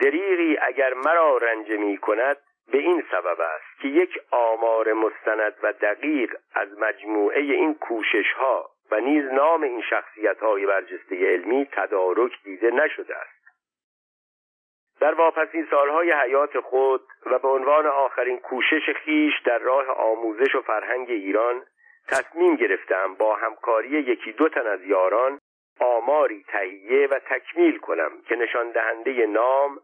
دریغی 0.00 0.58
اگر 0.62 0.94
مرا 0.94 1.36
رنج 1.36 1.70
می 1.70 1.98
کند 1.98 2.36
به 2.72 2.78
این 2.78 3.02
سبب 3.10 3.40
است 3.40 3.80
که 3.82 3.88
یک 3.88 4.20
آمار 4.30 4.92
مستند 4.92 5.54
و 5.62 5.72
دقیق 5.72 6.36
از 6.54 6.78
مجموعه 6.78 7.40
این 7.40 7.74
کوشش 7.74 8.32
ها 8.32 8.70
و 8.90 9.00
نیز 9.00 9.24
نام 9.24 9.62
این 9.62 9.82
شخصیت 9.82 10.40
های 10.40 10.66
برجسته 10.66 11.26
علمی 11.26 11.68
تدارک 11.72 12.32
دیده 12.44 12.70
نشده 12.70 13.16
است. 13.16 13.40
در 15.00 15.14
واپسین 15.14 15.66
سالهای 15.70 16.12
حیات 16.12 16.60
خود 16.60 17.02
و 17.26 17.38
به 17.38 17.48
عنوان 17.48 17.86
آخرین 17.86 18.38
کوشش 18.38 18.90
خیش 19.04 19.32
در 19.44 19.58
راه 19.58 19.86
آموزش 19.86 20.54
و 20.54 20.60
فرهنگ 20.60 21.10
ایران 21.10 21.62
تصمیم 22.08 22.56
گرفتم 22.56 23.14
با 23.14 23.36
همکاری 23.36 23.88
یکی 23.88 24.32
دو 24.32 24.48
تن 24.48 24.66
از 24.66 24.84
یاران 24.84 25.38
آماری 25.80 26.44
تهیه 26.48 27.06
و 27.06 27.18
تکمیل 27.18 27.78
کنم 27.78 28.10
که 28.28 28.36
نشان 28.36 28.70
دهنده 28.70 29.26
نام 29.26 29.80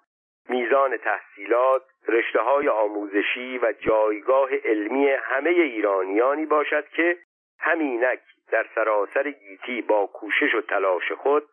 میزان 0.48 0.96
تحصیلات 0.96 1.82
رشته 2.08 2.40
های 2.40 2.68
آموزشی 2.68 3.58
و 3.58 3.72
جایگاه 3.80 4.50
علمی 4.64 5.08
همه 5.08 5.50
ایرانیانی 5.50 6.46
باشد 6.46 6.88
که 6.88 7.18
همینک 7.58 8.20
در 8.50 8.66
سراسر 8.74 9.30
گیتی 9.30 9.82
با 9.82 10.06
کوشش 10.06 10.54
و 10.54 10.60
تلاش 10.60 11.12
خود 11.12 11.48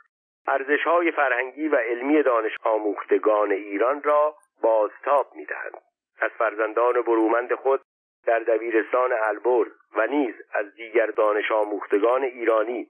ارزش 0.47 0.83
های 0.83 1.11
فرهنگی 1.11 1.67
و 1.67 1.75
علمی 1.75 2.23
دانش 2.23 2.51
آموختگان 2.63 3.51
ایران 3.51 4.03
را 4.03 4.35
بازتاب 4.61 5.35
می‌دهند. 5.35 5.81
از 6.19 6.31
فرزندان 6.31 7.01
برومند 7.01 7.53
خود 7.53 7.81
در 8.25 8.39
دبیرستان 8.39 9.13
البرز 9.13 9.71
و 9.95 10.07
نیز 10.07 10.35
از 10.53 10.75
دیگر 10.75 11.05
دانش 11.05 11.51
آموختگان 11.51 12.23
ایرانی 12.23 12.87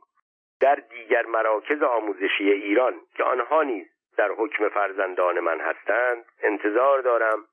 در 0.62 0.76
دیگر 0.76 1.26
مراکز 1.26 1.82
آموزشی 1.82 2.52
ایران 2.52 2.94
که 3.16 3.24
آنها 3.24 3.64
نیز 3.64 3.88
در 4.18 4.32
حکم 4.32 4.70
فرزندان 4.70 5.40
من 5.40 5.62
هستند 5.62 6.26
انتظار 6.44 7.02
دارم 7.02 7.46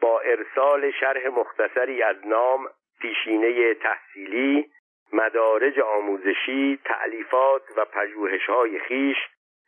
با 0.00 0.20
ارسال 0.20 0.90
شرح 0.90 1.28
مختصری 1.28 2.02
از 2.02 2.16
نام 2.26 2.68
پیشینه 3.00 3.74
تحصیلی 3.74 4.70
مدارج 5.12 5.80
آموزشی 5.80 6.80
تعلیفات 6.84 7.62
و 7.76 7.84
پژوهش‌های 7.84 8.78
خیش 8.78 9.16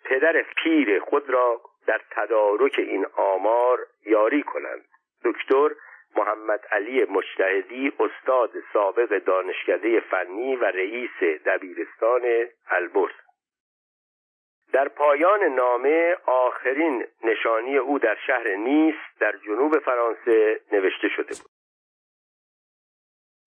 پدر 0.05 0.45
پیر 0.57 1.01
خود 1.01 1.30
را 1.30 1.61
در 1.86 2.01
تدارک 2.11 2.74
این 2.78 3.07
آمار 3.16 3.78
یاری 4.07 4.42
کنند. 4.42 4.84
دکتر 5.24 5.70
محمد 6.16 6.66
علی 6.72 7.05
مجتهدی 7.05 7.92
استاد 8.01 8.51
سابق 8.72 9.18
دانشکده 9.18 10.01
فنی 10.01 10.57
و 10.57 10.64
رئیس 10.64 11.22
دبیرستان 11.47 12.22
البرز. 12.70 13.23
در 14.74 14.88
پایان 14.88 15.42
نامه 15.42 16.16
آخرین 16.26 17.06
نشانی 17.24 17.78
او 17.78 17.98
در 17.98 18.16
شهر 18.26 18.54
نیس 18.54 18.94
در 19.20 19.36
جنوب 19.36 19.78
فرانسه 19.78 20.60
نوشته 20.72 21.08
شده 21.08 21.34
بود. 21.34 21.50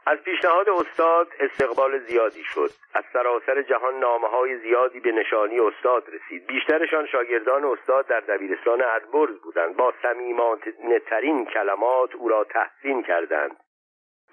از 0.06 0.18
پیشنهاد 0.18 0.70
استاد 0.70 1.28
استقبال 1.40 2.00
زیادی 2.00 2.44
شد. 2.44 2.70
از 2.94 3.04
سراسر 3.14 3.62
جهان 3.62 4.00
نامه 4.00 4.28
های 4.28 4.58
زیادی 4.58 5.00
به 5.00 5.12
نشانی 5.12 5.60
استاد 5.60 6.04
رسید. 6.10 6.48
بیشترشان 6.48 7.08
شاگردان 7.08 7.66
استاد 7.66 8.08
در 8.08 8.20
دبیرستان 8.20 8.82
ادبرز 8.82 9.40
بودند. 9.40 9.78
با 9.78 9.94
صمیمانهترین 10.02 11.46
کلمات 11.46 12.16
او 12.16 12.30
را 12.30 12.44
تحسین 12.44 13.04
کردند 13.04 13.58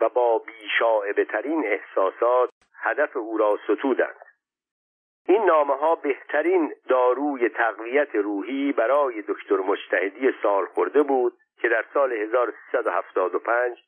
و 0.01 0.09
با 0.09 0.39
بیشاعبه 0.39 1.25
ترین 1.25 1.67
احساسات 1.67 2.51
هدف 2.83 3.17
او 3.17 3.39
را 3.39 3.59
ستودند. 3.65 4.34
این 5.27 5.45
نامه 5.45 5.75
ها 5.75 5.95
بهترین 5.95 6.75
داروی 6.89 7.49
تقویت 7.49 8.15
روحی 8.15 8.73
برای 8.73 9.23
دکتر 9.23 9.57
مجتهدی 9.57 10.35
سال 10.43 10.67
خورده 10.67 11.03
بود 11.03 11.33
که 11.61 11.69
در 11.69 11.85
سال 11.95 12.13
1375 12.13 13.79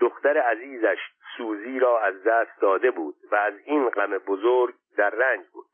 دختر 0.00 0.38
عزیزش 0.38 0.98
سوزی 1.36 1.78
را 1.78 2.00
از 2.00 2.24
دست 2.24 2.60
داده 2.60 2.90
بود 2.90 3.14
و 3.32 3.36
از 3.36 3.54
این 3.64 3.88
غم 3.88 4.18
بزرگ 4.18 4.74
در 4.96 5.10
رنج 5.10 5.46
بود. 5.52 5.66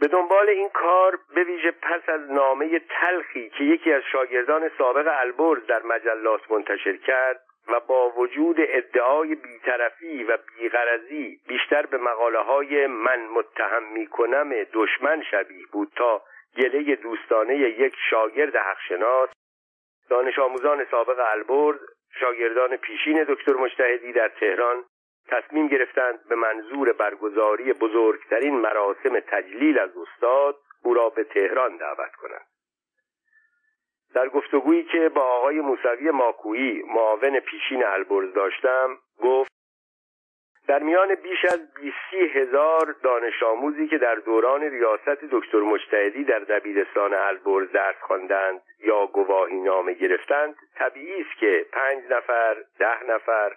به 0.00 0.08
دنبال 0.08 0.48
این 0.48 0.68
کار 0.68 1.18
به 1.34 1.44
ویژه 1.44 1.70
پس 1.70 2.08
از 2.08 2.30
نامه 2.30 2.78
تلخی 2.78 3.50
که 3.50 3.64
یکی 3.64 3.92
از 3.92 4.02
شاگردان 4.12 4.70
سابق 4.78 5.08
البرز 5.10 5.66
در 5.66 5.82
مجلات 5.82 6.50
منتشر 6.50 6.96
کرد 6.96 7.40
و 7.68 7.80
با 7.80 8.10
وجود 8.10 8.56
ادعای 8.58 9.34
بیطرفی 9.34 10.24
و 10.24 10.38
بیغرزی 10.58 11.40
بیشتر 11.48 11.86
به 11.86 11.98
مقاله 11.98 12.38
های 12.38 12.86
من 12.86 13.26
متهم 13.26 13.92
می 13.92 14.06
کنم 14.06 14.64
دشمن 14.72 15.22
شبیه 15.30 15.66
بود 15.72 15.92
تا 15.96 16.22
گله 16.56 16.96
دوستانه 16.96 17.56
یک 17.56 17.94
شاگرد 18.10 18.56
حقشناس 18.56 19.28
دانش 20.08 20.38
آموزان 20.38 20.86
سابق 20.90 21.20
البرز 21.32 21.78
شاگردان 22.20 22.76
پیشین 22.76 23.24
دکتر 23.28 23.52
مجتهدی 23.52 24.12
در 24.12 24.28
تهران 24.28 24.84
تصمیم 25.28 25.68
گرفتند 25.68 26.28
به 26.28 26.34
منظور 26.34 26.92
برگزاری 26.92 27.72
بزرگترین 27.72 28.54
مراسم 28.54 29.20
تجلیل 29.20 29.78
از 29.78 29.90
استاد 29.96 30.56
او 30.82 30.94
را 30.94 31.08
به 31.08 31.24
تهران 31.24 31.76
دعوت 31.76 32.14
کنند. 32.14 32.46
در 34.14 34.28
گفتگویی 34.28 34.84
که 34.84 35.08
با 35.08 35.22
آقای 35.22 35.60
موسوی 35.60 36.10
ماکویی 36.10 36.82
معاون 36.82 37.40
پیشین 37.40 37.84
البرز 37.84 38.32
داشتم 38.34 38.98
گفت 39.22 39.48
در 40.68 40.82
میان 40.82 41.14
بیش 41.14 41.44
از 41.44 41.74
بیسی 41.74 42.38
هزار 42.38 42.96
دانش 43.02 43.42
آموزی 43.42 43.88
که 43.88 43.98
در 43.98 44.14
دوران 44.14 44.60
ریاست 44.62 45.24
دکتر 45.30 45.58
مجتهدی 45.58 46.24
در 46.24 46.38
دبیرستان 46.38 47.14
البرز 47.14 47.72
درس 47.72 47.96
خواندند 48.00 48.60
یا 48.78 49.06
گواهی 49.06 49.60
نامه 49.60 49.94
گرفتند 49.94 50.56
طبیعی 50.74 51.20
است 51.20 51.40
که 51.40 51.66
پنج 51.72 52.04
نفر 52.10 52.56
ده 52.78 53.04
نفر 53.10 53.56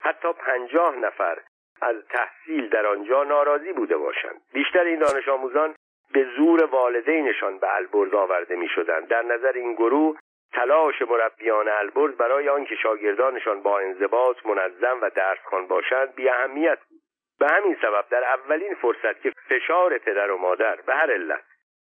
حتی 0.00 0.32
پنجاه 0.32 0.96
نفر 0.96 1.38
از 1.82 1.96
تحصیل 2.10 2.68
در 2.68 2.86
آنجا 2.86 3.24
ناراضی 3.24 3.72
بوده 3.72 3.96
باشند. 3.96 4.40
بیشتر 4.52 4.84
این 4.84 4.98
دانش 4.98 5.28
آموزان 5.28 5.74
به 6.12 6.26
زور 6.36 6.64
والدینشان 6.64 7.58
به 7.58 7.74
البرز 7.74 8.14
آورده 8.14 8.56
می 8.56 8.68
شدند 8.68 9.08
در 9.08 9.22
نظر 9.22 9.52
این 9.52 9.74
گروه 9.74 10.18
تلاش 10.52 11.02
مربیان 11.02 11.68
البرز 11.68 12.16
برای 12.16 12.48
آنکه 12.48 12.74
شاگردانشان 12.74 13.62
با 13.62 13.78
انضباط 13.78 14.46
منظم 14.46 14.98
و 15.02 15.10
درسخوان 15.10 15.66
باشند 15.66 16.14
بی 16.14 16.28
اهمیت 16.28 16.78
بود. 16.88 17.00
به 17.38 17.46
همین 17.48 17.76
سبب 17.82 18.04
در 18.10 18.24
اولین 18.24 18.74
فرصت 18.74 19.22
که 19.22 19.32
فشار 19.48 19.98
پدر 19.98 20.30
و 20.30 20.38
مادر 20.38 20.76
به 20.76 20.94
هر 20.94 21.12
علت 21.12 21.44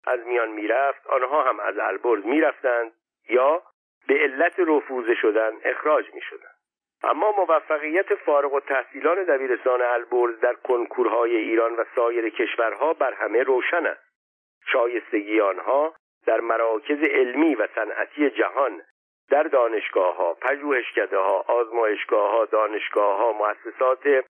از 0.08 0.20
میان 0.28 0.50
می‌رفت 0.50 1.08
آنها 1.08 1.44
هم 1.44 1.60
از 1.60 1.78
البرز 1.78 2.26
می‌رفتند 2.26 2.92
یا 3.30 3.64
به 4.08 4.14
علت 4.14 4.60
رفوزه 4.60 5.16
شدن 5.16 5.52
اخراج 5.64 6.06
می 6.14 6.22
شدند. 6.22 6.54
اما 7.04 7.32
موفقیت 7.32 8.16
فارغ 8.16 8.54
و 8.54 8.60
تحصیلان 8.60 9.24
دبیرستان 9.24 9.82
البرز 9.82 10.40
در 10.40 10.54
کنکورهای 10.54 11.36
ایران 11.36 11.76
و 11.76 11.84
سایر 11.96 12.30
کشورها 12.30 12.94
بر 12.94 13.14
همه 13.14 13.44
روشن 13.44 13.86
است. 13.86 14.03
شایستگی 14.72 15.42
آنها 15.42 15.94
در 16.26 16.40
مراکز 16.40 17.04
علمی 17.04 17.56
و 17.56 17.68
صنعتی 17.76 18.30
جهان 18.30 18.82
در 19.30 19.44
دانشگاه 19.44 20.16
ها 20.16 20.34
پژوهشکده 20.34 21.18
ها 21.18 21.46
آزمایشگاه 21.48 22.32
ها 22.32 22.46
دانشگاه 22.46 23.18
ها 23.18 23.32
مؤسسات 23.32 24.26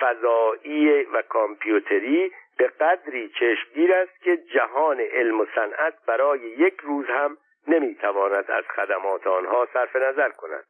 فضایی 0.00 1.02
و 1.02 1.22
کامپیوتری 1.22 2.32
به 2.58 2.66
قدری 2.66 3.28
چشمگیر 3.28 3.92
است 3.94 4.20
که 4.22 4.36
جهان 4.36 5.00
علم 5.00 5.40
و 5.40 5.46
صنعت 5.54 5.94
برای 6.06 6.40
یک 6.40 6.80
روز 6.82 7.06
هم 7.06 7.36
نمی‌تواند 7.68 8.50
از 8.50 8.64
خدمات 8.76 9.26
آنها 9.26 9.68
صرف 9.72 9.96
نظر 9.96 10.28
کند. 10.28 10.64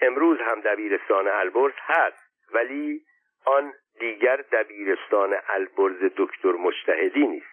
امروز 0.00 0.38
هم 0.40 0.60
دبیرستان 0.60 1.28
البرز 1.28 1.72
هست 1.76 2.52
ولی 2.54 3.02
آن 3.44 3.72
دیگر 4.00 4.36
دبیرستان 4.36 5.36
البرز 5.48 6.12
دکتر 6.16 6.52
مجتهدی 6.52 7.26
نیست. 7.26 7.51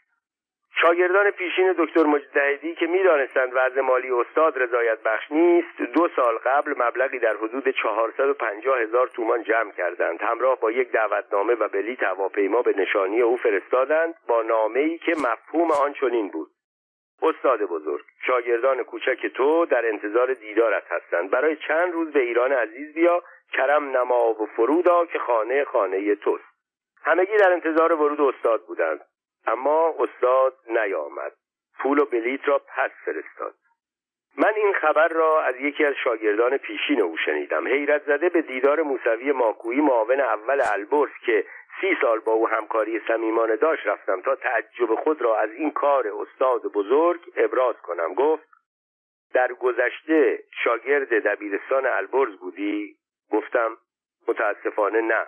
شاگردان 0.81 1.31
پیشین 1.31 1.75
دکتر 1.77 2.03
مجتهدی 2.03 2.75
که 2.75 2.87
می‌دانستند 2.87 3.51
وضع 3.53 3.81
مالی 3.81 4.11
استاد 4.11 4.59
رضایت 4.59 4.99
بخش 5.03 5.31
نیست 5.31 5.81
دو 5.81 6.09
سال 6.15 6.37
قبل 6.37 6.73
مبلغی 6.77 7.19
در 7.19 7.35
حدود 7.37 7.69
450 7.69 8.79
هزار 8.79 9.07
تومان 9.07 9.43
جمع 9.43 9.71
کردند. 9.71 10.21
همراه 10.21 10.59
با 10.59 10.71
یک 10.71 10.91
دعوتنامه 10.91 11.53
و 11.53 11.67
بلیط 11.67 12.03
هواپیما 12.03 12.61
به 12.61 12.73
نشانی 12.77 13.21
او 13.21 13.37
فرستادند 13.37 14.15
با 14.27 14.41
نامه 14.41 14.79
ای 14.79 14.97
که 14.97 15.11
مفهوم 15.11 15.71
آن 15.71 15.93
چنین 15.93 16.29
بود. 16.29 16.49
استاد 17.21 17.61
بزرگ 17.61 18.05
شاگردان 18.27 18.83
کوچک 18.83 19.27
تو 19.27 19.65
در 19.65 19.87
انتظار 19.87 20.33
دیدارت 20.33 20.83
هستند. 20.91 21.31
برای 21.31 21.55
چند 21.55 21.93
روز 21.93 22.11
به 22.11 22.19
ایران 22.19 22.51
عزیز 22.51 22.93
بیا 22.93 23.23
کرم 23.53 23.97
نما 23.97 24.33
و 24.33 24.45
فرودا 24.45 25.05
که 25.05 25.19
خانه 25.19 25.63
خانه 25.63 26.15
توست. 26.15 26.43
همگی 27.03 27.37
در 27.37 27.51
انتظار 27.51 27.93
ورود 27.93 28.21
استاد 28.21 28.65
بودند. 28.65 28.99
اما 29.47 29.95
استاد 29.99 30.57
نیامد. 30.69 31.33
پول 31.79 31.99
و 31.99 32.05
بلیت 32.05 32.47
را 32.47 32.59
پس 32.59 32.91
فرستاد. 33.05 33.55
من 34.37 34.53
این 34.55 34.73
خبر 34.73 35.07
را 35.07 35.41
از 35.41 35.55
یکی 35.55 35.85
از 35.85 35.93
شاگردان 36.03 36.57
پیشین 36.57 37.01
او 37.01 37.17
شنیدم. 37.17 37.67
حیرت 37.67 38.03
زده 38.05 38.29
به 38.29 38.41
دیدار 38.41 38.81
موسوی 38.81 39.31
ماکویی 39.31 39.81
معاون 39.81 40.19
اول 40.19 40.61
البرز 40.71 41.11
که 41.25 41.45
سی 41.81 41.97
سال 42.01 42.19
با 42.19 42.31
او 42.31 42.47
همکاری 42.47 43.01
صمیمانه 43.07 43.55
داشت 43.55 43.87
رفتم 43.87 44.21
تا 44.21 44.35
تعجب 44.35 44.95
خود 44.95 45.21
را 45.21 45.39
از 45.39 45.51
این 45.51 45.71
کار 45.71 46.07
استاد 46.07 46.61
بزرگ 46.61 47.21
ابراز 47.35 47.75
کنم. 47.75 48.13
گفت 48.13 48.49
در 49.33 49.53
گذشته 49.53 50.43
شاگرد 50.63 51.13
دبیرستان 51.27 51.85
البرز 51.85 52.35
بودی؟ 52.35 52.95
گفتم 53.31 53.77
متاسفانه 54.27 55.01
نه. 55.01 55.27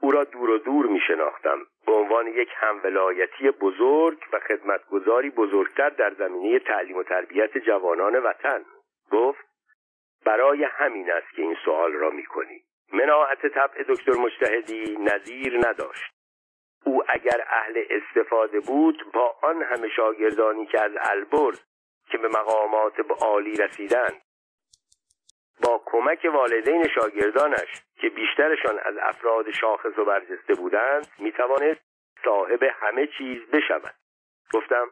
او 0.00 0.10
را 0.10 0.24
دور 0.24 0.50
و 0.50 0.58
دور 0.58 0.86
می 0.86 1.00
شناختم 1.06 1.58
به 1.86 1.92
عنوان 1.92 2.26
یک 2.26 2.48
همولایتی 2.56 3.50
بزرگ 3.50 4.18
و 4.32 4.40
خدمتگذاری 4.40 5.30
بزرگتر 5.30 5.88
در 5.88 6.14
زمینه 6.14 6.58
تعلیم 6.58 6.96
و 6.96 7.02
تربیت 7.02 7.58
جوانان 7.58 8.16
وطن. 8.16 8.64
گفت 9.12 9.44
برای 10.24 10.64
همین 10.64 11.12
است 11.12 11.36
که 11.36 11.42
این 11.42 11.56
سوال 11.64 11.92
را 11.92 12.10
می 12.10 12.24
کنی 12.24 12.62
مناعت 12.92 13.46
طبع 13.46 13.82
دکتر 13.88 14.12
مجتهدی 14.12 14.96
نظیر 15.00 15.68
نداشت. 15.68 16.12
او 16.84 17.02
اگر 17.08 17.44
اهل 17.48 17.84
استفاده 17.90 18.60
بود 18.60 19.12
با 19.14 19.36
آن 19.42 19.62
همه 19.62 19.88
شاگردانی 19.88 20.66
که 20.66 20.80
از 20.80 20.92
البرز 21.00 21.60
که 22.10 22.18
به 22.18 22.28
مقامات 22.28 22.94
عالی 23.20 23.56
رسیدند 23.56 24.22
کمک 26.00 26.24
والدین 26.24 26.88
شاگردانش 26.88 27.82
که 28.00 28.08
بیشترشان 28.08 28.78
از 28.78 28.96
افراد 29.02 29.50
شاخص 29.50 29.98
و 29.98 30.04
برجسته 30.04 30.54
بودند 30.54 31.08
می‌توانست 31.18 31.80
صاحب 32.24 32.62
همه 32.62 33.06
چیز 33.18 33.50
بشود. 33.50 33.94
گفتم 34.52 34.90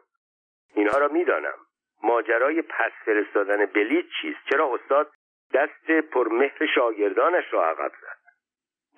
اینها 0.75 0.97
را 0.97 1.07
می‌دانم. 1.07 1.57
ماجرای 2.03 2.61
پس 2.61 2.91
فرستادن 3.05 3.65
بلیت 3.65 4.05
چیست؟ 4.21 4.39
چرا 4.49 4.73
استاد 4.73 5.11
دست 5.53 5.91
پرمهر 5.91 6.65
شاگردانش 6.75 7.53
را 7.53 7.65
عقب 7.65 7.91
زد؟ 8.01 8.19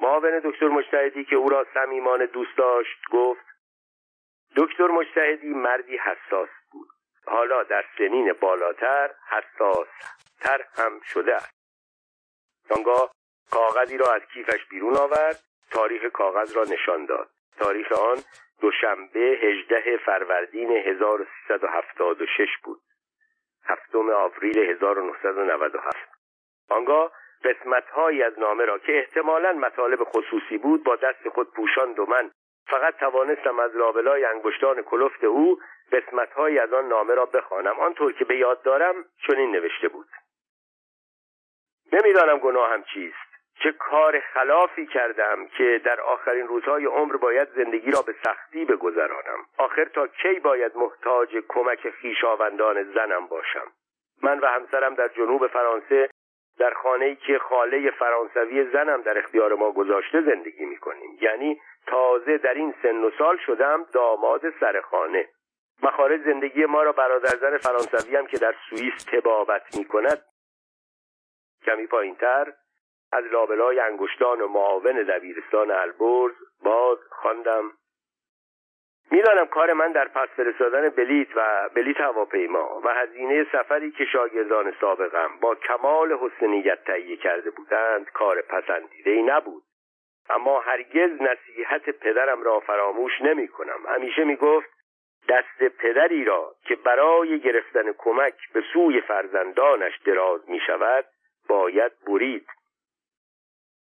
معاون 0.02 0.40
دکتر 0.40 0.68
مجتهدی 0.68 1.26
که 1.26 1.36
او 1.36 1.50
را 1.50 1.66
صمیمانه 1.74 2.26
دوست 2.26 2.58
داشت 2.58 3.00
گفت 3.12 3.46
دکتر 4.58 4.88
مجتهدی 4.88 5.54
مردی 5.54 5.98
حساس 5.98 6.50
بود. 6.72 6.88
حالا 7.26 7.64
در 7.64 7.86
سنین 7.98 8.34
بالاتر 8.34 9.10
حساس 9.30 9.88
تر 10.42 10.66
هم 10.78 11.00
شده 11.14 11.36
است. 11.36 11.61
آنگاه 12.72 13.12
کاغذی 13.52 13.98
را 13.98 14.14
از 14.14 14.22
کیفش 14.34 14.66
بیرون 14.70 14.98
آورد 14.98 15.40
تاریخ 15.72 16.06
کاغذ 16.06 16.58
را 16.58 16.64
نشان 16.64 17.06
داد. 17.06 17.30
تاریخ 17.58 17.92
آن 17.92 18.18
دوشنبه 18.62 19.20
18 19.20 19.98
فروردین 20.06 20.72
1376 20.72 22.48
بود. 22.64 22.82
هفتم 23.66 24.10
آوریل 24.10 24.60
1997 24.60 25.98
آنگاه 26.70 27.12
قسمتهایی 27.44 28.24
از 28.24 28.40
نامه 28.40 28.66
را 28.66 28.80
که 28.80 28.98
احتمالا 28.98 29.52
مطالب 29.52 30.04
خصوصی 30.04 30.58
بود 30.58 30.84
با 30.84 30.96
دست 30.96 31.30
خود 31.30 31.54
پوشاند 31.54 32.00
و 32.00 32.06
من 32.06 32.32
فقط 32.68 32.98
توانستم 32.98 33.60
از 33.60 33.76
لابلای 33.76 34.26
انگشتان 34.26 34.82
کلفت 34.82 35.24
او 35.24 35.60
قسمتهایی 35.92 36.60
از 36.60 36.74
آن 36.74 36.88
نامه 36.88 37.14
را 37.14 37.26
بخوانم. 37.26 37.80
آنطور 37.80 38.14
که 38.14 38.26
به 38.26 38.38
یاد 38.38 38.62
دارم 38.62 38.96
چنین 39.28 39.52
نوشته 39.52 39.88
بود. 39.88 40.08
نمی‌دانم 41.94 42.38
گناهم 42.38 42.84
چیست. 42.84 43.32
چه 43.64 43.72
کار 43.72 44.20
خلافی 44.20 44.86
کردم 44.86 45.48
که 45.58 45.82
در 45.86 46.02
آخرین 46.02 46.48
روزهای 46.48 46.86
عمر 46.86 47.18
باید 47.18 47.48
زندگی 47.56 47.92
را 47.92 48.02
به 48.02 48.16
سختی 48.24 48.66
بگذرانم. 48.66 49.46
آخر 49.58 49.86
تا 49.86 50.08
کی 50.08 50.40
باید 50.40 50.78
محتاج 50.78 51.44
کمک 51.48 51.90
خیشاوندان 51.90 52.84
زنم 52.84 53.28
باشم؟ 53.28 53.68
من 54.24 54.40
و 54.40 54.46
همسرم 54.46 54.96
در 54.96 55.08
جنوب 55.08 55.48
فرانسه 55.48 56.10
در 56.60 56.74
خانه‌ای 56.74 57.16
که 57.16 57.40
خاله 57.40 57.92
فرانسوی 57.92 58.72
زنم 58.74 59.02
در 59.02 59.18
اختیار 59.18 59.56
ما 59.56 59.72
گذاشته 59.72 60.22
زندگی 60.22 60.66
می‌کنیم. 60.66 61.18
یعنی 61.22 61.62
تازه 61.88 62.38
در 62.38 62.54
این 62.54 62.74
سن 62.84 63.04
و 63.04 63.12
سال 63.18 63.38
شدم 63.46 63.86
داماد 63.94 64.42
سرخانه 64.60 65.28
مخارج 65.84 66.22
زندگی 66.22 66.66
ما 66.66 66.84
را 66.84 66.92
برادر 66.92 67.38
زن 67.38 67.58
فرانسوی 67.58 68.16
هم 68.16 68.28
که 68.28 68.38
در 68.38 68.56
سوئیس 68.70 68.94
تبابت 69.12 69.78
می‌کند 69.78 70.22
کمی 71.66 71.88
پایینتر 71.88 72.54
از 73.12 73.26
لابلای 73.26 73.80
انگشتان 73.80 74.42
و 74.42 74.48
معاون 74.48 75.04
دبیرستان 75.04 75.72
البرز 75.72 76.34
باز 76.64 76.98
خواندم. 77.10 77.72
می‌دانم 79.12 79.46
کار 79.46 79.74
من 79.74 79.92
در 79.92 80.08
پس 80.08 80.30
فرستادن 80.30 80.90
بلیت 80.90 81.28
و 81.36 81.70
بلیت 81.76 82.02
هواپیما 82.02 82.82
و 82.84 82.94
هزینه 82.94 83.46
سفری 83.52 83.92
که 83.92 84.06
شاگردان 84.06 84.74
سابقم 84.82 85.30
با 85.42 85.56
کمال 85.56 86.14
حسن 86.14 86.46
نیت 86.46 86.84
تهیه 86.84 87.18
کرده 87.18 87.52
بودند 87.52 88.10
کار 88.12 88.42
پسندیده 88.42 89.12
ای 89.12 89.24
نبود. 89.24 89.64
اما 90.30 90.60
هرگز 90.60 91.22
نصیحت 91.22 91.90
پدرم 91.90 92.44
را 92.44 92.60
فراموش 92.60 93.22
نمی 93.22 93.48
کنم 93.48 93.80
همیشه 93.88 94.24
می 94.24 94.36
گفت 94.36 94.70
دست 95.30 95.64
پدری 95.64 96.24
را 96.26 96.56
که 96.68 96.76
برای 96.76 97.40
گرفتن 97.40 97.92
کمک 97.98 98.36
به 98.54 98.64
سوی 98.74 99.02
فرزندانش 99.02 100.00
دراز 100.06 100.50
می 100.50 100.60
شود 100.68 101.06
باید 101.52 101.92
برید. 102.08 102.48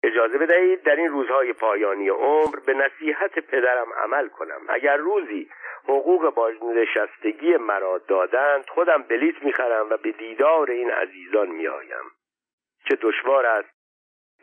اجازه 0.03 0.37
بدهید 0.37 0.83
در 0.83 0.95
این 0.95 1.07
روزهای 1.07 1.53
پایانی 1.53 2.09
عمر 2.09 2.59
به 2.65 2.73
نصیحت 2.73 3.39
پدرم 3.39 3.93
عمل 3.93 4.27
کنم. 4.27 4.61
اگر 4.69 4.97
روزی 4.97 5.49
حقوق 5.83 6.33
بازنشستگی 6.33 7.57
مرا 7.57 7.97
دادند 7.97 8.69
خودم 8.69 9.01
بلیت 9.01 9.43
می‌خرم 9.43 9.89
و 9.89 9.97
به 9.97 10.11
دیدار 10.11 10.71
این 10.71 10.91
عزیزان 10.91 11.49
میآیم. 11.49 12.11
چه 12.89 12.97
دشوار 13.01 13.45
است. 13.45 13.69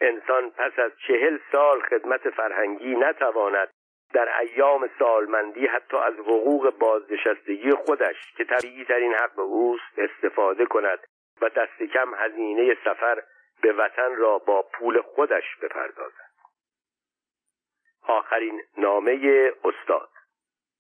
انسان 0.01 0.51
پس 0.51 0.79
از 0.79 0.93
چهل 1.07 1.39
سال 1.53 1.81
خدمت 1.81 2.31
فرهنگی 2.31 2.97
نتواند 2.97 3.69
در 4.13 4.39
ایام 4.41 4.91
سالمندی 4.99 5.67
حتی 5.67 5.97
از 5.97 6.15
حقوق 6.15 6.79
بازنشستگی 6.79 7.71
خودش 7.71 8.35
که 8.37 8.45
طبیعی 8.45 8.85
ترین 8.85 9.15
حق 9.15 9.39
اوست 9.39 9.99
استفاده 9.99 10.67
کند. 10.67 10.99
و 11.41 11.49
دست 11.49 11.83
کم 11.83 12.15
هزینه 12.15 12.77
سفر 12.85 13.23
به 13.63 13.73
وطن 13.73 14.17
را 14.17 14.39
با 14.39 14.63
پول 14.63 15.01
خودش 15.01 15.57
بپردازد. 15.63 16.29
آخرین 18.03 18.63
نامه 18.79 19.53
استاد. 19.65 20.09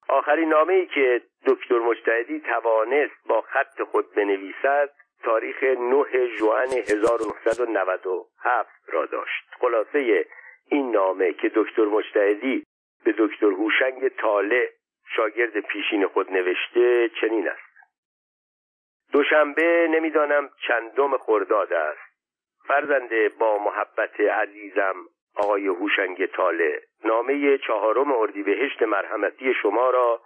آخرین 0.09 0.49
نامه 0.49 0.73
ای 0.73 0.87
که 0.87 1.23
دکتر 1.47 1.79
مجتهدی 1.79 2.41
توانست 2.41 3.15
با 3.27 3.41
خط 3.41 3.83
خود 3.83 4.15
بنویسد 4.15 4.91
تاریخ 5.23 5.63
9 5.63 6.29
جوان 6.39 6.69
1997 6.69 8.71
را 8.87 9.07
داشت. 9.07 9.45
خلاصه 9.61 10.27
این 10.71 10.91
نامه 10.91 11.33
که 11.33 11.53
دکتر 11.55 11.85
مجتهدی 11.85 12.65
به 13.05 13.15
دکتر 13.19 13.47
هوشنگ 13.47 14.09
طالع 14.09 14.69
شاگرد 15.17 15.61
پیشین 15.61 16.07
خود 16.07 16.33
نوشته 16.33 17.11
چنین 17.21 17.49
است. 17.49 17.68
دوشنبه 19.13 19.89
نمی‌دانم 19.91 20.51
چندم 20.67 21.19
خرداد 21.19 21.73
است. 21.73 22.09
فرزنده 22.69 23.29
با 23.29 23.59
محبت 23.59 24.21
عزیزم 24.21 24.95
آقای 25.37 25.67
هوشنگ 25.67 26.27
تاله 26.27 26.83
نامه 27.05 27.59
چهارم 27.59 28.13
اردیبهشت 28.13 28.83
مرحمتی 28.83 29.55
شما 29.55 29.91
را 29.91 30.21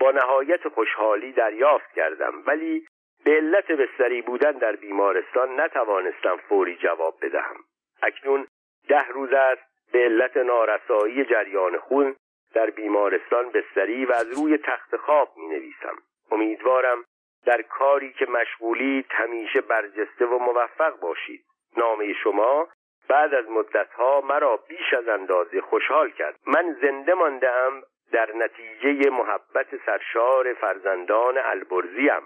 با 0.00 0.10
نهایت 0.10 0.68
خوشحالی 0.68 1.32
دریافت 1.32 1.92
کردم 1.96 2.42
ولی 2.46 2.86
به 3.24 3.30
علت 3.30 3.70
بستری 3.72 4.22
بودن 4.22 4.52
در 4.52 4.76
بیمارستان 4.76 5.60
نتوانستم 5.60 6.36
فوری 6.36 6.76
جواب 6.76 7.14
بدهم. 7.22 7.56
اکنون 8.02 8.46
ده 8.88 9.08
روز 9.08 9.32
است 9.32 9.62
به 9.92 9.98
علت 9.98 10.36
نارسایی 10.36 11.24
جریان 11.24 11.78
خون 11.78 12.16
در 12.54 12.70
بیمارستان 12.70 13.50
بستری 13.50 14.04
و 14.04 14.12
از 14.12 14.38
روی 14.38 14.58
تخت 14.58 14.96
خواب 14.96 15.28
می 15.36 15.46
نویسم 15.48 15.96
امیدوارم 16.30 17.04
در 17.46 17.62
کاری 17.62 18.12
که 18.12 18.26
مشغولی 18.26 19.04
همیشه 19.10 19.60
برجسته 19.60 20.26
و 20.26 20.38
موفق 20.38 21.00
باشید. 21.00 21.44
نامه 21.76 22.12
شما 22.12 22.68
بعد 23.08 23.34
از 23.34 23.48
مدتها 23.48 24.20
مرا 24.20 24.56
بیش 24.56 24.94
از 24.94 25.08
اندازه 25.08 25.60
خوشحال 25.60 26.10
کرد. 26.10 26.38
من 26.46 26.76
زنده 26.82 27.14
ماندم 27.14 27.82
در 28.12 28.30
نتیجه 28.36 29.10
محبت 29.10 29.66
سرشار 29.86 30.54
فرزندان 30.54 31.38
البرزیم. 31.38 32.22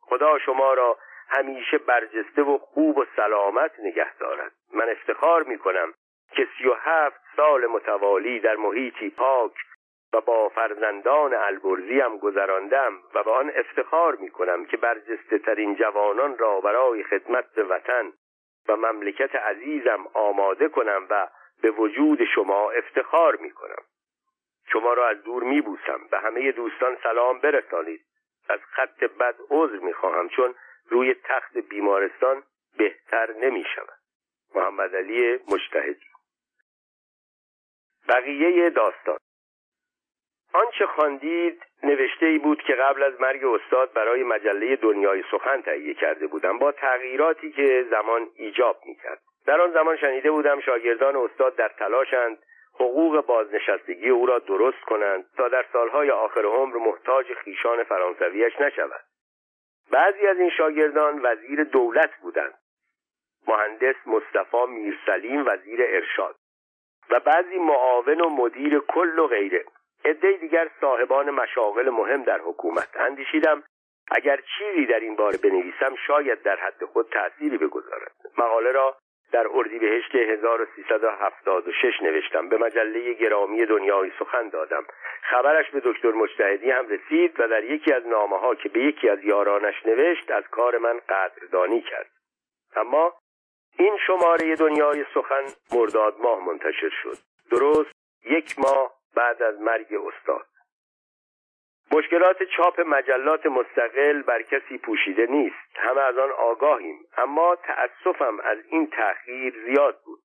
خدا 0.00 0.38
شما 0.38 0.74
را 0.74 0.98
همیشه 1.28 1.78
برجسته 1.78 2.42
و 2.42 2.58
خوب 2.58 2.98
و 2.98 3.04
سلامت 3.16 3.72
نگه 3.78 4.16
دارد. 4.16 4.52
من 4.74 4.88
افتخار 4.88 5.42
می 5.42 5.58
کنم 5.58 5.94
که 6.36 6.48
سی 6.58 6.68
و 6.68 6.74
هفت 6.74 7.20
سال 7.36 7.66
متوالی 7.66 8.40
در 8.40 8.56
محیطی 8.56 9.10
پاک 9.10 9.52
و 10.12 10.20
با 10.20 10.48
فرزندان 10.48 11.34
البرزیم 11.34 12.18
گذراندم 12.18 13.00
و 13.14 13.22
به 13.22 13.30
آن 13.30 13.52
افتخار 13.54 14.16
می 14.16 14.30
کنم 14.30 14.64
که 14.64 14.76
برجسته 14.76 15.38
ترین 15.38 15.74
جوانان 15.76 16.38
را 16.38 16.60
برای 16.60 17.02
خدمت 17.02 17.52
به 17.54 17.64
وطن 17.64 18.12
و 18.68 18.76
مملکت 18.76 19.34
عزیزم 19.34 20.06
آماده 20.14 20.68
کنم 20.68 21.06
و 21.10 21.28
به 21.62 21.70
وجود 21.70 22.24
شما 22.34 22.70
افتخار 22.70 23.36
می 23.36 23.50
کنم 23.50 23.82
شما 24.72 24.92
را 24.92 25.08
از 25.08 25.22
دور 25.22 25.42
می 25.42 25.60
بوسم 25.60 26.00
به 26.10 26.18
همه 26.18 26.52
دوستان 26.52 26.96
سلام 27.02 27.38
برسانید. 27.38 28.00
از 28.48 28.60
خط 28.70 29.04
بد 29.04 29.34
عذر 29.50 29.78
می 29.78 29.92
خواهم 29.92 30.28
چون 30.28 30.54
روی 30.88 31.14
تخت 31.14 31.58
بیمارستان 31.58 32.42
بهتر 32.78 33.32
نمی 33.32 33.64
شود 33.74 33.98
محمد 34.54 34.96
علی 34.96 35.38
مجتهدی 35.48 36.06
بقیه 38.08 38.70
داستان 38.70 39.18
آنچه 40.52 40.86
خواندید 40.86 41.62
نوشته 41.82 42.26
ای 42.26 42.38
بود 42.38 42.62
که 42.62 42.74
قبل 42.74 43.02
از 43.02 43.20
مرگ 43.20 43.44
استاد 43.44 43.92
برای 43.92 44.22
مجله 44.22 44.76
دنیای 44.76 45.24
سخن 45.30 45.60
تهیه 45.60 45.94
کرده 45.94 46.26
بودم 46.26 46.58
با 46.58 46.72
تغییراتی 46.72 47.52
که 47.52 47.86
زمان 47.90 48.28
ایجاب 48.36 48.76
می‌کرد. 48.86 49.18
در 49.46 49.60
آن 49.60 49.72
زمان 49.72 49.96
شنیده 49.96 50.30
بودم 50.30 50.60
شاگردان 50.60 51.16
استاد 51.16 51.56
در 51.56 51.68
تلاشند 51.68 52.38
حقوق 52.74 53.26
بازنشستگی 53.26 54.08
او 54.08 54.26
را 54.26 54.38
درست 54.38 54.80
کنند 54.80 55.24
تا 55.36 55.48
در 55.48 55.64
سالهای 55.72 56.10
آخر 56.10 56.44
عمر 56.44 56.76
محتاج 56.76 57.26
خیشان 57.32 57.84
فرانسویش 57.84 58.60
نشود. 58.60 59.00
بعضی 59.90 60.26
از 60.26 60.38
این 60.38 60.50
شاگردان 60.50 61.20
وزیر 61.22 61.64
دولت 61.64 62.10
بودند. 62.22 62.54
مهندس 63.48 63.96
مصطفی 64.06 64.66
میرسلیم 64.68 65.46
وزیر 65.46 65.80
ارشاد 65.82 66.36
و 67.10 67.20
بعضی 67.20 67.58
معاون 67.58 68.20
و 68.20 68.30
مدیر 68.30 68.78
کل 68.78 69.18
و 69.18 69.26
غیره. 69.26 69.64
عده 70.04 70.32
دیگر 70.32 70.70
صاحبان 70.80 71.30
مشاغل 71.30 71.90
مهم 71.90 72.22
در 72.22 72.38
حکومت 72.38 72.88
اندیشیدم. 72.96 73.62
اگر 74.10 74.40
چیزی 74.58 74.86
در 74.86 75.00
این 75.00 75.16
باره 75.16 75.38
بنویسم 75.38 75.94
شاید 76.06 76.42
در 76.42 76.56
حد 76.56 76.84
خود 76.84 77.08
تأثیری 77.12 77.58
بگذارد. 77.58 78.12
مقاله 78.38 78.72
را 78.72 78.96
در 79.32 79.46
اردیبهشت 79.54 80.14
1376 80.14 82.02
نوشتم. 82.02 82.48
به 82.48 82.58
مجله 82.58 83.12
گرامی 83.12 83.66
دنیای 83.66 84.12
سخن 84.18 84.48
دادم. 84.48 84.84
خبرش 85.22 85.70
به 85.70 85.80
دکتر 85.84 86.10
مجتهدی 86.10 86.70
هم 86.70 86.88
رسید 86.88 87.40
و 87.40 87.48
در 87.48 87.64
یکی 87.64 87.92
از 87.92 88.06
نامه 88.06 88.38
ها 88.38 88.54
که 88.54 88.68
به 88.68 88.80
یکی 88.80 89.08
از 89.08 89.24
یارانش 89.24 89.86
نوشت 89.86 90.30
از 90.30 90.44
کار 90.50 90.78
من 90.78 91.00
قدردانی 91.08 91.80
کرد. 91.80 92.10
اما 92.76 93.14
این 93.78 93.98
شماره 94.06 94.56
دنیای 94.56 95.04
سخن 95.14 95.44
مرداد 95.72 96.14
ماه 96.20 96.46
منتشر 96.46 96.90
شد. 97.02 97.16
درست 97.50 97.92
یک 98.24 98.58
ماه 98.58 99.01
بعد 99.16 99.42
از 99.42 99.60
مرگ 99.60 99.94
استاد. 99.94 100.46
مشکلات 101.92 102.42
چاپ 102.42 102.80
مجلات 102.80 103.46
مستقل 103.46 104.22
بر 104.22 104.42
کسی 104.42 104.78
پوشیده 104.78 105.26
نیست. 105.26 105.76
همه 105.76 106.00
از 106.00 106.18
آن 106.18 106.30
آگاهیم. 106.30 106.98
اما 107.16 107.56
تأسفم 107.56 108.40
از 108.40 108.58
این 108.68 108.86
تأخیر 108.86 109.54
زیاد 109.66 110.00
بود. 110.04 110.20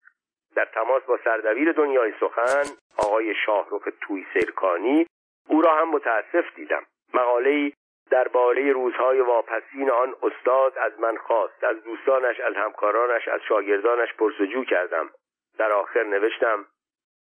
در 0.55 0.65
تماس 0.65 1.03
با 1.03 1.19
سردبیر 1.23 1.71
دنیای 1.71 2.13
سخن 2.19 2.63
آقای 2.97 3.35
شاهرخ 3.45 3.88
توی 4.01 4.25
سرکانی 4.33 5.07
او 5.47 5.61
را 5.61 5.75
هم 5.75 5.89
متاسف 5.89 6.55
دیدم. 6.55 6.85
مقاله‌ای 7.13 7.73
درباره 8.09 8.71
روزهای 8.71 9.19
واپسین 9.21 9.91
آن 9.91 10.15
استاد 10.23 10.77
از 10.77 10.99
من 10.99 11.17
خواست. 11.17 11.63
از 11.63 11.83
دوستانش 11.83 12.39
از 12.39 12.55
همکارانش 12.55 13.27
از 13.27 13.41
شاگردانش 13.49 14.13
پرسجو 14.13 14.63
کردم. 14.63 15.09
در 15.57 15.71
آخر 15.71 16.03
نوشتم 16.03 16.65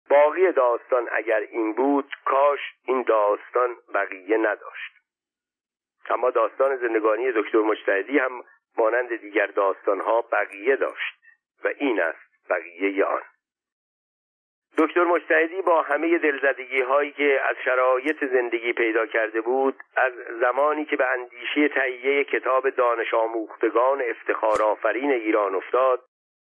باقی 0.10 0.52
داستان 0.52 1.10
اگر 1.12 1.40
این 1.40 1.74
بود 1.74 2.16
کاش 2.26 2.60
این 2.86 3.02
داستان 3.02 3.76
بقیه 3.94 4.38
نداشت. 4.38 4.92
اما 6.10 6.30
داستان 6.30 6.76
زندگانی 6.76 7.32
دکتر 7.32 7.58
مجتهدی 7.58 8.20
هم 8.20 8.44
مانند 8.78 9.16
دیگر 9.16 9.48
داستانها 9.48 10.22
بقیه 10.22 10.76
داشت 10.76 11.14
و 11.64 11.68
این 11.78 12.02
است 12.02 12.50
بقیه 12.50 13.06
آن. 13.06 13.22
دکتر 14.78 15.04
مجتهدی 15.04 15.62
با 15.62 15.82
همه 15.82 16.18
دلزدگی 16.18 16.82
هایی 16.82 17.12
که 17.12 17.42
از 17.50 17.56
شرایط 17.66 18.26
زندگی 18.26 18.74
پیدا 18.74 19.06
کرده 19.06 19.42
بود 19.42 19.76
از 19.96 20.14
زمانی 20.40 20.86
که 20.86 20.96
به 20.96 21.12
اندیشه 21.12 21.68
تهیه 21.68 22.24
کتاب 22.24 22.70
دانش 22.70 23.14
آموختگان 23.14 24.02
افتخار 24.02 24.62
آفرین 24.62 25.12
ایران 25.12 25.56
افتاد 25.56 26.04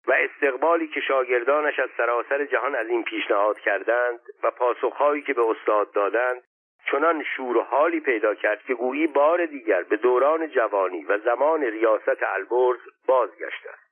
و 0.07 0.13
استقبالی 0.13 0.89
که 0.89 1.01
شاگردانش 1.01 1.79
از 1.79 1.89
سراسر 1.97 2.45
جهان 2.45 2.75
از 2.75 2.89
این 2.89 3.05
پیشنهاد 3.05 3.59
کردند 3.59 4.21
و 4.43 4.51
پاسخهایی 4.51 5.23
که 5.23 5.35
به 5.35 5.43
استاد 5.51 5.93
دادند 5.93 6.43
چنان 6.91 7.25
شور 7.37 7.57
و 7.57 7.63
حالی 7.63 8.01
پیدا 8.01 8.35
کرد 8.35 8.63
که 8.63 8.75
گویی 8.75 9.07
بار 9.07 9.47
دیگر 9.47 9.83
به 9.83 9.97
دوران 9.97 10.51
جوانی 10.51 11.05
و 11.05 11.19
زمان 11.19 11.63
ریاست 11.63 12.23
البرز 12.23 12.81
بازگشت 13.07 13.67
است. 13.67 13.87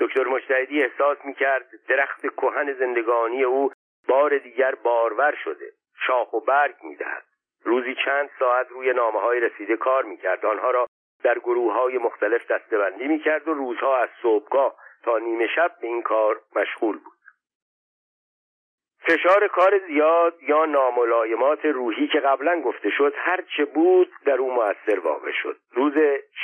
دکتر 0.00 0.24
مجتهدی 0.24 0.82
احساس 0.82 1.18
می‌کرد 1.24 1.66
درخت 1.88 2.20
کهن 2.20 2.72
زندگانی 2.72 3.44
او 3.44 3.72
بار 4.08 4.38
دیگر 4.38 4.74
بارور 4.74 5.34
شده 5.44 5.72
شاخ 6.06 6.32
و 6.32 6.40
برگ 6.40 6.74
می‌دهد. 6.82 7.24
روزی 7.64 7.94
چند 8.04 8.30
ساعت 8.38 8.68
روی 8.70 8.92
نامه 8.92 9.20
های 9.20 9.40
رسیده 9.40 9.76
کار 9.76 10.04
می‌کرد. 10.04 10.46
آنها 10.46 10.70
را 10.70 10.86
در 11.22 11.38
گروه 11.38 11.72
های 11.72 11.98
مختلف 11.98 12.50
دستبندی 12.50 13.08
می‌کرد 13.08 13.48
و 13.48 13.54
روزها 13.54 13.96
از 13.96 14.08
صبحگاه 14.22 14.74
تا 15.04 15.18
نیمه 15.18 15.46
شب 15.46 15.72
به 15.80 15.86
این 15.86 16.02
کار 16.02 16.40
مشغول 16.56 16.98
بود. 16.98 17.20
فشار 19.02 19.48
کار 19.48 19.80
زیاد 19.86 20.42
یا 20.42 20.64
ناملایمات 20.64 21.64
روحی 21.64 22.08
که 22.08 22.20
قبلا 22.20 22.60
گفته 22.60 22.90
شد 22.90 23.14
هر 23.16 23.40
چه 23.56 23.64
بود 23.64 24.12
در 24.24 24.36
او 24.36 24.52
موثر 24.52 24.98
واقع 24.98 25.32
شد. 25.42 25.56
روز 25.72 25.92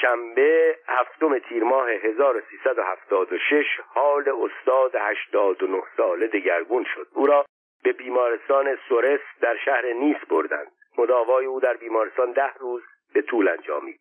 شنبه 0.01 0.79
هفتم 0.89 1.39
تیر 1.39 1.65
ماه 1.65 1.91
1376 1.91 3.65
حال 3.87 4.25
استاد 4.29 4.95
89 4.95 5.83
ساله 5.97 6.27
دگرگون 6.27 6.87
شد. 6.95 7.07
او 7.15 7.27
را 7.27 7.45
به 7.83 7.93
بیمارستان 7.93 8.79
سورس 8.89 9.21
در 9.41 9.57
شهر 9.65 9.93
نیس 9.93 10.17
بردند. 10.29 10.73
مداوای 10.99 11.47
او 11.47 11.61
در 11.61 11.75
بیمارستان 11.75 12.33
ده 12.33 12.53
روز 12.59 12.83
به 13.15 13.23
طول 13.23 13.49
انجامید. 13.49 14.01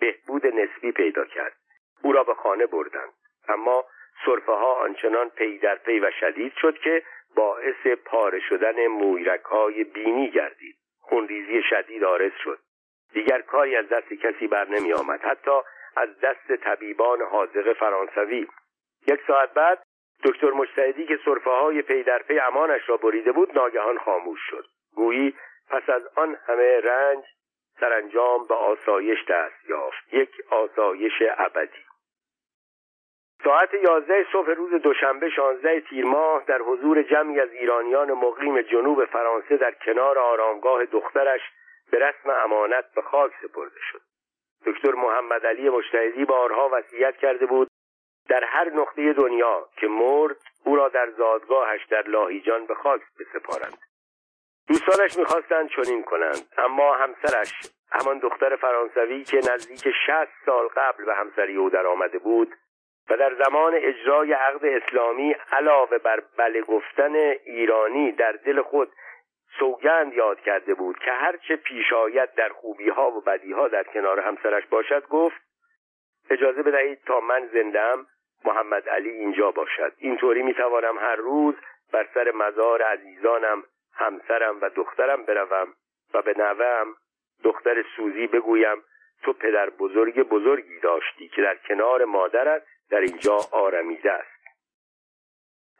بهبود 0.00 0.46
نسبی 0.46 0.92
پیدا 0.92 1.24
کرد. 1.24 1.56
او 2.02 2.12
را 2.12 2.24
به 2.24 2.34
خانه 2.34 2.66
بردند. 2.66 3.12
اما 3.48 3.84
صرفه 4.24 4.52
ها 4.52 4.72
آنچنان 4.72 5.28
پی 5.28 5.58
در 5.58 5.74
پی 5.74 6.00
و 6.00 6.10
شدید 6.20 6.52
شد 6.56 6.78
که 6.78 7.02
باعث 7.34 7.86
پاره 8.04 8.40
شدن 8.40 8.86
مویرک 8.86 9.42
های 9.42 9.84
بینی 9.84 10.30
گردید. 10.30 10.76
خونریزی 11.00 11.62
شدید 11.70 12.04
آرز 12.04 12.32
شد. 12.44 12.58
دیگر 13.12 13.40
کاری 13.40 13.76
از 13.76 13.88
دست 13.88 14.12
کسی 14.12 14.46
بر 14.46 14.68
نمی 14.68 14.92
آمد. 14.92 15.20
حتی 15.22 15.60
از 15.96 16.20
دست 16.20 16.52
طبیبان 16.52 17.22
حاضق 17.22 17.72
فرانسوی. 17.72 18.46
یک 19.06 19.20
ساعت 19.26 19.54
بعد 19.54 19.82
دکتر 20.24 20.50
مجتهدی 20.50 21.06
که 21.06 21.18
صرفه 21.24 21.50
های 21.50 21.82
پی 21.82 22.02
در 22.02 22.18
پی 22.18 22.38
امانش 22.38 22.88
را 22.88 22.96
بریده 22.96 23.32
بود 23.32 23.58
ناگهان 23.58 23.98
خاموش 23.98 24.40
شد. 24.50 24.66
گویی 24.94 25.34
پس 25.70 25.90
از 25.90 26.08
آن 26.16 26.36
همه 26.46 26.80
رنج 26.80 27.24
سرانجام 27.80 28.46
به 28.46 28.54
آسایش 28.54 29.24
دست 29.28 29.68
یافت. 29.68 30.14
یک 30.14 30.30
آسایش 30.50 31.12
ابدی. 31.38 31.84
ساعت 33.44 33.74
یازده 33.74 34.26
صبح 34.32 34.50
روز 34.50 34.82
دوشنبه 34.82 35.30
شانزده 35.30 35.80
تیر 35.80 36.04
ماه 36.04 36.44
در 36.46 36.58
حضور 36.58 37.02
جمعی 37.02 37.40
از 37.40 37.52
ایرانیان 37.52 38.12
مقیم 38.12 38.62
جنوب 38.62 39.04
فرانسه 39.04 39.56
در 39.56 39.72
کنار 39.72 40.18
آرامگاه 40.18 40.84
دخترش 40.84 41.40
به 41.90 41.98
رسم 41.98 42.30
امانت 42.30 42.84
به 42.94 43.02
خاک 43.02 43.32
سپرده 43.42 43.80
شد. 43.92 44.00
دکتر 44.66 44.92
محمد 44.92 45.46
علی 45.46 45.68
مجتهدی 45.68 46.24
بارها 46.24 46.70
وصیت 46.72 47.16
کرده 47.16 47.46
بود 47.46 47.68
در 48.28 48.44
هر 48.44 48.70
نقطه 48.70 49.12
دنیا 49.12 49.68
که 49.80 49.88
مرد 49.88 50.36
او 50.64 50.76
را 50.76 50.88
در 50.88 51.10
زادگاهش 51.10 51.86
در 51.90 52.02
لاهیجان 52.08 52.66
به 52.66 52.74
خاک 52.74 53.00
بسپارند. 53.20 53.78
دوستانش 54.68 55.16
می‌خواستند 55.18 55.68
چنین 55.68 56.02
کنند 56.02 56.48
اما 56.58 56.94
همسرش 56.94 57.52
همان 57.90 58.18
دختر 58.18 58.56
فرانسوی 58.56 59.24
که 59.24 59.36
نزدیک 59.36 59.88
شست 60.06 60.32
سال 60.46 60.68
قبل 60.68 61.04
به 61.04 61.14
همسری 61.14 61.56
او 61.56 61.70
در 61.70 61.86
آمده 61.86 62.18
بود 62.18 62.54
و 63.12 63.16
در 63.16 63.34
زمان 63.34 63.74
اجرای 63.74 64.32
عقد 64.32 64.64
اسلامی 64.64 65.36
علاوه 65.52 65.98
بر 65.98 66.22
بله 66.36 66.62
گفتن 66.62 67.14
ایرانی 67.44 68.12
در 68.12 68.32
دل 68.32 68.62
خود 68.62 68.92
سوگند 69.58 70.14
یاد 70.14 70.40
کرده 70.40 70.74
بود 70.74 70.98
که 70.98 71.12
هرچه 71.12 71.56
پیش 71.56 71.92
آید 71.92 72.34
در 72.34 72.48
خوبی 72.48 72.88
ها 72.88 73.10
و 73.10 73.20
بدی 73.20 73.52
ها 73.52 73.68
در 73.68 73.82
کنار 73.82 74.20
همسرش 74.20 74.66
باشد 74.66 75.06
گفت 75.08 75.42
اجازه 76.30 76.62
بدهید 76.62 76.98
تا 77.06 77.20
من 77.20 77.48
زندم 77.52 78.06
محمد 78.44 78.88
علی 78.88 79.10
اینجا 79.10 79.50
باشد. 79.50 79.92
اینطوری 79.98 80.42
می‌توانم 80.42 80.98
هر 80.98 81.16
روز 81.16 81.54
بر 81.92 82.08
سر 82.14 82.30
مزار 82.30 82.82
عزیزانم 82.82 83.62
همسرم 83.94 84.58
و 84.60 84.68
دخترم 84.68 85.24
بروم 85.24 85.68
و 86.14 86.22
به 86.22 86.34
نوهم 86.36 86.96
دختر 87.44 87.84
سوزی 87.96 88.26
بگویم 88.26 88.82
تو 89.22 89.32
پدر 89.32 89.70
بزرگ 89.70 90.22
بزرگی 90.28 90.80
داشتی 90.80 91.28
که 91.28 91.42
در 91.42 91.56
کنار 91.68 92.04
مادرت 92.04 92.62
در 92.92 93.00
اینجا 93.00 93.38
آرمیده 93.52 94.12
است. 94.12 94.42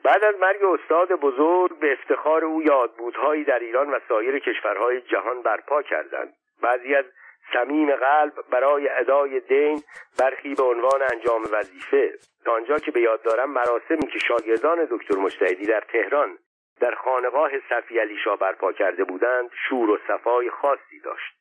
بعد 0.04 0.24
از 0.24 0.34
مرگ 0.40 0.64
استاد 0.64 1.12
بزرگ 1.12 1.78
به 1.78 1.92
افتخار 1.92 2.44
او 2.44 2.62
یادبودهایی 2.62 3.44
در 3.44 3.58
ایران 3.58 3.90
و 3.90 3.98
سایر 4.08 4.38
کشورهای 4.38 5.00
جهان 5.00 5.42
برپا 5.42 5.82
کردند. 5.82 6.34
بعضی 6.62 6.94
از 6.94 7.04
صمیم 7.52 7.96
قلب 7.96 8.32
برای 8.50 8.88
ادای 8.88 9.40
دین 9.40 9.82
برخی 10.18 10.54
به 10.54 10.62
عنوان 10.62 11.02
انجام 11.12 11.42
وظیفه. 11.52 12.18
تا 12.44 12.52
آنجا 12.52 12.76
که 12.76 12.90
به 12.90 13.00
یاد 13.00 13.22
دارم 13.22 13.50
مراسمی 13.50 14.06
که 14.06 14.18
شاگردان 14.18 14.84
دکتر 14.90 15.18
مجتهدی 15.18 15.66
در 15.66 15.80
تهران 15.80 16.38
در 16.80 16.94
خانقاه 16.94 17.50
صفی 17.68 17.98
علی 17.98 18.16
شاه 18.24 18.38
برپا 18.38 18.72
کرده 18.72 19.04
بودند 19.04 19.50
شور 19.68 19.90
و 19.90 19.98
صفای 20.08 20.50
خاصی 20.50 21.00
داشت. 21.04 21.34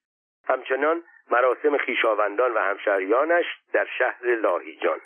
همچنان 0.47 1.03
مراسم 1.31 1.77
خیشاوندان 1.77 2.53
و 2.53 2.59
همشهریانش 2.59 3.45
در 3.73 3.87
شهر 3.97 4.35
لاهیجان 4.35 4.99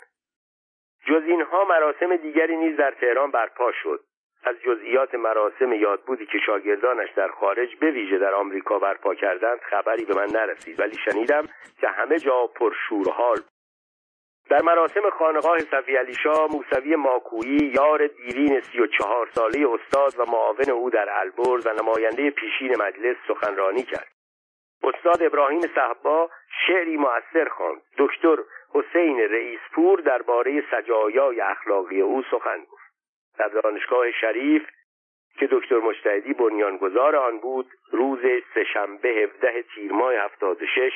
جز 1.06 1.22
اینها 1.26 1.64
مراسم 1.64 2.16
دیگری 2.16 2.56
نیز 2.56 2.76
در 2.76 2.90
تهران 2.90 3.30
برپا 3.30 3.72
شد. 3.82 4.00
از 4.44 4.56
جزئیات 4.60 5.14
مراسم 5.14 5.72
یادبودی 5.72 6.26
که 6.26 6.38
شاگردانش 6.46 7.08
در 7.16 7.28
خارج 7.28 7.76
به 7.76 7.90
ویژه 7.90 8.18
در 8.18 8.34
آمریکا 8.34 8.78
برپا 8.78 9.14
کردند 9.14 9.60
خبری 9.60 10.04
به 10.04 10.14
من 10.14 10.26
نرسید 10.26 10.80
ولی 10.80 10.96
شنیدم 11.04 11.48
که 11.80 11.88
همه 11.88 12.18
جا 12.18 12.46
پرشورحال. 12.46 13.38
در 14.50 14.62
مراسم 14.62 15.10
خانقاه 15.10 15.58
صفی 15.58 15.96
علی 15.96 16.14
شاه 16.14 16.48
موسوی 16.52 16.96
ماکویی 16.96 17.72
یار 17.74 18.06
دیرین 18.06 18.60
سی 18.60 18.80
و 18.80 18.86
چهار 18.86 19.28
ساله 19.34 19.68
استاد 19.74 20.18
و 20.18 20.30
معاون 20.30 20.70
او 20.70 20.90
در 20.90 21.08
البرز 21.10 21.66
و 21.66 21.72
نماینده 21.72 22.30
پیشین 22.30 22.82
مجلس 22.82 23.16
سخنرانی 23.28 23.82
کرد. 23.82 24.08
استاد 24.82 25.22
ابراهیم 25.22 25.60
صحبا 25.60 26.30
شعری 26.66 26.96
مؤثر 26.96 27.48
خواند. 27.48 27.82
دکتر 27.98 28.36
حسین 28.76 29.20
رئیسپور 29.20 30.00
درباره 30.00 30.64
سجایای 30.70 31.40
اخلاقی 31.40 32.00
او 32.00 32.22
سخن 32.30 32.58
گفت. 32.58 32.86
در 33.38 33.48
دانشگاه 33.48 34.10
شریف 34.10 34.62
که 35.38 35.48
دکتر 35.50 35.78
مجتهدی 35.78 36.32
بنیانگذار 36.32 37.16
آن 37.16 37.38
بود 37.38 37.66
روز 37.90 38.18
سهشنبه 38.54 39.08
17 39.08 39.62
تیر 39.74 39.92
ماه 39.92 40.14
76 40.14 40.92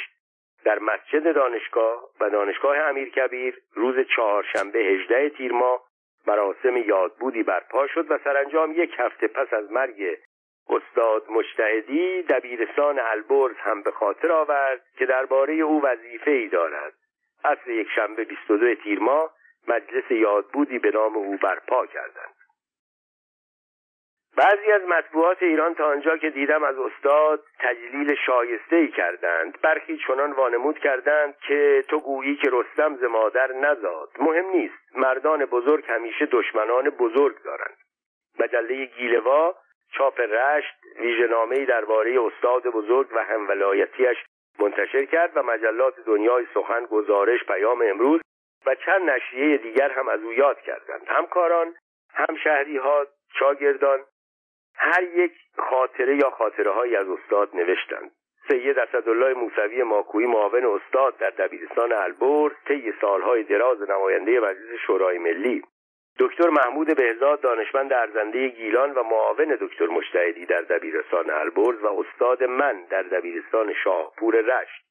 در 0.65 0.79
مسجد 0.79 1.35
دانشگاه 1.35 2.11
و 2.21 2.31
دانشگاه 2.31 2.79
امیرکبیر 2.79 3.59
روز 3.75 4.07
چهارشنبه 4.17 4.79
18 4.79 5.29
تیر 5.29 5.53
ماه 5.53 5.83
مراسم 6.27 6.77
یادبودی 6.77 7.43
برپا 7.43 7.87
شد 7.87 8.11
و 8.11 8.19
سرانجام 8.25 8.73
یک 8.73 8.95
هفته 8.99 9.29
پس 9.29 9.53
از 9.53 9.73
مرگ 9.73 10.19
استاد 10.69 11.31
مجتهدی 11.31 12.23
دبیرستان 12.23 12.99
البرز 12.99 13.57
هم 13.57 13.83
به 13.83 13.91
خاطر 13.91 14.33
آورد 14.33 14.81
که 14.99 15.07
درباره 15.07 15.55
او 15.55 15.83
وظیفه 15.83 16.31
ای 16.31 16.49
دارد. 16.49 16.93
اصل 17.45 17.71
یک 17.71 17.89
شنبه 17.95 18.25
22 18.25 18.75
تیر 18.75 18.99
ماه 18.99 19.35
مجلس 19.69 20.11
یادبودی 20.11 20.79
به 20.79 20.91
نام 20.91 21.17
او 21.17 21.37
برپا 21.37 21.87
کردند. 21.87 22.35
بعضی 24.37 24.73
از 24.73 24.83
مطبوعات 24.83 25.43
ایران 25.43 25.75
تا 25.75 25.87
آنجا 25.87 26.17
که 26.17 26.31
دیدم 26.31 26.65
از 26.65 26.79
استاد 26.79 27.45
تجلیل 27.59 28.15
شایسته 28.27 28.77
ای 28.77 28.89
کردند 28.89 29.61
برخی 29.63 29.99
چنان 30.07 30.33
وانمود 30.33 30.79
کردند 30.79 31.35
که 31.49 31.85
تو 31.89 31.99
گویی 31.99 32.37
که 32.37 32.51
رستم 32.53 32.97
ز 32.97 33.05
مادر 33.05 33.53
نزاد. 33.53 34.11
مهم 34.19 34.47
نیست 34.47 34.97
مردان 34.97 35.45
بزرگ 35.45 35.85
همیشه 35.89 36.27
دشمنان 36.27 36.91
بزرگ 36.91 37.43
دارند. 37.43 37.77
مجله 38.39 38.85
گیلوا 38.85 39.55
چاپ 39.93 40.21
رشت 40.21 40.75
ویژهنامهای 41.01 41.67
درباره 41.67 42.21
استاد 42.21 42.63
بزرگ 42.63 43.09
و 43.13 43.25
همولایتیش 43.25 44.17
منتشر 44.61 45.05
کرد 45.05 45.37
و 45.37 45.43
مجلات 45.43 45.95
دنیای 46.07 46.47
سخن 46.55 46.87
گزارش 46.87 47.45
پیام 47.45 47.83
امروز 47.83 48.21
و 48.67 48.75
چند 48.75 49.11
نشریه 49.11 49.57
دیگر 49.57 49.91
هم 49.91 50.09
از 50.09 50.23
او 50.23 50.33
یاد 50.33 50.61
کردند. 50.61 51.03
همکاران 51.07 51.75
هم 52.15 52.37
شهری 52.45 52.77
ها 52.77 53.07
شاگردان 53.39 53.99
هر 54.75 55.03
یک 55.03 55.33
خاطره 55.59 56.17
یا 56.17 56.31
خاطره 56.31 56.71
هایی 56.71 56.97
از 56.97 57.07
استاد 57.09 57.49
نوشتند. 57.55 58.11
سید 58.49 58.79
اسدالله 58.79 59.35
موسوی 59.35 59.83
ماکویی 59.83 60.27
معاون 60.27 60.65
استاد 60.65 61.17
در 61.17 61.31
دبیرستان 61.31 61.93
البرز 61.93 62.53
طی 62.69 62.93
سالهای 63.01 63.43
دراز 63.43 63.91
نماینده 63.91 64.41
مجلس 64.41 64.81
شورای 64.87 65.19
ملی. 65.19 65.63
دکتر 66.21 66.49
محمود 66.49 66.97
بهزاد 66.97 67.41
دانشمند 67.41 67.93
ارزنده 67.93 68.49
گیلان 68.49 68.93
و 68.93 69.03
معاون 69.03 69.57
دکتر 69.61 69.87
مشتهدی 69.87 70.47
در 70.47 70.61
دبیرستان 70.61 71.31
البرز 71.31 71.83
و 71.83 71.87
استاد 71.87 72.45
من 72.45 72.85
در 72.91 73.03
دبیرستان 73.03 73.75
شاهپور 73.85 74.35
رشت. 74.35 74.85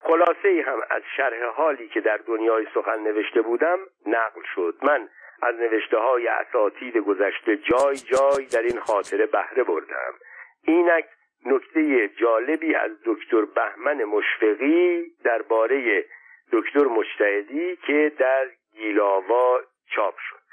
خلاصه 0.00 0.48
ای 0.48 0.60
هم 0.60 0.78
از 0.90 1.02
شرح 1.16 1.44
حالی 1.44 1.88
که 1.88 2.00
در 2.00 2.16
دنیای 2.16 2.66
سخن 2.74 3.00
نوشته 3.00 3.42
بودم 3.42 3.78
نقل 4.06 4.42
شد. 4.54 4.74
من 4.82 5.08
از 5.42 5.54
نوشته 5.54 5.96
های 5.98 6.28
اساتید 6.28 6.96
گذشته 6.96 7.56
جای 7.56 7.96
جای 7.96 8.46
در 8.46 8.62
این 8.62 8.80
خاطره 8.80 9.26
بهره 9.26 9.64
بردم. 9.64 10.14
اینک 10.62 11.04
نکته 11.46 12.08
جالبی 12.08 12.74
از 12.74 12.90
دکتر 13.06 13.44
بهمن 13.44 14.04
مشفقی 14.04 15.04
درباره 15.24 16.04
دکتر 16.52 16.84
مجتهدی 16.84 17.76
که 17.76 18.12
در 18.18 18.46
گیلاوا 18.72 19.60
چاپ 19.96 20.14
شد. 20.18 20.44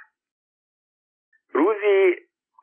روزی 1.53 2.15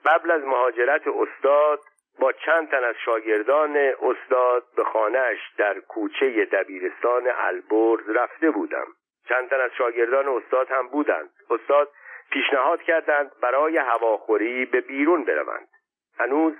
قبل 0.04 0.30
از 0.30 0.42
مهاجرت 0.42 1.02
استاد 1.06 1.80
با 2.18 2.32
چند 2.32 2.70
تن 2.70 2.84
از 2.84 2.94
شاگردان 3.04 3.76
استاد 3.76 4.64
به 4.76 4.84
خانهش 4.84 5.38
در 5.58 5.80
کوچه 5.80 6.44
دبیرستان 6.44 7.28
البرز 7.36 8.08
رفته 8.08 8.50
بودم. 8.50 8.86
چند 9.28 9.48
تن 9.48 9.60
از 9.60 9.70
شاگردان 9.78 10.28
استاد 10.28 10.70
هم 10.70 10.88
بودند. 10.88 11.30
استاد 11.50 11.90
پیشنهاد 12.30 12.82
کردند 12.82 13.32
برای 13.42 13.76
هواخوری 13.78 14.64
به 14.64 14.80
بیرون 14.80 15.24
بروند. 15.24 15.68
هنوز 16.18 16.54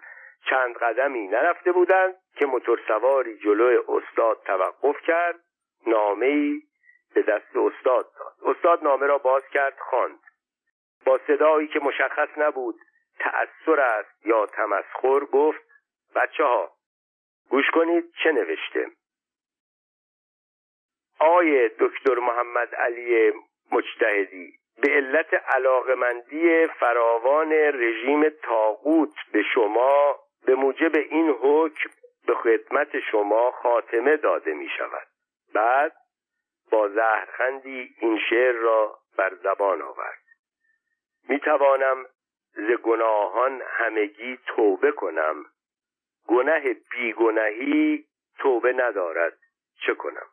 چند 0.51 0.77
قدمی 0.77 1.29
نرفته 1.29 1.73
بودند 1.73 2.15
که 2.37 2.47
موتورسواری 2.47 3.39
جلوی 3.39 3.79
استاد 3.89 4.43
توقف 4.47 5.01
کرد. 5.07 5.41
نامه 5.87 6.61
به 7.15 7.23
دست 7.23 7.57
استاد 7.57 8.13
داد. 8.19 8.57
استاد 8.57 8.85
نامه 8.85 9.07
را 9.07 9.19
باز 9.19 9.43
کرد 9.53 9.79
خواند. 9.79 10.19
با 11.05 11.21
صدایی 11.27 11.69
که 11.69 11.79
مشخص 11.79 12.29
نبود 12.37 12.75
تأثیر 13.19 13.81
است 13.81 14.27
یا 14.27 14.47
تمسخر 14.47 15.25
گفت 15.25 15.61
بچه 16.15 16.45
ها 16.45 16.73
گوش 17.51 17.71
کنید 17.71 18.13
چه 18.23 18.33
نوشته. 18.33 18.91
آقای 21.21 21.69
دکتر 21.69 22.15
محمد 22.15 22.75
علی 22.75 23.33
مجتهدی 23.73 24.59
به 24.83 24.93
علت 24.93 25.35
علاقمندی 25.35 26.67
فراوان 26.67 27.53
رژیم 27.53 28.29
تاغوت 28.29 29.15
به 29.33 29.43
شما 29.55 30.19
به 30.47 30.55
موجب 30.55 30.97
این 30.97 31.31
حکم 31.31 31.91
به 32.27 32.35
خدمت 32.35 33.01
شما 33.01 33.51
خاتمه 33.51 34.17
داده 34.17 34.55
می 34.55 34.69
شود 34.79 35.07
بعد 35.55 35.93
با 36.71 36.89
زهرخندی 36.89 37.95
این 38.01 38.19
شعر 38.31 38.53
را 38.53 38.99
بر 39.17 39.35
زبان 39.35 39.83
آورد. 39.83 40.19
می 41.29 41.41
توانم 41.41 42.07
ز 42.53 42.71
گناهان 42.83 43.63
همگی 43.67 44.39
توبه 44.47 44.93
کنم. 44.93 45.45
گناه 46.27 46.61
بیگناهی 46.91 48.05
توبه 48.39 48.73
ندارد. 48.73 49.39
چه 49.87 49.95
کنم؟ 49.95 50.27